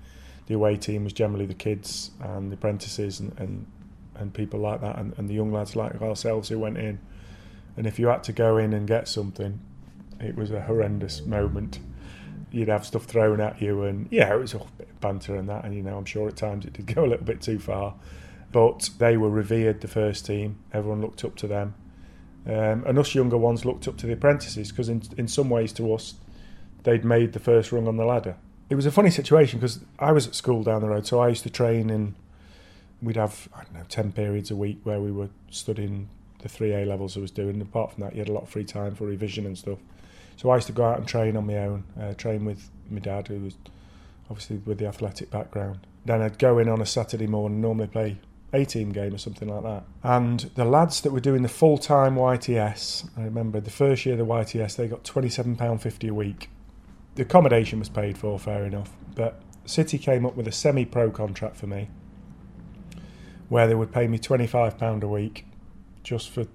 the 0.45 0.53
away 0.53 0.75
team 0.75 1.05
was 1.05 1.13
generally 1.13 1.45
the 1.45 1.53
kids 1.53 2.11
and 2.19 2.51
the 2.51 2.55
apprentices 2.55 3.19
and 3.19 3.33
and, 3.39 3.65
and 4.15 4.33
people 4.33 4.59
like 4.59 4.81
that, 4.81 4.99
and, 4.99 5.17
and 5.17 5.29
the 5.29 5.33
young 5.33 5.51
lads 5.51 5.75
like 5.75 5.99
ourselves 6.01 6.49
who 6.49 6.59
went 6.59 6.77
in. 6.77 6.99
And 7.77 7.87
if 7.87 7.97
you 7.97 8.07
had 8.07 8.23
to 8.25 8.33
go 8.33 8.57
in 8.57 8.73
and 8.73 8.87
get 8.87 9.07
something, 9.07 9.61
it 10.19 10.35
was 10.35 10.51
a 10.51 10.61
horrendous 10.61 11.25
moment. 11.25 11.79
You'd 12.51 12.67
have 12.67 12.85
stuff 12.85 13.05
thrown 13.05 13.39
at 13.39 13.61
you, 13.61 13.83
and 13.83 14.09
yeah, 14.11 14.33
it 14.33 14.37
was 14.37 14.53
a 14.53 14.59
bit 14.77 14.99
banter 14.99 15.35
and 15.35 15.47
that. 15.47 15.63
And 15.63 15.73
you 15.73 15.81
know, 15.81 15.97
I'm 15.97 16.05
sure 16.05 16.27
at 16.27 16.35
times 16.35 16.65
it 16.65 16.73
did 16.73 16.87
go 16.93 17.05
a 17.05 17.07
little 17.07 17.25
bit 17.25 17.41
too 17.41 17.57
far, 17.57 17.95
but 18.51 18.89
they 18.97 19.15
were 19.15 19.29
revered. 19.29 19.79
The 19.79 19.87
first 19.87 20.25
team, 20.25 20.59
everyone 20.73 20.99
looked 20.99 21.23
up 21.23 21.37
to 21.37 21.47
them, 21.47 21.75
um, 22.49 22.83
and 22.87 22.97
us 22.97 23.13
younger 23.13 23.37
ones 23.37 23.63
looked 23.63 23.87
up 23.87 23.97
to 23.97 24.07
the 24.07 24.13
apprentices 24.13 24.69
because, 24.69 24.89
in 24.89 25.03
in 25.17 25.27
some 25.27 25.49
ways, 25.49 25.71
to 25.73 25.93
us, 25.93 26.15
they'd 26.83 27.05
made 27.05 27.33
the 27.33 27.39
first 27.39 27.71
rung 27.71 27.87
on 27.87 27.97
the 27.97 28.05
ladder. 28.05 28.35
It 28.69 28.75
was 28.75 28.85
a 28.85 28.91
funny 28.91 29.11
situation 29.11 29.59
because 29.59 29.79
I 29.99 30.11
was 30.11 30.27
at 30.27 30.35
school 30.35 30.63
down 30.63 30.81
the 30.81 30.89
road, 30.89 31.05
so 31.05 31.19
I 31.19 31.29
used 31.29 31.43
to 31.43 31.49
train 31.49 31.89
in. 31.89 32.15
We'd 33.01 33.17
have 33.17 33.47
I 33.55 33.63
don't 33.63 33.73
know 33.75 33.85
ten 33.87 34.11
periods 34.11 34.51
a 34.51 34.55
week 34.55 34.79
where 34.83 34.99
we 34.99 35.11
were 35.11 35.29
studying 35.49 36.09
the 36.39 36.49
three 36.49 36.73
A 36.73 36.85
levels 36.85 37.15
I 37.15 37.19
was 37.19 37.31
doing. 37.31 37.61
Apart 37.61 37.93
from 37.93 38.03
that, 38.03 38.13
you 38.13 38.19
had 38.19 38.29
a 38.29 38.33
lot 38.33 38.43
of 38.43 38.49
free 38.49 38.65
time 38.65 38.95
for 38.95 39.05
revision 39.05 39.45
and 39.45 39.57
stuff. 39.57 39.79
So 40.37 40.49
I 40.49 40.55
used 40.55 40.67
to 40.67 40.73
go 40.73 40.85
out 40.85 40.97
and 40.97 41.07
train 41.07 41.35
on 41.35 41.45
my 41.45 41.57
own, 41.57 41.83
uh, 42.01 42.13
train 42.13 42.45
with 42.45 42.69
my 42.89 42.99
dad, 42.99 43.27
who 43.27 43.39
was 43.39 43.55
obviously 44.29 44.57
with 44.65 44.77
the 44.79 44.87
athletic 44.87 45.29
background. 45.29 45.85
Then 46.05 46.21
I'd 46.21 46.39
go 46.39 46.59
in 46.59 46.69
on 46.69 46.81
a 46.81 46.85
Saturday 46.85 47.27
morning, 47.27 47.61
normally 47.61 47.87
play 47.87 48.17
a 48.53 48.65
team 48.65 48.91
game 48.91 49.13
or 49.13 49.17
something 49.17 49.47
like 49.47 49.63
that. 49.63 49.83
And 50.03 50.39
the 50.55 50.65
lads 50.65 51.01
that 51.01 51.11
were 51.11 51.19
doing 51.19 51.43
the 51.43 51.49
full 51.49 51.77
time 51.77 52.15
YTS, 52.15 53.09
I 53.17 53.23
remember 53.23 53.59
the 53.59 53.71
first 53.71 54.05
year 54.05 54.15
the 54.15 54.25
YTS, 54.25 54.75
they 54.75 54.87
got 54.87 55.03
£27.50 55.03 56.09
a 56.09 56.13
week. 56.13 56.49
The 57.15 57.23
accommodation 57.23 57.79
was 57.79 57.89
paid 57.89 58.17
for, 58.17 58.39
fair 58.39 58.65
enough. 58.65 58.91
But 59.15 59.41
City 59.65 59.97
came 59.97 60.25
up 60.25 60.35
with 60.35 60.47
a 60.47 60.51
semi 60.51 60.85
pro 60.85 61.11
contract 61.11 61.57
for 61.57 61.67
me 61.67 61.89
where 63.49 63.67
they 63.67 63.75
would 63.75 63.91
pay 63.91 64.07
me 64.07 64.17
£25 64.17 65.01
a 65.01 65.07
week 65.07 65.45
just 66.03 66.29
for 66.29 66.45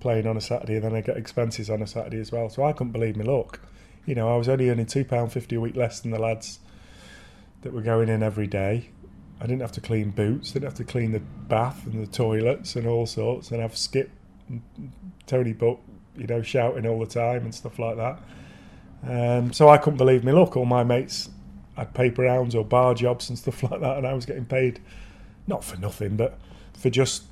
playing 0.00 0.26
on 0.26 0.36
a 0.36 0.40
Saturday, 0.40 0.76
and 0.76 0.84
then 0.84 0.94
I 0.94 1.00
get 1.00 1.16
expenses 1.16 1.68
on 1.68 1.82
a 1.82 1.86
Saturday 1.86 2.20
as 2.20 2.32
well. 2.32 2.48
So 2.48 2.64
I 2.64 2.72
couldn't 2.72 2.92
believe 2.92 3.16
my 3.16 3.24
luck. 3.24 3.60
You 4.06 4.14
know, 4.14 4.32
I 4.32 4.36
was 4.36 4.48
only 4.48 4.70
earning 4.70 4.86
two 4.86 5.04
pound 5.04 5.32
fifty 5.32 5.56
a 5.56 5.60
week 5.60 5.76
less 5.76 6.00
than 6.00 6.12
the 6.12 6.18
lads 6.18 6.60
that 7.62 7.72
were 7.72 7.82
going 7.82 8.08
in 8.08 8.22
every 8.22 8.46
day. 8.46 8.90
I 9.40 9.46
didn't 9.46 9.60
have 9.60 9.72
to 9.72 9.80
clean 9.80 10.10
boots, 10.10 10.52
didn't 10.52 10.64
have 10.64 10.74
to 10.74 10.84
clean 10.84 11.12
the 11.12 11.20
bath 11.20 11.86
and 11.86 12.02
the 12.02 12.10
toilets 12.10 12.74
and 12.76 12.86
all 12.86 13.06
sorts, 13.06 13.50
and 13.50 13.60
have 13.60 13.76
Skip, 13.76 14.10
Tony 15.26 15.52
Book, 15.52 15.80
you 16.16 16.26
know, 16.26 16.42
shouting 16.42 16.86
all 16.86 16.98
the 16.98 17.06
time 17.06 17.44
and 17.44 17.54
stuff 17.54 17.78
like 17.78 17.96
that. 17.96 18.20
Um, 19.06 19.52
so 19.52 19.68
I 19.68 19.78
couldn't 19.78 19.98
believe 19.98 20.24
me 20.24 20.32
luck. 20.32 20.56
All 20.56 20.64
my 20.64 20.82
mates 20.82 21.30
had 21.76 21.94
paper 21.94 22.22
rounds 22.22 22.54
or 22.56 22.64
bar 22.64 22.94
jobs 22.94 23.28
and 23.28 23.38
stuff 23.38 23.62
like 23.70 23.80
that, 23.80 23.98
and 23.98 24.06
I 24.06 24.12
was 24.12 24.26
getting 24.26 24.44
paid 24.44 24.80
not 25.46 25.62
for 25.64 25.76
nothing, 25.76 26.16
but 26.16 26.38
for 26.74 26.90
just 26.90 27.24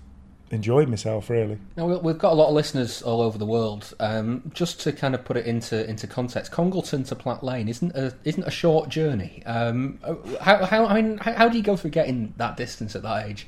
enjoyed 0.51 0.89
myself 0.89 1.29
really. 1.29 1.59
Now 1.77 1.87
we've 1.87 2.19
got 2.19 2.33
a 2.33 2.37
lot 2.37 2.49
of 2.49 2.55
listeners 2.55 3.03
all 3.03 3.21
over 3.21 3.39
the 3.39 3.47
world. 3.47 3.95
Um, 4.01 4.51
just 4.55 4.81
to 4.81 4.93
kind 4.93 5.15
of 5.15 5.25
put 5.25 5.37
it 5.37 5.47
into 5.47 5.89
into 5.89 6.07
context, 6.07 6.53
Congleton 6.53 7.05
to 7.05 7.15
Platt 7.15 7.43
Lane 7.43 7.69
isn't 7.69 7.95
a 7.97 8.15
isn't 8.25 8.45
a 8.45 8.51
short 8.51 8.89
journey. 8.89 9.43
Um, 9.47 9.99
how, 10.41 10.65
how 10.65 10.87
I 10.87 11.01
mean 11.01 11.19
how, 11.19 11.33
how, 11.33 11.49
do 11.49 11.57
you 11.57 11.65
go 11.65 11.77
through 11.77 11.91
getting 11.91 12.35
that 12.37 12.57
distance 12.57 12.95
at 12.95 13.03
that 13.03 13.27
age? 13.27 13.47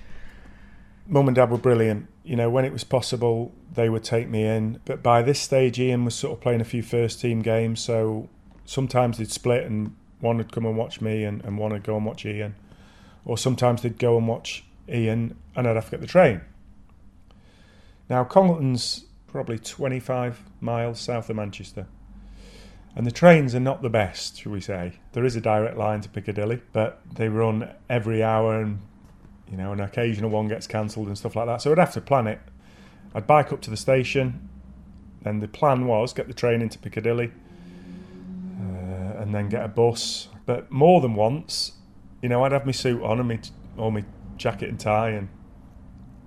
Mum 1.07 1.27
and 1.29 1.35
Dad 1.35 1.51
were 1.51 1.59
brilliant. 1.59 2.07
You 2.23 2.37
know, 2.37 2.51
when 2.51 2.67
it 2.67 2.73
was 2.73 2.85
possible, 2.85 3.53
they 3.73 3.89
would 3.89 4.05
take 4.05 4.29
me 4.29 4.45
in. 4.45 4.81
But 4.85 5.03
by 5.03 5.23
this 5.23 5.41
stage, 5.41 5.79
Ian 5.81 6.05
was 6.05 6.15
sort 6.15 6.35
of 6.35 6.41
playing 6.43 6.61
a 6.61 6.65
few 6.65 6.83
first 6.83 7.21
team 7.21 7.41
games, 7.41 7.81
so 7.81 8.29
sometimes 8.67 9.17
they'd 9.17 9.31
split 9.31 9.65
and 9.65 9.97
one 10.21 10.37
would 10.37 10.53
come 10.53 10.67
and 10.67 10.77
watch 10.77 11.01
me 11.01 11.25
and, 11.25 11.43
and 11.45 11.57
one 11.57 11.73
would 11.73 11.85
go 11.85 11.97
and 11.97 12.05
watch 12.05 12.27
Ian. 12.27 12.55
Or 13.25 13.39
sometimes 13.39 13.83
they'd 13.83 13.99
go 13.99 14.19
and 14.19 14.29
watch 14.29 14.65
Ian 14.89 15.37
and 15.57 15.67
I'd 15.67 15.77
have 15.77 15.87
to 15.87 15.91
get 15.93 16.01
the 16.01 16.07
train. 16.07 16.43
Now, 18.09 18.25
Congleton's 18.25 19.05
probably 19.27 19.59
25 19.59 20.43
miles 20.61 21.01
south 21.01 21.29
of 21.29 21.37
Manchester. 21.37 21.87
And 22.97 23.07
the 23.07 23.11
trains 23.11 23.55
are 23.55 23.61
not 23.61 23.83
the 23.83 23.91
best, 23.91 24.41
shall 24.41 24.53
we 24.53 24.61
say. 24.61 24.99
There 25.13 25.25
is 25.25 25.37
a 25.37 25.41
direct 25.41 25.77
line 25.77 26.01
to 26.01 26.09
Piccadilly, 26.09 26.63
but 26.73 27.01
they 27.15 27.29
run 27.29 27.71
every 27.89 28.23
hour 28.23 28.61
and, 28.61 28.81
you 29.51 29.57
know, 29.57 29.73
an 29.73 29.81
occasional 29.81 30.31
one 30.31 30.49
gets 30.49 30.67
cancelled 30.67 31.07
and 31.07 31.17
stuff 31.17 31.37
like 31.37 31.47
that. 31.47 31.61
So 31.63 31.71
I'd 31.71 31.79
have 31.79 31.93
to 31.93 32.01
plan 32.01 32.27
it. 32.27 32.41
I'd 33.15 33.27
bike 33.27 33.53
up 33.53 33.61
to 33.63 33.71
the 33.71 33.77
station, 33.77 34.49
and 35.25 35.43
the 35.43 35.49
plan 35.49 35.87
was 35.87 36.13
get 36.13 36.29
the 36.29 36.35
train 36.35 36.63
into 36.63 36.79
Piccadilly 36.79 37.31
uh, 38.61 39.21
and 39.21 39.35
then 39.35 39.49
get 39.49 39.65
a 39.65 39.69
bus. 39.69 40.29
But 40.47 40.71
more 40.71 41.01
than 41.01 41.15
once, 41.15 41.73
you 42.23 42.29
know, 42.29 42.45
I'd 42.45 42.53
have 42.53 42.67
my 42.67 42.73
suit 42.73 43.03
on 43.03 43.21
and 43.21 43.29
my, 43.29 43.41
or 43.77 43.93
my 43.93 44.05
jacket 44.37 44.71
and 44.71 44.81
tie 44.81 45.11
and 45.11 45.29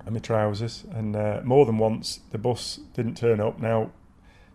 and 0.05 0.13
my 0.13 0.19
trousers. 0.19 0.85
And 0.91 1.15
uh, 1.15 1.41
more 1.43 1.65
than 1.65 1.77
once, 1.77 2.21
the 2.31 2.37
bus 2.37 2.79
didn't 2.93 3.15
turn 3.15 3.39
up. 3.39 3.59
Now, 3.59 3.91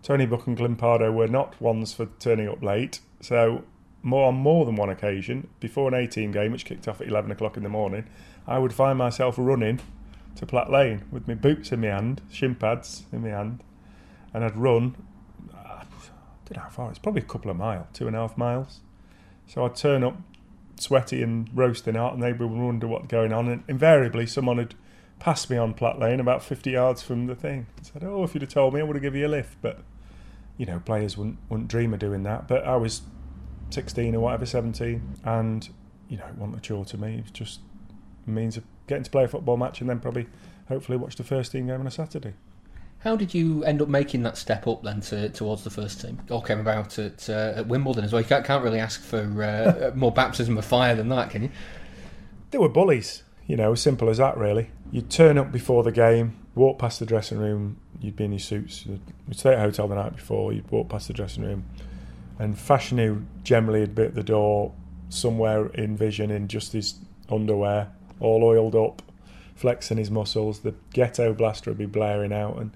Tony 0.02 0.26
Book 0.26 0.46
and 0.46 0.56
Glyn 0.56 0.76
Pardoe 0.76 1.12
were 1.12 1.28
not 1.28 1.60
ones 1.60 1.92
for 1.92 2.06
turning 2.18 2.48
up 2.48 2.62
late. 2.62 3.00
So, 3.20 3.64
more 4.02 4.28
on 4.28 4.36
more 4.36 4.64
than 4.64 4.76
one 4.76 4.88
occasion, 4.88 5.48
before 5.58 5.88
an 5.88 5.94
A 5.94 6.06
team 6.06 6.30
game, 6.30 6.52
which 6.52 6.64
kicked 6.64 6.86
off 6.86 7.00
at 7.00 7.08
11 7.08 7.30
o'clock 7.32 7.56
in 7.56 7.64
the 7.64 7.68
morning, 7.68 8.06
I 8.46 8.58
would 8.58 8.72
find 8.72 8.96
myself 8.96 9.34
running 9.36 9.80
to 10.36 10.46
Platt 10.46 10.70
Lane 10.70 11.04
with 11.10 11.26
my 11.26 11.34
boots 11.34 11.72
in 11.72 11.80
my 11.80 11.88
hand, 11.88 12.22
shin 12.30 12.54
pads 12.54 13.04
in 13.10 13.22
my 13.22 13.30
hand, 13.30 13.64
and 14.32 14.44
I'd 14.44 14.56
run. 14.56 14.94
I 15.52 15.82
don't 16.44 16.56
know 16.56 16.62
how 16.62 16.68
far, 16.68 16.90
it's 16.90 17.00
probably 17.00 17.22
a 17.22 17.24
couple 17.24 17.50
of 17.50 17.56
miles, 17.56 17.86
two 17.92 18.06
and 18.06 18.14
a 18.14 18.20
half 18.20 18.38
miles. 18.38 18.80
So 19.48 19.64
I'd 19.64 19.74
turn 19.74 20.04
up 20.04 20.16
sweaty 20.78 21.22
and 21.22 21.48
roasting 21.52 21.96
out, 21.96 22.12
and 22.12 22.22
they 22.22 22.32
would 22.32 22.50
wonder 22.50 22.86
what's 22.86 23.08
going 23.08 23.32
on. 23.32 23.48
And 23.48 23.64
invariably, 23.66 24.26
someone 24.26 24.58
had 24.58 24.74
passed 25.18 25.50
me 25.50 25.56
on 25.56 25.74
Platt 25.74 25.98
Lane 25.98 26.20
about 26.20 26.42
50 26.42 26.70
yards 26.70 27.02
from 27.02 27.26
the 27.26 27.34
thing. 27.34 27.66
I 27.78 27.82
said, 27.82 28.04
"Oh, 28.04 28.22
if 28.24 28.34
you'd 28.34 28.42
have 28.42 28.50
told 28.50 28.74
me, 28.74 28.80
I 28.80 28.82
would 28.82 28.96
have 28.96 29.02
given 29.02 29.20
you 29.20 29.26
a 29.26 29.28
lift." 29.28 29.56
But 29.62 29.80
you 30.56 30.66
know, 30.66 30.80
players 30.80 31.16
wouldn't 31.16 31.38
wouldn't 31.48 31.68
dream 31.68 31.92
of 31.92 32.00
doing 32.00 32.22
that. 32.24 32.48
But 32.48 32.64
I 32.64 32.76
was 32.76 33.02
16 33.70 34.14
or 34.14 34.20
whatever, 34.20 34.46
17, 34.46 35.20
and 35.24 35.68
you 36.08 36.16
know, 36.16 36.26
it 36.26 36.34
wasn't 36.36 36.58
a 36.58 36.60
chore 36.60 36.84
to 36.86 36.98
me. 36.98 37.18
It 37.18 37.22
was 37.22 37.30
just 37.32 37.60
a 38.26 38.30
means 38.30 38.56
of 38.56 38.64
getting 38.86 39.04
to 39.04 39.10
play 39.10 39.24
a 39.24 39.28
football 39.28 39.56
match 39.56 39.80
and 39.80 39.90
then 39.90 39.98
probably, 40.00 40.26
hopefully, 40.68 40.98
watch 40.98 41.16
the 41.16 41.24
first 41.24 41.52
team 41.52 41.66
game 41.66 41.80
on 41.80 41.86
a 41.86 41.90
Saturday. 41.90 42.34
How 43.00 43.14
did 43.14 43.34
you 43.34 43.62
end 43.64 43.82
up 43.82 43.88
making 43.88 44.22
that 44.22 44.36
step 44.36 44.66
up 44.66 44.82
then 44.82 45.00
to, 45.02 45.28
towards 45.28 45.64
the 45.64 45.70
first 45.70 46.00
team? 46.00 46.20
All 46.30 46.40
came 46.40 46.58
about 46.58 46.98
at, 46.98 47.28
uh, 47.28 47.52
at 47.56 47.68
Wimbledon 47.68 48.04
as 48.04 48.12
well. 48.12 48.22
You 48.22 48.28
can't, 48.28 48.44
can't 48.44 48.64
really 48.64 48.80
ask 48.80 49.00
for 49.02 49.42
uh, 49.42 49.90
more 49.94 50.10
baptism 50.10 50.56
of 50.56 50.64
fire 50.64 50.94
than 50.94 51.08
that, 51.10 51.30
can 51.30 51.42
you? 51.42 51.50
There 52.50 52.60
were 52.60 52.68
bullies. 52.68 53.22
You 53.46 53.56
know, 53.56 53.74
simple 53.74 54.08
as 54.08 54.18
that, 54.18 54.36
really. 54.36 54.70
You'd 54.90 55.10
turn 55.10 55.38
up 55.38 55.52
before 55.52 55.82
the 55.82 55.92
game, 55.92 56.36
walk 56.54 56.78
past 56.78 56.98
the 56.98 57.06
dressing 57.06 57.38
room, 57.38 57.76
you'd 58.00 58.16
be 58.16 58.24
in 58.24 58.32
your 58.32 58.40
suits. 58.40 58.86
You'd 58.86 59.00
stay 59.32 59.52
at 59.52 59.58
a 59.58 59.62
hotel 59.62 59.88
the 59.88 59.94
night 59.94 60.16
before, 60.16 60.52
you'd 60.52 60.70
walk 60.70 60.88
past 60.88 61.06
the 61.06 61.14
dressing 61.14 61.44
room, 61.44 61.64
and 62.38 62.56
Fashanu 62.56 63.24
generally 63.44 63.86
be 63.86 64.02
at 64.02 64.14
the 64.14 64.22
door 64.22 64.72
somewhere 65.08 65.66
in 65.68 65.96
vision 65.96 66.30
in 66.30 66.48
just 66.48 66.72
his 66.72 66.96
underwear, 67.30 67.88
all 68.18 68.42
oiled 68.42 68.74
up, 68.74 69.02
flexing 69.54 69.98
his 69.98 70.10
muscles. 70.10 70.60
The 70.60 70.74
ghetto 70.92 71.32
blaster 71.32 71.70
would 71.70 71.78
be 71.78 71.86
blaring 71.86 72.32
out, 72.32 72.58
and 72.58 72.72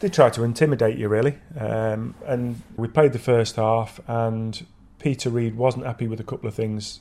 they 0.00 0.08
try 0.08 0.30
to 0.30 0.42
intimidate 0.42 0.96
you, 0.96 1.08
really. 1.08 1.38
Um, 1.58 2.14
and 2.26 2.62
we 2.76 2.88
played 2.88 3.12
the 3.12 3.18
first 3.18 3.56
half, 3.56 4.00
and 4.08 4.66
Peter 4.98 5.28
Reid 5.28 5.54
wasn't 5.54 5.84
happy 5.84 6.08
with 6.08 6.20
a 6.20 6.24
couple 6.24 6.48
of 6.48 6.54
things 6.54 7.00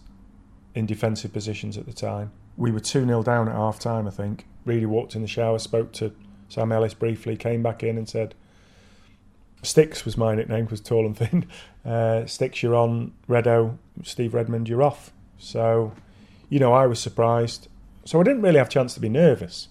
in 0.76 0.86
defensive 0.86 1.32
positions 1.32 1.78
at 1.78 1.86
the 1.86 1.94
time 1.94 2.32
we 2.58 2.72
were 2.72 2.80
2 2.80 3.06
0 3.06 3.24
down 3.24 3.48
at 3.48 3.56
half 3.56 3.80
time, 3.80 4.08
I 4.08 4.12
think. 4.12 4.46
Really 4.66 4.86
walked 4.86 5.16
in 5.16 5.22
the 5.22 5.28
shower, 5.28 5.60
spoke 5.60 5.92
to 5.94 6.14
Sam 6.50 6.72
Ellis 6.72 6.94
briefly, 6.94 7.36
came 7.36 7.64
back 7.64 7.84
in 7.84 7.98
and 7.98 8.08
said, 8.08 8.36
Sticks 9.64 10.06
was 10.06 10.18
my 10.18 10.36
nickname, 10.36 10.68
was 10.70 10.82
tall 10.82 11.06
and 11.06 11.18
thin. 11.18 11.46
Uh, 11.84 12.28
Sticks, 12.28 12.62
you're 12.62 12.76
on. 12.76 13.12
Redo, 13.28 13.76
Steve 14.04 14.36
Redmond, 14.36 14.70
you're 14.70 14.84
off. 14.84 15.12
So, 15.40 15.94
you 16.48 16.60
know, 16.60 16.74
I 16.74 16.86
was 16.86 17.00
surprised. 17.00 17.70
So 18.06 18.20
I 18.20 18.24
didn't 18.24 18.44
really 18.44 18.60
have 18.60 18.68
a 18.68 18.70
chance 18.70 18.94
to 18.94 19.00
be 19.00 19.10
nervous. 19.10 19.70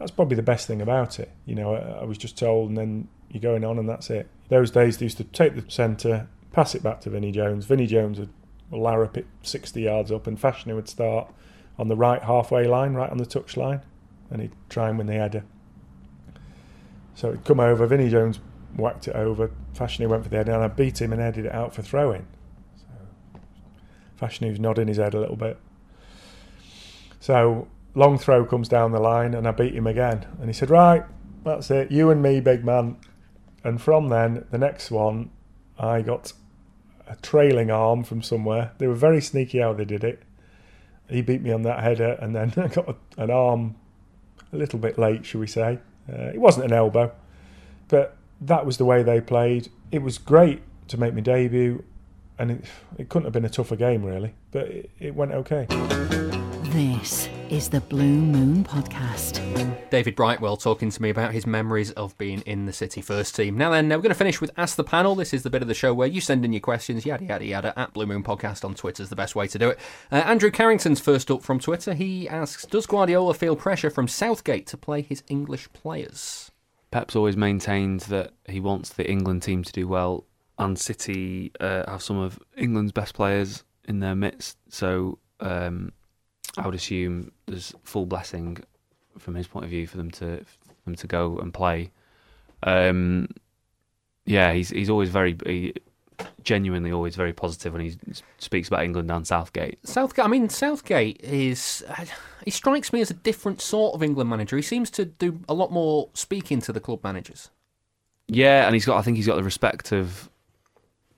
That's 0.00 0.10
probably 0.10 0.34
the 0.34 0.42
best 0.42 0.66
thing 0.66 0.82
about 0.82 1.20
it. 1.20 1.30
You 1.44 1.54
know, 1.54 1.76
I, 1.76 2.00
I 2.00 2.04
was 2.04 2.18
just 2.18 2.36
told, 2.36 2.70
and 2.70 2.76
then 2.76 3.06
you're 3.30 3.40
going 3.40 3.64
on, 3.64 3.78
and 3.78 3.88
that's 3.88 4.10
it. 4.10 4.28
Those 4.48 4.72
days, 4.72 4.98
they 4.98 5.06
used 5.06 5.18
to 5.18 5.24
take 5.24 5.54
the 5.54 5.70
centre, 5.70 6.26
pass 6.50 6.74
it 6.74 6.82
back 6.82 7.00
to 7.02 7.10
Vinnie 7.10 7.30
Jones. 7.30 7.64
Vinnie 7.64 7.86
Jones 7.86 8.18
would 8.18 8.32
larrup 8.72 9.16
it 9.16 9.26
60 9.42 9.80
yards 9.80 10.10
up, 10.10 10.26
and 10.26 10.40
Fashanu 10.40 10.74
would 10.74 10.88
start 10.88 11.32
on 11.78 11.88
the 11.88 11.96
right 11.96 12.22
halfway 12.22 12.66
line, 12.66 12.94
right 12.94 13.10
on 13.10 13.18
the 13.18 13.26
touch 13.26 13.56
line, 13.56 13.80
and 14.30 14.40
he'd 14.42 14.52
try 14.68 14.88
and 14.88 14.98
win 14.98 15.06
the 15.06 15.14
header. 15.14 15.44
So 17.14 17.32
he'd 17.32 17.44
come 17.44 17.60
over, 17.60 17.86
Vinnie 17.86 18.10
Jones 18.10 18.40
whacked 18.76 19.08
it 19.08 19.16
over, 19.16 19.50
Fashanu 19.74 20.08
went 20.08 20.22
for 20.22 20.28
the 20.28 20.36
header, 20.36 20.52
and 20.52 20.62
I 20.62 20.68
beat 20.68 21.00
him 21.00 21.12
and 21.12 21.20
headed 21.20 21.46
it 21.46 21.52
out 21.52 21.74
for 21.74 21.82
throwing. 21.82 22.26
So 22.76 23.40
Fashanu's 24.20 24.60
nodding 24.60 24.88
his 24.88 24.98
head 24.98 25.14
a 25.14 25.20
little 25.20 25.36
bit. 25.36 25.58
So 27.20 27.68
long 27.94 28.18
throw 28.18 28.44
comes 28.44 28.68
down 28.68 28.92
the 28.92 29.00
line, 29.00 29.34
and 29.34 29.46
I 29.46 29.50
beat 29.52 29.74
him 29.74 29.86
again. 29.86 30.26
And 30.40 30.48
he 30.48 30.52
said, 30.52 30.70
Right, 30.70 31.04
that's 31.44 31.70
it, 31.70 31.90
you 31.90 32.10
and 32.10 32.22
me, 32.22 32.40
big 32.40 32.64
man. 32.64 32.96
And 33.64 33.80
from 33.80 34.08
then, 34.08 34.46
the 34.50 34.58
next 34.58 34.90
one, 34.90 35.30
I 35.78 36.02
got 36.02 36.32
a 37.08 37.16
trailing 37.16 37.70
arm 37.70 38.04
from 38.04 38.22
somewhere. 38.22 38.72
They 38.78 38.86
were 38.86 38.94
very 38.94 39.20
sneaky 39.20 39.58
how 39.58 39.72
they 39.72 39.84
did 39.84 40.04
it. 40.04 40.22
He 41.08 41.22
beat 41.22 41.42
me 41.42 41.52
on 41.52 41.62
that 41.62 41.82
header, 41.82 42.18
and 42.20 42.34
then 42.34 42.52
I 42.56 42.68
got 42.68 42.88
a, 42.88 42.96
an 43.22 43.30
arm 43.30 43.76
a 44.52 44.56
little 44.56 44.78
bit 44.78 44.98
late, 44.98 45.24
shall 45.24 45.40
we 45.40 45.46
say. 45.46 45.78
Uh, 46.10 46.30
it 46.34 46.40
wasn't 46.40 46.66
an 46.66 46.72
elbow, 46.72 47.12
but 47.88 48.16
that 48.40 48.64
was 48.66 48.76
the 48.78 48.84
way 48.84 49.02
they 49.02 49.20
played. 49.20 49.68
It 49.90 50.02
was 50.02 50.18
great 50.18 50.62
to 50.88 50.98
make 50.98 51.14
my 51.14 51.20
debut, 51.20 51.84
and 52.38 52.50
it, 52.50 52.64
it 52.98 53.08
couldn't 53.08 53.24
have 53.24 53.32
been 53.32 53.44
a 53.44 53.50
tougher 53.50 53.76
game, 53.76 54.04
really, 54.04 54.34
but 54.52 54.68
it, 54.68 54.90
it 54.98 55.14
went 55.14 55.32
okay. 55.32 55.66
This 56.76 57.30
is 57.48 57.70
the 57.70 57.80
Blue 57.80 58.04
Moon 58.04 58.62
Podcast. 58.62 59.40
David 59.88 60.14
Brightwell 60.14 60.58
talking 60.58 60.90
to 60.90 61.00
me 61.00 61.08
about 61.08 61.32
his 61.32 61.46
memories 61.46 61.90
of 61.92 62.18
being 62.18 62.42
in 62.42 62.66
the 62.66 62.72
City 62.74 63.00
first 63.00 63.34
team. 63.34 63.56
Now 63.56 63.70
then, 63.70 63.88
we're 63.88 63.96
going 63.96 64.10
to 64.10 64.14
finish 64.14 64.42
with 64.42 64.50
Ask 64.58 64.76
the 64.76 64.84
Panel. 64.84 65.14
This 65.14 65.32
is 65.32 65.42
the 65.42 65.48
bit 65.48 65.62
of 65.62 65.68
the 65.68 65.74
show 65.74 65.94
where 65.94 66.06
you 66.06 66.20
send 66.20 66.44
in 66.44 66.52
your 66.52 66.60
questions, 66.60 67.06
yada 67.06 67.24
yada 67.24 67.46
yada, 67.46 67.78
at 67.78 67.94
Blue 67.94 68.04
Moon 68.04 68.22
Podcast 68.22 68.62
on 68.62 68.74
Twitter 68.74 69.02
is 69.02 69.08
the 69.08 69.16
best 69.16 69.34
way 69.34 69.46
to 69.48 69.58
do 69.58 69.70
it. 69.70 69.78
Uh, 70.12 70.16
Andrew 70.16 70.50
Carrington's 70.50 71.00
first 71.00 71.30
up 71.30 71.42
from 71.42 71.58
Twitter. 71.58 71.94
He 71.94 72.28
asks, 72.28 72.66
does 72.66 72.86
Guardiola 72.86 73.32
feel 73.32 73.56
pressure 73.56 73.88
from 73.88 74.06
Southgate 74.06 74.66
to 74.66 74.76
play 74.76 75.00
his 75.00 75.22
English 75.28 75.72
players? 75.72 76.50
Pep's 76.90 77.16
always 77.16 77.38
maintained 77.38 78.00
that 78.00 78.34
he 78.44 78.60
wants 78.60 78.90
the 78.90 79.10
England 79.10 79.44
team 79.44 79.62
to 79.62 79.72
do 79.72 79.88
well, 79.88 80.26
and 80.58 80.78
City 80.78 81.52
uh, 81.58 81.90
have 81.90 82.02
some 82.02 82.18
of 82.18 82.38
England's 82.54 82.92
best 82.92 83.14
players 83.14 83.64
in 83.88 84.00
their 84.00 84.14
midst. 84.14 84.58
So 84.68 85.20
um, 85.40 85.92
I 86.56 86.66
would 86.66 86.74
assume 86.74 87.32
there's 87.46 87.74
full 87.84 88.06
blessing 88.06 88.58
from 89.18 89.34
his 89.34 89.46
point 89.46 89.64
of 89.64 89.70
view 89.70 89.86
for 89.86 89.96
them 89.96 90.10
to 90.12 90.38
for 90.38 90.84
them 90.84 90.94
to 90.96 91.06
go 91.06 91.38
and 91.38 91.52
play. 91.52 91.90
Um, 92.62 93.28
yeah, 94.24 94.52
he's 94.52 94.70
he's 94.70 94.90
always 94.90 95.10
very 95.10 95.36
he, 95.44 95.74
genuinely 96.42 96.92
always 96.92 97.16
very 97.16 97.32
positive 97.32 97.72
when 97.72 97.82
he 97.82 97.96
speaks 98.38 98.68
about 98.68 98.84
England 98.84 99.10
and 99.10 99.26
Southgate. 99.26 99.78
Southgate, 99.86 100.24
I 100.24 100.28
mean, 100.28 100.48
Southgate 100.48 101.20
is. 101.22 101.84
He 102.44 102.52
strikes 102.52 102.92
me 102.92 103.00
as 103.00 103.10
a 103.10 103.14
different 103.14 103.60
sort 103.60 103.96
of 103.96 104.04
England 104.04 104.30
manager. 104.30 104.54
He 104.54 104.62
seems 104.62 104.88
to 104.90 105.04
do 105.04 105.40
a 105.48 105.52
lot 105.54 105.72
more 105.72 106.10
speaking 106.14 106.60
to 106.60 106.72
the 106.72 106.78
club 106.78 107.02
managers. 107.02 107.50
Yeah, 108.28 108.66
and 108.66 108.74
he's 108.74 108.86
got. 108.86 108.98
I 108.98 109.02
think 109.02 109.16
he's 109.16 109.26
got 109.26 109.34
the 109.34 109.42
respect 109.42 109.90
of 109.90 110.30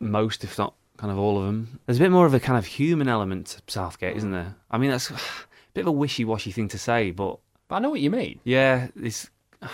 most, 0.00 0.42
if 0.42 0.56
not 0.56 0.72
kind 0.98 1.10
of 1.10 1.18
all 1.18 1.38
of 1.38 1.46
them. 1.46 1.80
There's 1.86 1.98
a 1.98 2.02
bit 2.02 2.10
more 2.10 2.26
of 2.26 2.34
a 2.34 2.40
kind 2.40 2.58
of 2.58 2.66
human 2.66 3.08
element 3.08 3.46
to 3.46 3.62
Southgate, 3.66 4.16
isn't 4.18 4.32
there? 4.32 4.54
I 4.70 4.76
mean, 4.76 4.90
that's 4.90 5.10
a 5.10 5.18
bit 5.72 5.82
of 5.82 5.86
a 5.86 5.92
wishy-washy 5.92 6.52
thing 6.52 6.68
to 6.68 6.78
say, 6.78 7.10
but, 7.10 7.38
but 7.68 7.76
I 7.76 7.78
know 7.78 7.90
what 7.90 8.00
you 8.00 8.10
mean. 8.10 8.40
Yeah, 8.44 8.88
it's. 9.00 9.30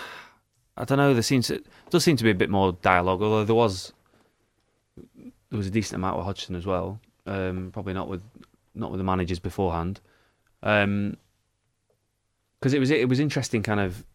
I 0.77 0.83
don't 0.83 0.97
know. 0.97 1.13
There 1.13 1.23
seems 1.23 1.47
to, 1.47 1.63
does 1.89 2.03
seem 2.03 2.17
to 2.17 2.23
be 2.25 2.31
a 2.31 2.35
bit 2.35 2.49
more 2.49 2.73
dialogue, 2.81 3.21
although 3.21 3.45
there 3.45 3.55
was 3.55 3.93
there 5.15 5.57
was 5.57 5.67
a 5.67 5.71
decent 5.71 5.95
amount 5.95 6.17
with 6.17 6.25
Hodgson 6.25 6.53
as 6.53 6.65
well. 6.65 6.99
Um, 7.25 7.69
probably 7.71 7.93
not 7.93 8.09
with 8.09 8.21
not 8.73 8.91
with 8.91 8.97
the 8.97 9.05
managers 9.05 9.39
beforehand. 9.39 10.01
Um, 10.63 11.15
because 12.59 12.73
it 12.73 12.79
was 12.79 12.91
it 12.91 13.07
was 13.07 13.21
interesting, 13.21 13.63
kind 13.63 13.79
of 13.79 14.05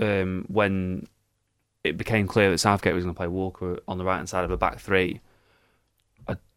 um, 0.00 0.44
when 0.48 1.08
it 1.82 1.96
became 1.96 2.28
clear 2.28 2.50
that 2.50 2.58
Southgate 2.58 2.94
was 2.94 3.02
going 3.04 3.14
to 3.14 3.18
play 3.18 3.26
Walker 3.26 3.78
on 3.88 3.98
the 3.98 4.04
right 4.04 4.16
hand 4.16 4.28
side 4.28 4.44
of 4.44 4.50
a 4.50 4.56
back 4.56 4.78
three. 4.78 5.20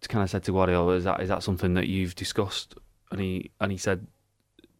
Kind 0.07 0.23
of 0.23 0.29
said 0.29 0.43
to 0.43 0.51
Guardiola, 0.51 0.93
"Is 0.93 1.03
that 1.03 1.21
is 1.21 1.29
that 1.29 1.43
something 1.43 1.73
that 1.75 1.87
you've 1.87 2.15
discussed?" 2.15 2.75
And 3.11 3.19
he 3.19 3.51
and 3.59 3.71
he 3.71 3.77
said, 3.77 4.07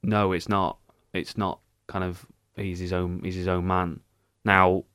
"No, 0.03 0.31
it's 0.31 0.49
not. 0.49 0.77
It's 1.13 1.37
not. 1.37 1.59
Kind 1.87 2.03
of, 2.03 2.25
he's 2.55 2.79
his 2.79 2.93
own. 2.93 3.21
He's 3.23 3.35
his 3.35 3.47
own 3.47 3.67
man. 3.67 3.99
Now, 4.43 4.85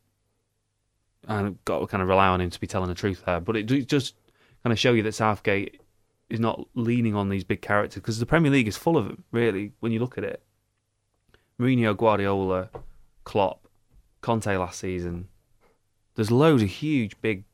I've 1.28 1.64
got 1.64 1.81
to 1.81 1.87
kind 1.87 2.03
of 2.03 2.09
rely 2.09 2.28
on 2.28 2.41
him 2.41 2.51
to 2.51 2.61
be 2.61 2.66
telling 2.66 2.89
the 2.89 2.95
truth 2.95 3.24
there. 3.26 3.41
But 3.41 3.57
it 3.57 3.64
just 3.64 4.14
kind 4.62 4.72
of 4.72 4.78
show 4.78 4.93
you 4.93 5.03
that 5.05 5.14
Southgate 5.14 5.81
is 6.28 6.41
not 6.41 6.66
leaning 6.74 7.14
on 7.14 7.28
these 7.28 7.45
big 7.45 7.61
characters 7.61 7.97
because 7.97 8.18
the 8.18 8.26
Premier 8.26 8.51
League 8.51 8.68
is 8.68 8.76
full 8.76 8.97
of 8.97 9.07
them. 9.07 9.24
Really, 9.33 9.72
when 9.81 9.93
you 9.93 9.99
look 9.99 10.18
at 10.18 10.24
it, 10.24 10.43
Mourinho, 11.59 11.97
Guardiola, 11.97 12.70
Klopp, 13.24 13.66
Conte 14.20 14.57
last 14.57 14.78
season. 14.81 15.28
There's 16.14 16.31
loads 16.31 16.62
of 16.62 16.68
huge, 16.68 17.20
big 17.20 17.45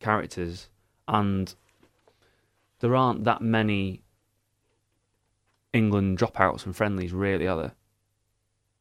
characters, 0.00 0.68
and 1.08 1.54
there 2.84 2.94
aren't 2.94 3.24
that 3.24 3.40
many 3.40 4.02
England 5.72 6.18
dropouts 6.18 6.60
from 6.60 6.74
friendlies, 6.74 7.14
really, 7.14 7.46
are 7.46 7.56
there? 7.56 7.72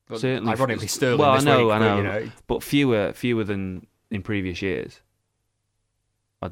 Well, 0.10 0.20
Certainly, 0.20 0.52
ironically, 0.52 0.88
Sterling. 0.88 1.20
Well, 1.20 1.32
I 1.32 1.40
know, 1.40 1.68
week, 1.68 1.74
I 1.76 1.80
know, 1.80 1.96
but, 1.96 1.98
you 1.98 2.04
know, 2.04 2.32
but 2.48 2.64
fewer, 2.64 3.14
fewer 3.14 3.46
than 3.46 3.88
in 4.12 4.22
previous 4.22 4.62
years. 4.62 5.00
I, 6.42 6.50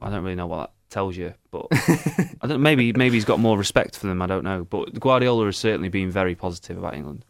I 0.00 0.08
don't 0.08 0.24
really 0.24 0.36
know 0.36 0.46
what 0.46 0.70
that 0.70 0.72
tells 0.88 1.18
you, 1.18 1.34
but 1.50 1.66
I 1.70 2.46
don't. 2.46 2.62
Maybe, 2.62 2.94
maybe 2.94 3.16
he's 3.16 3.26
got 3.26 3.38
more 3.38 3.58
respect 3.58 3.98
for 3.98 4.06
them. 4.06 4.22
I 4.22 4.26
don't 4.26 4.42
know, 4.42 4.64
but 4.64 4.98
Guardiola 4.98 5.44
has 5.44 5.58
certainly 5.58 5.90
been 5.90 6.10
very 6.10 6.34
positive 6.34 6.78
about 6.78 6.94
England. 6.94 7.26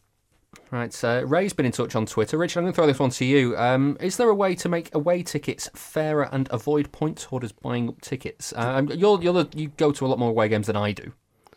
Right, 0.70 0.92
so 0.92 1.22
Ray's 1.22 1.54
been 1.54 1.64
in 1.64 1.72
touch 1.72 1.96
on 1.96 2.04
Twitter. 2.04 2.36
Richard, 2.36 2.60
I'm 2.60 2.64
going 2.64 2.74
to 2.74 2.76
throw 2.76 2.86
this 2.86 2.98
one 2.98 3.10
to 3.10 3.24
you. 3.24 3.56
Um, 3.56 3.96
is 4.00 4.18
there 4.18 4.28
a 4.28 4.34
way 4.34 4.54
to 4.56 4.68
make 4.68 4.94
away 4.94 5.22
tickets 5.22 5.70
fairer 5.74 6.28
and 6.30 6.46
avoid 6.50 6.92
point 6.92 7.22
holders 7.22 7.52
buying 7.52 7.88
up 7.88 8.02
tickets? 8.02 8.52
Um, 8.54 8.88
you're, 8.88 9.20
you're 9.22 9.32
the, 9.32 9.48
you 9.54 9.68
go 9.78 9.92
to 9.92 10.04
a 10.04 10.08
lot 10.08 10.18
more 10.18 10.28
away 10.28 10.48
games 10.48 10.66
than 10.66 10.76
I 10.76 10.92
do. 10.92 11.12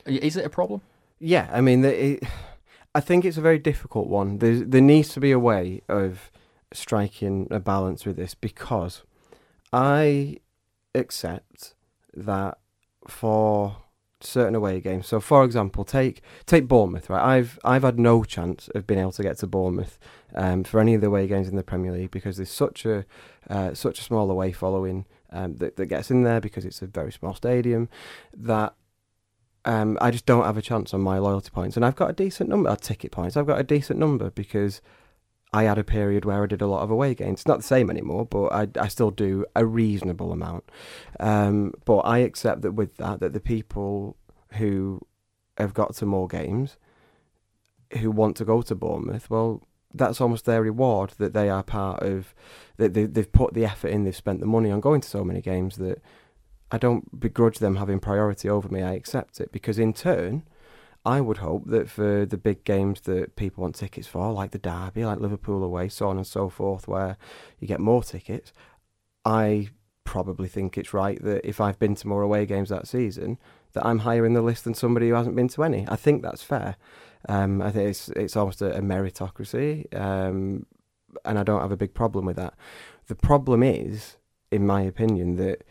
Is 0.05 0.37
it 0.37 0.45
a 0.45 0.49
problem? 0.49 0.81
Yeah, 1.19 1.49
I 1.51 1.59
mean, 1.59 1.83
it, 1.83 2.23
I 2.95 3.01
think 3.01 3.25
it's 3.25 3.37
a 3.37 3.41
very 3.41 3.59
difficult 3.59 4.07
one. 4.07 4.37
There's, 4.37 4.63
there 4.65 4.81
needs 4.81 5.09
to 5.09 5.19
be 5.19 5.31
a 5.31 5.39
way 5.39 5.81
of 5.89 6.31
striking 6.71 7.49
a 7.51 7.59
balance 7.59 8.05
with 8.05 8.15
this 8.15 8.33
because 8.33 9.03
I 9.73 10.37
accept 10.95 11.73
that 12.13 12.59
for 13.07 13.77
certain 14.23 14.55
away 14.55 14.79
games. 14.79 15.07
So, 15.07 15.19
for 15.19 15.43
example, 15.43 15.83
take 15.83 16.21
take 16.45 16.67
Bournemouth. 16.67 17.09
Right, 17.09 17.37
I've 17.37 17.59
I've 17.63 17.83
had 17.83 17.99
no 17.99 18.23
chance 18.23 18.69
of 18.75 18.87
being 18.87 18.99
able 18.99 19.11
to 19.13 19.23
get 19.23 19.37
to 19.39 19.47
Bournemouth 19.47 19.99
um, 20.35 20.63
for 20.63 20.79
any 20.79 20.93
of 20.93 21.01
the 21.01 21.07
away 21.07 21.27
games 21.27 21.47
in 21.47 21.55
the 21.55 21.63
Premier 21.63 21.91
League 21.91 22.11
because 22.11 22.37
there's 22.37 22.51
such 22.51 22.85
a 22.85 23.05
uh, 23.49 23.73
such 23.73 23.99
a 23.99 24.03
small 24.03 24.29
away 24.29 24.51
following 24.51 25.05
um, 25.31 25.57
that 25.57 25.75
that 25.75 25.87
gets 25.87 26.11
in 26.11 26.23
there 26.23 26.41
because 26.41 26.65
it's 26.65 26.81
a 26.81 26.87
very 26.87 27.11
small 27.11 27.33
stadium 27.33 27.89
that. 28.33 28.73
Um, 29.63 29.95
I 30.01 30.09
just 30.09 30.25
don't 30.25 30.43
have 30.43 30.57
a 30.57 30.61
chance 30.63 30.91
on 30.91 31.01
my 31.01 31.19
loyalty 31.19 31.51
points, 31.51 31.75
and 31.75 31.85
I've 31.85 31.95
got 31.95 32.09
a 32.09 32.13
decent 32.13 32.49
number 32.49 32.67
of 32.67 32.81
ticket 32.81 33.11
points. 33.11 33.37
I've 33.37 33.45
got 33.45 33.59
a 33.59 33.63
decent 33.63 33.99
number 33.99 34.31
because 34.31 34.81
I 35.53 35.63
had 35.63 35.77
a 35.77 35.83
period 35.83 36.23
where 36.23 36.43
I 36.43 36.47
did 36.47 36.61
a 36.61 36.67
lot 36.67 36.81
of 36.81 36.91
away 36.91 37.13
games. 37.13 37.41
It's 37.41 37.47
not 37.47 37.57
the 37.57 37.63
same 37.63 37.89
anymore, 37.89 38.25
but 38.25 38.45
I, 38.47 38.67
I 38.79 38.87
still 38.87 39.11
do 39.11 39.45
a 39.55 39.65
reasonable 39.65 40.31
amount. 40.31 40.63
Um, 41.19 41.73
but 41.83 41.99
I 41.99 42.19
accept 42.19 42.61
that 42.61 42.71
with 42.71 42.95
that, 42.97 43.19
that 43.19 43.33
the 43.33 43.41
people 43.41 44.15
who 44.53 45.01
have 45.57 45.73
got 45.73 45.93
to 45.95 46.05
more 46.05 46.27
games, 46.27 46.77
who 47.99 48.11
want 48.11 48.37
to 48.37 48.45
go 48.45 48.61
to 48.61 48.75
Bournemouth, 48.75 49.29
well, 49.29 49.61
that's 49.93 50.21
almost 50.21 50.45
their 50.45 50.61
reward 50.61 51.11
that 51.17 51.33
they 51.33 51.49
are 51.49 51.63
part 51.63 52.01
of. 52.01 52.33
That 52.77 52.93
they, 52.93 53.05
they've 53.05 53.31
put 53.31 53.53
the 53.53 53.65
effort 53.65 53.89
in, 53.89 54.05
they've 54.05 54.15
spent 54.15 54.39
the 54.39 54.45
money 54.45 54.71
on 54.71 54.79
going 54.79 55.01
to 55.01 55.07
so 55.07 55.25
many 55.25 55.41
games 55.41 55.75
that 55.77 56.01
I 56.71 56.77
don't 56.77 57.19
begrudge 57.19 57.59
them 57.59 57.75
having 57.75 57.99
priority 57.99 58.47
over 58.47 58.69
me. 58.69 58.81
I 58.81 58.93
accept 58.93 59.41
it 59.41 59.51
because 59.51 59.77
in 59.77 59.91
turn 59.91 60.43
I 61.03 61.19
would 61.19 61.37
hope 61.37 61.65
that 61.67 61.89
for 61.89 62.25
the 62.25 62.37
big 62.37 62.63
games 62.63 63.01
that 63.01 63.35
people 63.35 63.63
want 63.63 63.75
tickets 63.75 64.07
for, 64.07 64.31
like 64.31 64.51
the 64.51 64.59
Derby, 64.59 65.03
like 65.03 65.19
Liverpool 65.19 65.63
away, 65.63 65.89
so 65.89 66.07
on 66.07 66.17
and 66.17 66.27
so 66.27 66.47
forth, 66.47 66.87
where 66.87 67.17
you 67.59 67.67
get 67.67 67.79
more 67.79 68.03
tickets, 68.03 68.53
I 69.25 69.69
probably 70.03 70.47
think 70.47 70.77
it's 70.77 70.93
right 70.93 71.21
that 71.23 71.47
if 71.47 71.59
I've 71.59 71.79
been 71.79 71.95
to 71.95 72.07
more 72.07 72.21
away 72.21 72.45
games 72.45 72.69
that 72.69 72.87
season, 72.87 73.39
that 73.73 73.85
I'm 73.85 73.99
higher 73.99 74.25
in 74.25 74.33
the 74.33 74.41
list 74.41 74.63
than 74.63 74.73
somebody 74.73 75.09
who 75.09 75.15
hasn't 75.15 75.35
been 75.35 75.47
to 75.49 75.63
any. 75.63 75.85
I 75.87 75.95
think 75.95 76.21
that's 76.21 76.43
fair. 76.43 76.75
Um, 77.29 77.61
I 77.61 77.71
think 77.71 77.89
it's 77.89 78.09
it's 78.09 78.35
almost 78.35 78.61
a, 78.61 78.75
a 78.77 78.81
meritocracy, 78.81 79.93
um, 79.97 80.65
and 81.23 81.39
I 81.39 81.43
don't 81.43 81.61
have 81.61 81.71
a 81.71 81.77
big 81.77 81.93
problem 81.93 82.25
with 82.25 82.35
that. 82.35 82.55
The 83.07 83.15
problem 83.15 83.63
is, 83.63 84.17
in 84.51 84.65
my 84.65 84.81
opinion, 84.81 85.35
that 85.37 85.63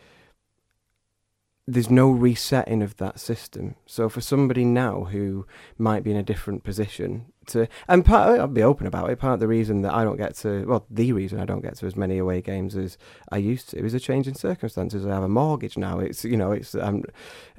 there's 1.73 1.91
no 1.91 2.11
resetting 2.11 2.83
of 2.83 2.97
that 2.97 3.21
system. 3.21 3.77
So 3.87 4.09
for 4.09 4.21
somebody 4.21 4.65
now 4.65 5.05
who 5.05 5.47
might 5.79 6.03
be 6.03 6.11
in 6.11 6.17
a 6.17 6.23
different 6.23 6.65
position 6.65 7.27
to, 7.47 7.69
and 7.87 8.05
part, 8.05 8.41
I'll 8.41 8.49
be 8.49 8.63
open 8.63 8.87
about 8.87 9.09
it. 9.11 9.19
Part 9.19 9.35
of 9.35 9.41
the 9.41 9.49
reason 9.49 9.83
that 9.83 9.95
I 9.95 10.03
don't 10.03 10.17
get 10.17 10.35
to, 10.37 10.65
well, 10.67 10.85
the 10.91 11.13
reason 11.13 11.39
I 11.39 11.45
don't 11.45 11.61
get 11.61 11.77
to 11.77 11.87
as 11.87 11.97
many 11.97 12.19
away 12.19 12.41
games 12.41 12.77
as 12.77 12.99
I 13.31 13.39
used 13.39 13.71
to 13.71 13.79
is 13.79 13.95
a 13.95 14.01
change 14.01 14.27
in 14.27 14.35
circumstances. 14.35 15.07
I 15.07 15.15
have 15.15 15.23
a 15.23 15.29
mortgage 15.29 15.77
now. 15.77 16.01
It's 16.01 16.25
you 16.25 16.37
know, 16.37 16.51
it's 16.51 16.75
um, 16.75 17.05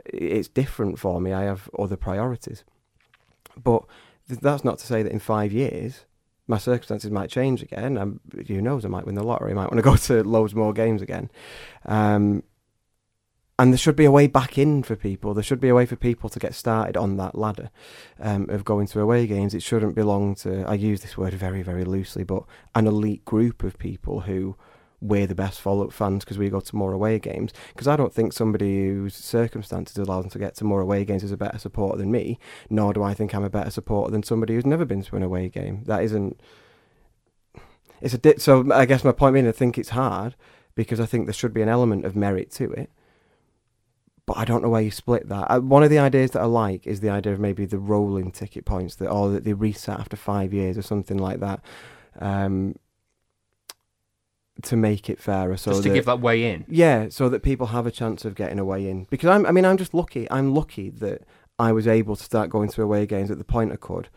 it's 0.05 0.49
different 0.49 0.99
for 0.99 1.21
me. 1.21 1.31
I 1.31 1.43
have 1.43 1.69
other 1.79 1.95
priorities, 1.95 2.65
but 3.61 3.83
that's 4.27 4.65
not 4.65 4.79
to 4.79 4.85
say 4.85 5.03
that 5.03 5.11
in 5.11 5.19
five 5.19 5.51
years 5.51 6.05
my 6.47 6.57
circumstances 6.57 7.09
might 7.09 7.29
change 7.29 7.63
again. 7.63 7.97
Um, 7.97 8.19
who 8.47 8.61
knows? 8.61 8.83
I 8.83 8.89
might 8.89 9.05
win 9.05 9.15
the 9.15 9.23
lottery. 9.23 9.51
I 9.51 9.53
might 9.55 9.71
want 9.71 9.77
to 9.77 9.81
go 9.81 9.95
to 9.95 10.23
loads 10.27 10.53
more 10.53 10.73
games 10.73 11.01
again. 11.01 11.31
Um, 11.85 12.43
and 13.59 13.71
there 13.71 13.77
should 13.77 13.95
be 13.95 14.05
a 14.05 14.11
way 14.11 14.27
back 14.27 14.57
in 14.57 14.81
for 14.81 14.95
people. 14.95 15.33
There 15.33 15.43
should 15.43 15.59
be 15.59 15.69
a 15.69 15.75
way 15.75 15.85
for 15.85 15.95
people 15.95 16.29
to 16.29 16.39
get 16.39 16.55
started 16.55 16.97
on 16.97 17.17
that 17.17 17.37
ladder 17.37 17.69
um, 18.19 18.49
of 18.49 18.65
going 18.65 18.87
to 18.87 18.99
away 18.99 19.27
games. 19.27 19.53
It 19.53 19.61
shouldn't 19.61 19.93
belong 19.93 20.35
to, 20.35 20.63
I 20.67 20.73
use 20.73 21.01
this 21.01 21.17
word 21.17 21.33
very, 21.33 21.61
very 21.61 21.83
loosely, 21.83 22.23
but 22.23 22.43
an 22.73 22.87
elite 22.87 23.23
group 23.23 23.63
of 23.63 23.77
people 23.77 24.21
who 24.21 24.55
we're 24.99 25.27
the 25.27 25.35
best 25.35 25.59
follow-up 25.59 25.91
fans 25.91 26.23
because 26.23 26.37
we 26.37 26.49
go 26.49 26.59
to 26.59 26.75
more 26.75 26.93
away 26.93 27.19
games. 27.19 27.51
Because 27.73 27.87
I 27.87 27.95
don't 27.95 28.13
think 28.13 28.33
somebody 28.33 28.87
whose 28.87 29.15
circumstances 29.15 29.97
allow 29.97 30.21
them 30.21 30.29
to 30.29 30.39
get 30.39 30.55
to 30.55 30.63
more 30.63 30.79
away 30.79 31.03
games 31.05 31.23
is 31.23 31.31
a 31.31 31.37
better 31.37 31.57
supporter 31.57 31.97
than 31.97 32.11
me. 32.11 32.39
Nor 32.69 32.93
do 32.93 33.03
I 33.03 33.13
think 33.13 33.33
I'm 33.33 33.43
a 33.43 33.49
better 33.49 33.71
supporter 33.71 34.11
than 34.11 34.23
somebody 34.23 34.53
who's 34.53 34.65
never 34.65 34.85
been 34.85 35.01
to 35.03 35.15
an 35.15 35.23
away 35.23 35.49
game. 35.49 35.83
That 35.85 36.03
isn't. 36.03 36.39
It's 37.99 38.13
a 38.13 38.19
di- 38.19 38.37
so. 38.37 38.71
I 38.71 38.85
guess 38.85 39.03
my 39.03 39.11
point 39.11 39.33
being, 39.33 39.47
I 39.47 39.51
think 39.51 39.77
it's 39.77 39.89
hard 39.89 40.35
because 40.75 40.99
I 40.99 41.05
think 41.05 41.25
there 41.25 41.33
should 41.33 41.53
be 41.53 41.63
an 41.63 41.69
element 41.69 42.05
of 42.05 42.15
merit 42.15 42.51
to 42.51 42.71
it. 42.71 42.91
But 44.31 44.37
I 44.37 44.45
don't 44.45 44.63
know 44.63 44.69
where 44.69 44.81
you 44.81 44.91
split 44.91 45.27
that. 45.27 45.51
I, 45.51 45.57
one 45.57 45.83
of 45.83 45.89
the 45.89 45.99
ideas 45.99 46.31
that 46.31 46.41
I 46.41 46.45
like 46.45 46.87
is 46.87 47.01
the 47.01 47.09
idea 47.09 47.33
of 47.33 47.39
maybe 47.41 47.65
the 47.65 47.77
rolling 47.77 48.31
ticket 48.31 48.63
points 48.63 48.95
that, 48.95 49.09
or 49.09 49.29
that 49.31 49.43
they 49.43 49.51
reset 49.51 49.99
after 49.99 50.15
five 50.15 50.53
years 50.53 50.77
or 50.77 50.81
something 50.81 51.17
like 51.17 51.41
that. 51.41 51.59
Um, 52.17 52.75
to 54.61 54.77
make 54.77 55.09
it 55.09 55.19
fairer. 55.19 55.57
So 55.57 55.71
Just 55.71 55.83
to 55.83 55.89
that, 55.89 55.95
give 55.95 56.05
that 56.05 56.21
way 56.21 56.49
in. 56.49 56.63
Yeah, 56.69 57.09
so 57.09 57.27
that 57.27 57.43
people 57.43 57.67
have 57.67 57.85
a 57.85 57.91
chance 57.91 58.23
of 58.23 58.35
getting 58.35 58.57
a 58.57 58.63
way 58.63 58.89
in. 58.89 59.05
Because 59.09 59.27
I'm, 59.27 59.45
I 59.45 59.51
mean, 59.51 59.65
I'm 59.65 59.75
just 59.75 59.93
lucky. 59.93 60.31
I'm 60.31 60.53
lucky 60.53 60.89
that 60.91 61.23
I 61.59 61.73
was 61.73 61.85
able 61.85 62.15
to 62.15 62.23
start 62.23 62.49
going 62.49 62.69
to 62.69 62.81
away 62.81 63.05
games 63.05 63.31
at 63.31 63.37
the 63.37 63.43
point 63.43 63.73
I 63.73 63.75
could. 63.75 64.07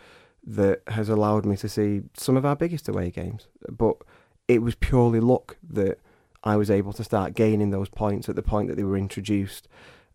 That 0.47 0.83
has 0.87 1.09
allowed 1.09 1.45
me 1.45 1.57
to 1.57 1.69
see 1.69 2.03
some 2.17 2.37
of 2.37 2.47
our 2.47 2.55
biggest 2.55 2.89
away 2.89 3.11
games. 3.11 3.49
But 3.69 3.97
it 4.47 4.63
was 4.63 4.77
purely 4.77 5.19
luck 5.19 5.57
that 5.69 5.99
I 6.45 6.55
was 6.55 6.71
able 6.71 6.93
to 6.93 7.03
start 7.03 7.35
gaining 7.35 7.71
those 7.71 7.89
points 7.89 8.29
at 8.29 8.37
the 8.37 8.43
point 8.43 8.69
that 8.69 8.77
they 8.77 8.85
were 8.85 8.97
introduced. 8.97 9.67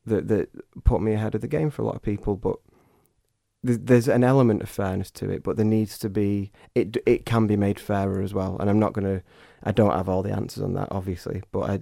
That 0.05 0.27
that 0.27 0.49
put 0.83 1.01
me 1.01 1.13
ahead 1.13 1.35
of 1.35 1.41
the 1.41 1.47
game 1.47 1.69
for 1.69 1.81
a 1.81 1.85
lot 1.85 1.95
of 1.95 2.01
people. 2.01 2.35
But 2.35 2.57
th- 3.65 3.79
there's 3.83 4.07
an 4.07 4.23
element 4.23 4.61
of 4.61 4.69
fairness 4.69 5.11
to 5.11 5.29
it, 5.29 5.43
but 5.43 5.55
there 5.55 5.65
needs 5.65 5.97
to 5.99 6.09
be 6.09 6.51
it. 6.75 6.97
It 7.05 7.25
can 7.25 7.47
be 7.47 7.55
made 7.57 7.79
fairer 7.79 8.21
as 8.21 8.33
well. 8.33 8.57
And 8.59 8.69
I'm 8.69 8.79
not 8.79 8.93
going 8.93 9.05
to. 9.05 9.23
I 9.63 9.71
don't 9.71 9.91
have 9.91 10.07
all 10.09 10.23
the 10.23 10.31
answers 10.31 10.63
on 10.63 10.73
that, 10.73 10.87
obviously, 10.91 11.43
but 11.51 11.69
I. 11.69 11.79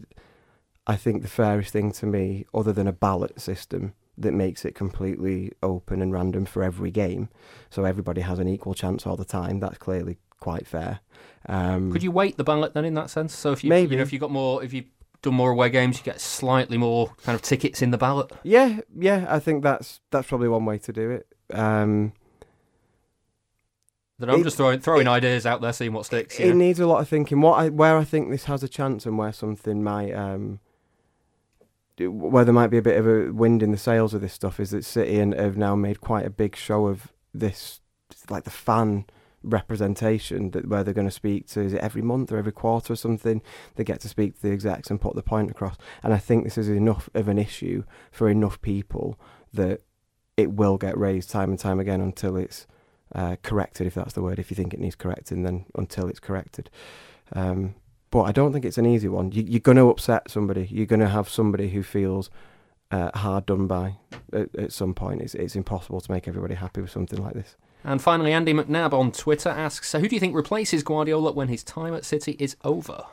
I 0.90 0.96
think 0.96 1.22
the 1.22 1.28
fairest 1.28 1.74
thing 1.74 1.92
to 1.92 2.06
me, 2.06 2.46
other 2.54 2.72
than 2.72 2.88
a 2.88 2.94
ballot 2.94 3.42
system 3.42 3.94
that 4.18 4.34
makes 4.34 4.64
it 4.64 4.74
completely 4.74 5.52
open 5.62 6.02
and 6.02 6.14
random 6.14 6.46
for 6.46 6.64
every 6.64 6.92
game, 6.92 7.28
so 7.70 7.84
everybody 7.84 8.22
has 8.22 8.40
an 8.40 8.48
equal 8.48 8.74
chance 8.74 9.06
all 9.06 9.18
the 9.18 9.26
time. 9.26 9.60
That's 9.60 9.78
clearly 9.78 10.18
quite 10.40 10.66
fair. 10.66 11.02
Um, 11.50 11.92
Could 11.92 12.04
you 12.04 12.12
weight 12.12 12.38
the 12.38 12.46
ballot 12.46 12.74
then 12.74 12.86
in 12.86 12.94
that 12.94 13.10
sense? 13.10 13.36
So 13.36 13.52
if 13.52 13.66
you, 13.66 13.70
Maybe. 13.70 13.92
you 13.92 13.98
know, 13.98 14.04
if 14.04 14.14
you 14.14 14.20
got 14.20 14.32
more, 14.32 14.64
if 14.64 14.72
you 14.72 14.86
done 15.28 15.36
more 15.36 15.52
away 15.52 15.70
games, 15.70 15.98
you 15.98 16.04
get 16.04 16.20
slightly 16.22 16.78
more 16.78 17.14
kind 17.24 17.36
of 17.36 17.42
tickets 17.42 17.82
in 17.82 17.92
the 17.92 17.98
ballot. 17.98 18.32
Yeah, 18.44 18.80
yeah, 18.98 19.26
I 19.30 19.40
think 19.40 19.64
that's 19.64 20.00
that's 20.12 20.28
probably 20.28 20.48
one 20.48 20.66
way 20.66 20.78
to 20.80 20.94
do 20.94 21.12
it. 21.12 21.28
Um, 21.56 22.14
Then 24.20 24.32
I'm 24.32 24.40
It- 24.42 24.46
just 24.46 24.58
throwing 24.58 24.80
throwing 24.80 25.08
ideas 25.08 25.46
out 25.46 25.62
there, 25.62 25.72
seeing 25.74 25.94
what 25.94 26.06
sticks. 26.08 26.40
it 26.40 26.48
Yeah. 26.48 26.54
needs 26.54 26.80
a 26.80 26.88
lot 26.88 27.02
of 27.02 27.08
thinking. 27.08 27.40
What 27.40 27.60
I, 27.60 27.70
where 27.70 27.98
I 27.98 28.04
think 28.04 28.32
this 28.32 28.46
has 28.46 28.64
a 28.64 28.68
chance, 28.68 29.06
and 29.06 29.16
where 29.18 29.32
something 29.32 29.84
might, 29.84 30.12
um, 30.12 30.60
where 32.00 32.44
there 32.44 32.54
might 32.54 32.72
be 32.72 32.78
a 32.80 32.82
bit 32.82 32.98
of 32.98 33.06
a 33.08 33.32
wind 33.32 33.62
in 33.62 33.72
the 33.72 33.78
sails 33.78 34.16
of 34.16 34.22
this 34.22 34.34
stuff, 34.34 34.60
is 34.60 34.72
that 34.72 34.86
City 34.86 35.20
and 35.20 35.36
have 35.36 35.56
now 35.56 35.76
made 35.76 36.02
quite 36.02 36.26
a 36.26 36.32
big 36.32 36.56
show 36.56 36.88
of 36.88 37.14
this, 37.32 37.80
like 38.30 38.44
the 38.44 38.50
fan 38.50 39.06
representation 39.44 40.52
that 40.52 40.68
where 40.68 40.84
they're 40.84 40.94
going 40.94 41.08
to 41.08 41.12
speak 41.12 41.48
to 41.48 41.62
is 41.62 41.74
it 41.74 41.80
every 41.82 42.02
month 42.02 42.32
or 42.32 42.38
every 42.38 42.52
quarter 42.52 42.94
or 42.94 42.96
something 42.96 43.42
they 43.76 43.84
get 43.84 44.00
to 44.00 44.10
speak 44.10 44.36
to 44.36 44.42
the 44.42 44.52
execs 44.52 44.90
and 44.90 45.00
put 45.00 45.16
the 45.16 45.22
point 45.22 45.52
across 45.52 45.78
and 46.04 46.14
i 46.14 46.18
think 46.18 46.44
this 46.44 46.58
is 46.58 46.68
enough 46.68 47.08
of 47.14 47.28
an 47.28 47.38
issue 47.38 47.84
for 48.12 48.30
enough 48.30 48.60
people 48.62 49.18
that 49.54 49.82
it 50.38 50.52
will 50.54 50.78
get 50.78 50.98
raised 50.98 51.30
time 51.30 51.50
and 51.50 51.60
time 51.60 51.80
again 51.80 52.00
until 52.00 52.38
it's 52.38 52.68
uh, 53.14 53.36
corrected, 53.42 53.88
if 53.88 53.96
that's 53.96 54.14
the 54.14 54.22
word. 54.22 54.40
If 54.40 54.52
you 54.52 54.56
think 54.56 54.74
it 54.74 54.80
needs 54.80 54.96
correcting, 54.96 55.44
then 55.44 55.66
until 55.76 56.08
it's 56.08 56.20
corrected. 56.20 56.70
Um, 57.34 57.76
but 58.12 58.24
I 58.24 58.32
don't 58.32 58.54
think 58.54 58.64
it's 58.64 58.78
an 58.78 58.86
easy 58.86 59.08
one. 59.08 59.32
You, 59.32 59.44
you're 59.46 59.60
going 59.60 59.78
to 59.78 59.90
upset 59.90 60.30
somebody. 60.30 60.68
You're 60.72 60.86
going 60.86 61.00
to 61.02 61.10
have 61.10 61.28
somebody 61.28 61.70
who 61.70 61.84
feels 61.84 62.30
uh, 62.92 63.12
hard 63.18 63.46
done 63.46 63.68
by 63.68 63.96
at, 64.34 64.54
at 64.56 64.72
some 64.72 64.94
point. 64.94 65.22
It's, 65.22 65.36
it's 65.36 65.56
impossible 65.56 66.02
to 66.02 66.12
make 66.12 66.28
everybody 66.28 66.56
happy 66.56 66.82
with 66.82 66.92
something 66.92 67.22
like 67.22 67.34
this. 67.34 67.56
And 67.84 68.02
finally, 68.02 68.34
Andy 68.34 68.54
McNabb 68.54 68.94
on 68.94 69.12
Twitter 69.12 69.50
asks, 69.50 69.90
"So 69.90 70.00
who 70.00 70.08
do 70.08 70.16
you 70.16 70.20
think 70.20 70.36
replaces 70.36 70.84
Guardiola 70.84 71.32
when 71.32 71.48
his 71.48 71.64
time 71.64 71.94
at 71.94 72.06
City 72.06 72.36
is 72.40 72.56
over?" 72.64 73.06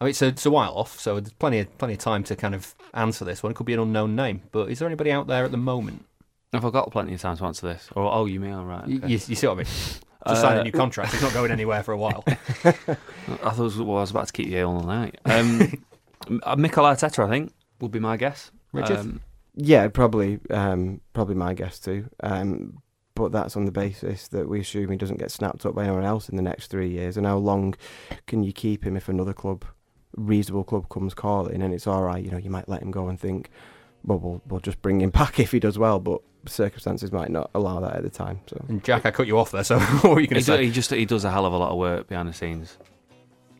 I 0.00 0.06
mean, 0.06 0.10
it's 0.10 0.22
a, 0.22 0.26
it's 0.26 0.44
a 0.44 0.50
while 0.50 0.72
off, 0.74 0.98
so 0.98 1.20
there's 1.20 1.32
plenty 1.34 1.60
of 1.60 1.78
plenty 1.78 1.94
of 1.94 2.00
time 2.00 2.24
to 2.24 2.34
kind 2.34 2.54
of 2.54 2.74
answer 2.92 3.24
this 3.24 3.42
one. 3.42 3.52
It 3.52 3.54
could 3.54 3.66
be 3.66 3.72
an 3.72 3.78
unknown 3.78 4.16
name, 4.16 4.42
but 4.50 4.68
is 4.68 4.80
there 4.80 4.88
anybody 4.88 5.12
out 5.12 5.28
there 5.28 5.44
at 5.44 5.52
the 5.52 5.56
moment? 5.56 6.04
I've 6.52 6.60
got 6.72 6.90
plenty 6.90 7.14
of 7.14 7.20
time 7.20 7.36
to 7.36 7.44
answer 7.44 7.66
this? 7.66 7.88
Or 7.94 8.12
oh, 8.12 8.26
you 8.26 8.40
mean 8.40 8.52
all 8.52 8.64
right? 8.64 8.86
You, 8.86 8.98
okay. 8.98 9.06
you, 9.06 9.12
you 9.12 9.36
see 9.36 9.46
what 9.46 9.54
I 9.54 9.56
mean? 9.56 9.66
Just 10.28 10.40
signed 10.40 10.60
a 10.60 10.64
new 10.64 10.72
contract. 10.72 11.14
It's 11.14 11.22
not 11.22 11.32
going 11.32 11.50
anywhere 11.50 11.82
for 11.82 11.92
a 11.92 11.96
while. 11.96 12.22
I 12.26 12.72
thought 12.72 13.76
well, 13.76 13.96
I 13.96 14.00
was 14.00 14.10
about 14.10 14.26
to 14.26 14.32
keep 14.32 14.48
you 14.48 14.62
all 14.64 14.82
night. 14.82 15.18
Um, 15.24 15.84
uh, 16.42 16.56
Mikel 16.56 16.84
Arteta, 16.84 17.26
I 17.26 17.28
think, 17.28 17.52
would 17.80 17.90
be 17.90 17.98
my 17.98 18.16
guess. 18.16 18.50
Richard? 18.72 18.98
Um, 18.98 19.20
Yeah, 19.54 19.88
probably, 19.88 20.40
um, 20.50 21.00
probably 21.12 21.34
my 21.34 21.54
guess 21.54 21.78
too. 21.78 22.08
Um, 22.22 22.78
but 23.14 23.30
that's 23.32 23.56
on 23.56 23.66
the 23.66 23.72
basis 23.72 24.28
that 24.28 24.48
we 24.48 24.60
assume 24.60 24.90
he 24.90 24.96
doesn't 24.96 25.18
get 25.18 25.30
snapped 25.30 25.66
up 25.66 25.74
by 25.74 25.84
anyone 25.84 26.04
else 26.04 26.28
in 26.30 26.36
the 26.36 26.42
next 26.42 26.68
three 26.68 26.88
years. 26.88 27.16
And 27.18 27.26
how 27.26 27.36
long 27.36 27.74
can 28.26 28.42
you 28.42 28.52
keep 28.52 28.84
him 28.86 28.96
if 28.96 29.08
another 29.10 29.34
club, 29.34 29.66
reasonable 30.16 30.64
club, 30.64 30.88
comes 30.88 31.12
calling 31.12 31.60
and 31.62 31.74
it's 31.74 31.86
all 31.86 32.02
right? 32.02 32.24
You 32.24 32.30
know, 32.30 32.38
you 32.38 32.48
might 32.48 32.68
let 32.70 32.80
him 32.82 32.90
go 32.90 33.08
and 33.08 33.20
think, 33.20 33.50
well, 34.04 34.18
we'll, 34.18 34.42
we'll 34.48 34.60
just 34.60 34.80
bring 34.80 35.02
him 35.02 35.10
back 35.20 35.38
if 35.38 35.52
he 35.52 35.60
does 35.60 35.78
well. 35.78 36.00
But 36.00 36.22
circumstances 36.46 37.12
might 37.12 37.30
not 37.30 37.50
allow 37.54 37.80
that 37.80 37.96
at 37.96 38.02
the 38.02 38.10
time. 38.10 38.40
So 38.46 38.64
And 38.68 38.82
Jack, 38.82 39.04
I 39.04 39.10
cut 39.10 39.26
you 39.26 39.38
off 39.38 39.50
there. 39.50 39.64
So 39.64 39.78
what 40.00 40.14
were 40.14 40.20
you 40.20 40.26
going 40.26 40.38
he, 40.40 40.44
to 40.44 40.50
do- 40.52 40.56
say? 40.56 40.64
he 40.64 40.70
just 40.72 40.90
he 40.90 41.04
does 41.04 41.24
a 41.24 41.30
hell 41.30 41.44
of 41.44 41.52
a 41.52 41.58
lot 41.58 41.70
of 41.72 41.76
work 41.78 42.08
behind 42.08 42.30
the 42.30 42.32
scenes. 42.32 42.78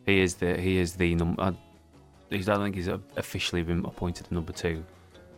He 0.07 0.19
is 0.19 0.33
the 0.35 0.57
he 0.59 0.77
is 0.79 0.95
the 0.95 1.13
number. 1.13 1.41
I 1.43 1.53
he's- 2.31 2.47
I 2.47 2.53
don't 2.55 2.63
think 2.63 2.75
he's 2.75 2.89
officially 3.15 3.61
been 3.61 3.85
appointed 3.85 4.25
the 4.25 4.33
number 4.35 4.51
two 4.51 4.77
because 4.77 4.83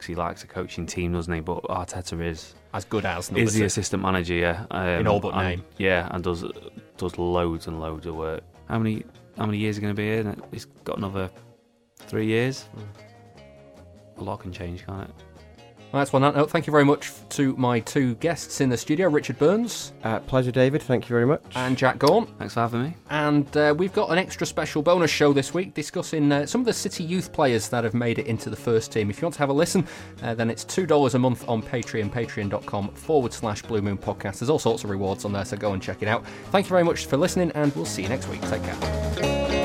he 0.06 0.16
likes 0.16 0.43
a 0.43 0.47
coaching 0.47 0.86
team, 0.86 1.14
doesn't 1.14 1.34
he? 1.34 1.39
But 1.41 1.64
Arteta 1.64 2.22
is 2.24 2.56
As 2.74 2.86
good 2.86 3.06
as 3.06 3.32
is 3.32 3.53
the 3.53 3.66
assistant 3.66 4.01
manager, 4.03 4.34
yeah, 4.34 4.66
um, 4.72 4.88
In 4.88 5.08
all 5.08 5.20
but 5.20 5.34
and- 5.36 5.47
name. 5.47 5.64
yeah, 5.78 6.08
and 6.12 6.24
does 6.24 6.43
does 6.97 7.18
loads 7.18 7.68
and 7.68 7.80
loads 7.80 8.06
of 8.06 8.16
work. 8.16 8.43
How 8.68 8.78
many 8.80 9.03
how 9.38 9.45
many 9.45 9.58
years 9.58 9.78
are 9.78 9.82
you 9.82 9.88
going 9.88 9.95
to 9.95 10.01
be 10.01 10.08
here? 10.08 10.36
He's 10.51 10.66
got 10.84 10.97
another 10.97 11.30
three 11.97 12.26
years. 12.28 12.68
A 14.18 14.24
lot 14.24 14.39
can 14.39 14.51
change, 14.53 14.86
can't 14.86 15.10
it? 15.10 15.16
Well, 15.95 16.01
that's 16.01 16.11
one 16.11 16.23
that 16.23 16.35
note. 16.35 16.51
Thank 16.51 16.67
you 16.67 16.71
very 16.71 16.83
much 16.83 17.13
to 17.29 17.55
my 17.55 17.79
two 17.79 18.15
guests 18.15 18.59
in 18.59 18.67
the 18.67 18.75
studio, 18.75 19.07
Richard 19.07 19.39
Burns 19.39 19.93
uh, 20.03 20.19
pleasure, 20.19 20.51
David. 20.51 20.81
Thank 20.83 21.05
you 21.05 21.13
very 21.13 21.25
much. 21.25 21.41
and 21.55 21.77
Jack 21.77 21.99
Gaughan. 21.99 22.27
Thanks 22.37 22.53
for 22.55 22.59
having 22.59 22.83
me. 22.83 22.97
And 23.09 23.55
uh, 23.55 23.73
we've 23.77 23.93
got 23.93 24.09
an 24.09 24.17
extra 24.17 24.45
special 24.45 24.81
bonus 24.81 25.09
show 25.09 25.31
this 25.31 25.53
week 25.53 25.73
discussing 25.73 26.29
uh, 26.33 26.45
some 26.47 26.59
of 26.59 26.65
the 26.65 26.73
City 26.73 27.05
youth 27.05 27.31
players 27.31 27.69
that 27.69 27.85
have 27.85 27.93
made 27.93 28.19
it 28.19 28.27
into 28.27 28.49
the 28.49 28.57
first 28.57 28.91
team. 28.91 29.09
If 29.09 29.21
you 29.21 29.25
want 29.25 29.35
to 29.35 29.39
have 29.39 29.47
a 29.47 29.53
listen, 29.53 29.87
uh, 30.21 30.33
then 30.33 30.49
it's 30.49 30.65
$2 30.65 31.13
a 31.13 31.17
month 31.17 31.47
on 31.47 31.63
Patreon, 31.63 32.09
patreon.com 32.11 32.89
forward 32.89 33.31
slash 33.31 33.61
Blue 33.61 33.81
Moon 33.81 33.97
Podcast. 33.97 34.39
There's 34.39 34.49
all 34.49 34.59
sorts 34.59 34.83
of 34.83 34.89
rewards 34.89 35.23
on 35.23 35.31
there, 35.31 35.45
so 35.45 35.55
go 35.55 35.71
and 35.71 35.81
check 35.81 36.01
it 36.01 36.09
out. 36.09 36.25
Thank 36.51 36.65
you 36.65 36.71
very 36.71 36.83
much 36.83 37.05
for 37.05 37.15
listening, 37.15 37.53
and 37.55 37.73
we'll 37.73 37.85
see 37.85 38.01
you 38.01 38.09
next 38.09 38.27
week. 38.27 38.41
Take 38.41 38.63
care. 38.63 39.64